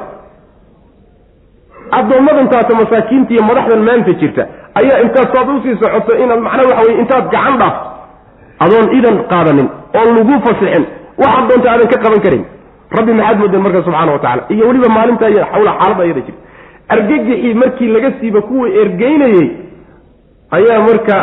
addoommadan 1.98 2.48
taata 2.52 2.74
masaakiinta 2.80 3.32
iyo 3.34 3.42
madaxdan 3.48 3.82
maanta 3.88 4.12
jirta 4.20 4.42
ayaa 4.80 4.98
intaad 5.04 5.28
saad 5.34 5.48
u 5.54 5.60
sii 5.64 5.76
socoto 5.82 6.12
inaad 6.24 6.40
macnaha 6.46 6.68
waxa 6.70 6.82
weye 6.86 6.98
intaad 7.02 7.24
gacan 7.34 7.54
dhaafto 7.60 7.86
adoon 8.64 8.86
idan 8.98 9.16
qaadanin 9.32 9.68
oon 9.98 10.08
lagu 10.16 10.34
fasixin 10.46 10.84
waxaad 11.22 11.48
doonta 11.50 11.68
aadan 11.72 11.88
ka 11.92 11.98
qaban 12.04 12.20
karin. 12.26 12.44
Rabbi 12.98 13.12
maxaad 13.18 13.38
moodan 13.40 13.62
marka 13.64 13.80
subxaana 13.86 14.12
wa 14.14 14.18
tacala 14.24 14.42
iyo 14.54 14.64
weliba 14.68 14.88
maalinta 14.96 15.26
iyo 15.32 15.42
xawla 15.52 15.72
xaaladda 15.78 16.02
ayada 16.06 16.20
jirta 16.26 16.40
argagixii 16.94 17.54
markii 17.62 17.88
laga 17.94 18.10
siiba 18.20 18.40
kuwii 18.48 18.72
ergeynayey 18.82 19.46
ayaa 20.56 20.80
marka 20.88 21.16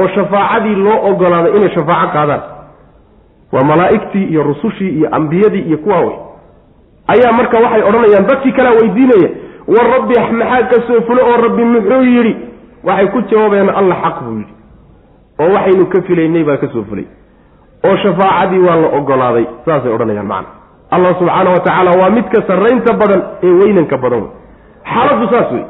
oo 0.00 0.06
shafaacadii 0.14 0.74
loo 0.84 0.98
ogolaaday 1.10 1.52
inay 1.56 1.70
shafaaco 1.76 2.12
qaadaan 2.16 2.42
waa 3.52 3.64
malaa'igtii 3.70 4.24
iyo 4.32 4.42
rusushii 4.42 4.88
iyo 4.98 5.08
ambiyadii 5.18 5.60
iyo 5.68 5.78
kuwaa 5.78 6.00
wey 6.00 6.16
ayaa 7.12 7.32
marka 7.32 7.58
waxay 7.64 7.82
odhanayaan 7.82 8.26
dadkii 8.30 8.52
kalea 8.52 8.72
weydiinaya 8.80 9.30
war 9.74 9.86
rabbi 9.94 10.14
maxaa 10.38 10.62
ka 10.70 10.76
soo 10.86 11.00
fulo 11.06 11.22
oo 11.30 11.36
rabbi 11.46 11.64
muxuu 11.64 12.02
yidhi? 12.02 12.36
Waxay 12.84 13.06
ku 13.14 13.20
jawaabayaan 13.30 13.70
alla 13.80 13.94
xaq 14.04 14.16
buu 14.24 14.36
yidhi. 14.38 14.54
Oo 15.40 15.48
waxaynu 15.54 15.86
ka 15.92 16.02
filaynay 16.08 16.44
baa 16.48 16.56
ka 16.62 16.68
soo 16.72 16.84
fulay. 16.88 17.06
Oo 17.86 17.96
shafaacadii 18.02 18.58
waa 18.66 18.76
la 18.82 18.88
ogolaaday 18.98 19.46
saasay 19.66 19.92
odhanayaan 19.92 20.26
macana 20.26 20.48
allah 20.94 21.12
subxaana 21.18 21.50
wa 21.50 21.60
tacaala 21.66 21.90
waa 22.00 22.10
midka 22.10 22.42
sarraynta 22.48 22.92
badan 23.00 23.22
ee 23.42 23.52
weynanka 23.60 23.96
badan 24.04 24.20
wey. 24.22 24.30
Xaaladdu 24.92 25.26
saas 25.34 25.52
wey. 25.52 25.64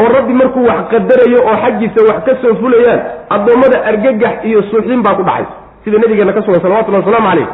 Oo 0.00 0.08
rabbi 0.16 0.32
markuu 0.40 0.64
wax 0.70 0.80
qadarayo 0.92 1.38
oo 1.50 1.56
xaggiisa 1.64 2.00
wax 2.08 2.18
ka 2.28 2.32
soo 2.42 2.54
fulayaan 2.60 3.00
addoommada 3.34 3.78
argagax 3.90 4.34
iyo 4.48 4.62
suuxdin 4.70 5.02
baa 5.06 5.14
ku 5.18 5.22
dhacaysa 5.22 5.54
sida 5.84 5.98
nabigeena 6.02 6.32
ka 6.36 6.42
sugan 6.46 6.60
salawatullahi 6.64 7.02
wasalaamu 7.04 7.28
calayh. 7.30 7.48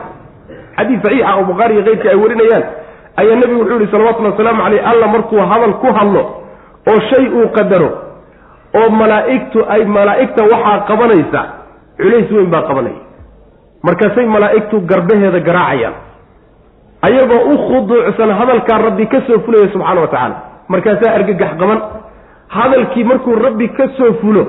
Xadiis 0.78 1.01
saxiixa 1.05 1.32
oo 1.36 1.44
bukhaari 1.51 1.74
iyo 1.74 1.82
keyrkii 1.86 2.09
ay 2.12 2.16
warinayaan 2.23 2.65
ayaa 3.20 3.36
nebigu 3.40 3.61
wuxuu 3.62 3.78
yihi 3.81 3.90
salawatullahi 3.94 4.32
wasalaamu 4.35 4.62
caleyh 4.65 4.82
alla 4.90 5.07
markuu 5.15 5.40
hadal 5.51 5.74
ku 5.82 5.89
hadlo 5.98 6.23
oo 6.90 6.98
shay 7.11 7.24
uu 7.39 7.48
qadaro 7.57 7.90
oo 8.78 8.89
malaa'igtu 9.01 9.59
ay 9.74 9.82
malaa'igta 9.97 10.43
waxaa 10.53 10.78
qabanaysa 10.90 11.40
culays 12.01 12.31
weyn 12.36 12.51
baa 12.55 12.62
qabanaya 12.70 13.01
markaasay 13.86 14.27
malaa'igtu 14.36 14.77
garbaheeda 14.90 15.40
garaacayaan. 15.48 15.94
Ayagoo 17.07 17.40
u 17.53 17.55
khuduucsan 17.69 18.31
hadalkaa 18.40 18.78
rabbi 18.86 19.05
ka 19.12 19.19
soo 19.27 19.39
fulaya 19.47 19.69
subxaana 19.73 20.01
wa 20.05 20.09
tacaala. 20.12 20.36
Markaasaa 20.73 21.12
argagax 21.19 21.53
qaban. 21.61 21.81
Hadalkii 22.57 23.05
markuu 23.11 23.35
rabbi 23.47 23.66
ka 23.77 23.85
soo 23.98 24.12
fulo 24.20 24.43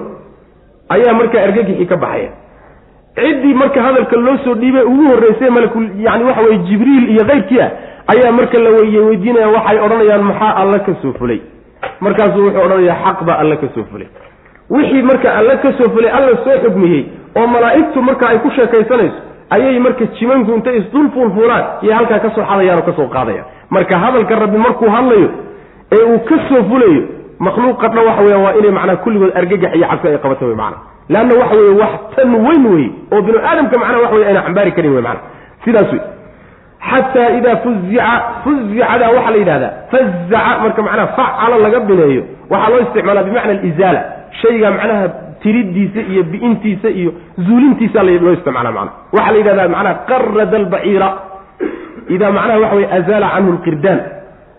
ayaa 0.96 1.14
markaa 1.20 1.44
argagixii 1.48 1.86
ka 1.92 1.98
baxaya 2.04 2.30
ciddii 3.18 3.54
marka 3.54 3.82
hadalka 3.82 4.16
loo 4.26 4.38
soo 4.46 4.56
dhiibay 4.62 4.84
ugu 4.84 5.06
horreysay 5.12 5.50
malakul 5.50 5.86
yani 6.06 6.24
waxa 6.24 6.42
weye 6.42 6.58
jibriil 6.70 7.10
iyo 7.14 7.26
keyrkii 7.26 7.62
ah 7.62 7.72
ayaa 8.14 8.32
marka 8.32 8.60
la 8.66 8.70
weye 8.70 9.00
weydiinaya 9.00 9.48
waxay 9.56 9.80
odhanayaan 9.86 10.24
maxaa 10.30 10.54
alla 10.62 10.80
ka 10.80 10.92
soo 11.02 11.14
fulay? 11.20 11.40
Markaasuu 12.00 12.44
wuxuu 12.46 12.62
odhanayaa 12.66 12.98
xaq 13.06 13.24
baa 13.28 13.38
alla 13.44 13.56
ka 13.56 13.68
soo 13.76 13.84
fulay. 13.92 14.08
Wixii 14.70 15.02
marka 15.02 15.34
alla 15.40 15.56
ka 15.64 15.70
soo 15.78 15.90
fulay 15.96 16.12
alla 16.18 16.38
soo 16.44 16.58
xugmiyey 16.64 17.04
oo 17.40 17.48
malaa'igtu 17.48 18.02
marka 18.02 18.30
ay 18.30 18.38
ku 18.46 18.50
sheekaysanayso 18.56 19.20
ayay 19.50 19.80
marka 19.80 20.06
jimanku 20.20 20.52
intay 20.56 20.78
isdul 20.78 21.10
fuulfuulaan 21.14 21.64
iyo 21.82 21.94
halkaa 21.96 22.20
ka 22.20 22.30
soo 22.36 22.46
xadayaan 22.52 22.80
oo 22.80 22.86
ka 22.90 22.94
soo 23.00 23.08
qaadayaan. 23.16 23.46
Marka 23.70 23.98
hadalka 24.04 24.36
rabbi 24.44 24.58
markuu 24.58 24.90
hadlayo 24.96 25.30
ee 25.92 26.04
uu 26.12 26.20
ka 26.30 26.36
soo 26.50 26.64
fulayo 26.70 27.02
makhluuqa 27.40 27.88
dhan 27.94 28.06
waxa 28.10 28.22
weya 28.28 28.38
waa 28.46 28.54
inay 28.60 28.72
macnaha 28.78 28.98
kulligood 29.04 29.32
argagax 29.40 29.72
iyo 29.76 29.88
cabsi 29.92 30.08
ay 30.08 30.18
qabato 30.18 30.46
wey 30.50 30.56
macana 30.56 30.78
leanna 31.10 31.34
waxa 31.42 31.56
weeye 31.56 31.76
wax 31.82 31.92
tan 32.16 32.36
weyn 32.46 32.64
wey 32.74 32.86
oo 33.14 33.22
binu 33.22 33.38
aadamka 33.50 33.76
macnaha 33.82 34.02
waxa 34.04 34.16
wey 34.16 34.26
ayna 34.30 34.42
xambaari 34.48 34.72
karin 34.78 34.92
wey 34.96 35.02
macana 35.08 35.22
sidaas 35.66 35.92
wey 35.94 36.02
xataa 36.90 37.30
idaa 37.40 37.56
fuzica 37.64 38.08
fuzicada 38.44 39.06
waxaa 39.16 39.32
la 39.32 39.38
yidhahdaa 39.42 39.72
fazaca 39.92 40.60
marka 40.64 40.82
macnaha 40.88 41.08
facala 41.18 41.58
laga 41.66 41.80
bineeyo 41.90 42.24
waxaa 42.50 42.70
loo 42.72 42.82
isticmaalaa 42.86 43.24
bimacna 43.24 43.52
alizaala. 43.60 44.02
Shayga 44.42 44.72
macnaha 44.72 45.08
tiridiisa 45.44 46.02
iyo 46.12 46.24
bi'intiisa 46.32 46.90
iyo 46.90 47.12
zuulintiisa 47.46 48.04
loo 48.04 48.34
isticmaala 48.38 48.72
macnaha 48.72 48.96
waxaa 49.16 49.32
la 49.32 49.38
yidhahdaa 49.42 49.68
macnaha 49.76 49.96
qarada 50.10 50.58
albaciira. 50.62 51.10
Idaa 52.16 52.32
macnaha 52.38 52.60
waxa 52.64 52.76
weye 52.76 52.90
azaala 52.98 53.28
canhu 53.36 53.52
lqirdaan 53.58 54.00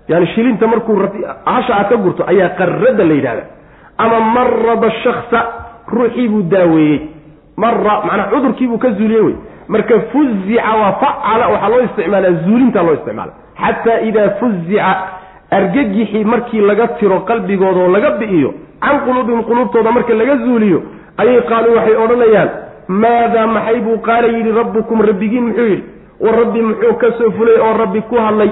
yani 0.09 0.27
shilinta 0.35 0.67
markuu 0.67 0.97
hasha 1.45 1.73
aad 1.77 1.89
ka 1.89 1.97
gurto 1.97 2.25
ayaa 2.27 2.49
qarada 2.59 3.05
la 3.05 3.15
yidhahda 3.15 3.45
ama 3.99 4.21
marada 4.21 4.91
shaksa 5.05 5.39
ruuxii 5.93 6.29
buu 6.29 6.43
daaweeyey. 6.43 7.01
Mara 7.57 7.95
macnaha 8.07 8.31
cudurkii 8.33 8.67
buu 8.69 8.79
ka 8.79 8.91
zuuliyey 8.91 9.23
wey. 9.23 9.35
Marka 9.69 9.95
fuzica 10.13 10.73
waa 10.81 10.93
facala 11.03 11.49
waxaa 11.49 11.69
loo 11.69 11.81
isticmaalaa 11.87 12.33
zuulinta 12.45 12.83
loo 12.83 12.95
isticmaala. 12.95 13.33
Xataa 13.63 14.01
idaa 14.09 14.29
fuzica 14.41 14.97
argagixii 15.51 16.25
markii 16.25 16.61
laga 16.61 16.87
tiro 16.99 17.21
qalbigooda 17.21 17.81
oo 17.81 17.89
laga 17.89 18.11
bi'iyo 18.21 18.55
can 18.81 19.01
quluubihim 19.05 19.43
quluubtooda 19.43 19.91
marka 19.93 20.15
laga 20.15 20.37
zuuliyo 20.45 20.83
ayay 21.17 21.41
qaaluu 21.51 21.75
waxay 21.77 21.97
odhanayaan 22.05 22.49
maadaa 22.89 23.47
maxay 23.47 23.81
buu 23.81 23.99
qaala 24.09 24.29
yidhi 24.37 24.53
rabbukum 24.61 25.03
rabbigiin 25.03 25.45
muxuu 25.49 25.67
yidhi. 25.73 25.85
War 26.21 26.35
rabbi 26.43 26.61
muxuu 26.63 26.95
ka 27.01 27.09
soo 27.19 27.31
fulay? 27.37 27.59
Oo 27.61 27.75
rabbi 27.83 28.01
ku 28.11 28.17
hadlay 28.17 28.51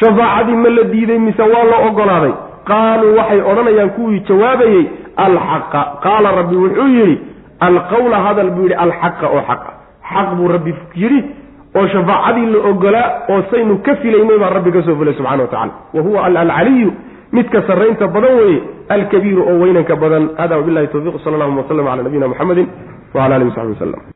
shafaacadii 0.00 0.56
ma 0.64 0.68
la 0.76 0.82
diiday 0.92 1.18
mise 1.18 1.42
waa 1.42 1.64
la 1.72 1.76
ogolaaday? 1.88 2.32
Qaaluu 2.70 3.16
waxay 3.18 3.40
odhanayaan 3.50 3.90
kuwii 3.96 4.20
jawaabayey 4.28 4.84
alxaqa. 5.16 5.80
Qaala 6.04 6.28
rabbi 6.38 6.56
wuxuu 6.62 6.88
yidhi 6.98 7.16
alqawla 7.60 8.16
hadal 8.26 8.50
buu 8.56 8.62
yidhi 8.66 8.74
alxaqa 8.84 9.26
oo 9.36 9.42
xaqa. 9.50 9.70
Xaq 10.12 10.28
buu 10.38 10.48
rabbi 10.56 10.74
yidhi 11.02 11.20
oo 11.78 11.86
shafaacadii 11.94 12.46
la 12.54 12.58
ogolaa 12.70 13.08
oo 13.32 13.40
saynu 13.50 13.74
ka 13.86 13.92
filaynay 14.02 14.38
baa 14.42 14.50
rabbi 14.56 14.70
ka 14.76 14.82
soo 14.86 14.96
fulay 14.98 15.14
subxana 15.18 15.42
wa 15.42 15.48
tacala 15.52 15.72
wa 15.94 16.00
huwa 16.06 16.24
alcaliyu 16.26 16.90
midka 17.32 17.62
sarraynta 17.68 18.06
badan 18.14 18.34
weeye 18.40 18.60
alkabiiru 18.94 19.42
oo 19.50 19.56
weynanka 19.62 19.94
badan. 20.02 20.24
Hada 20.38 20.56
wabilahi 20.58 20.86
towfiq 20.92 21.14
sal 21.24 21.34
allahuma 21.34 21.60
waslm 21.62 21.84
cala 21.88 22.02
nabiyina 22.02 22.28
muxamedi 22.32 22.64
wala 23.14 23.34
alihi 23.36 23.50
wasaxbi 23.50 23.72
waslm 23.78 24.14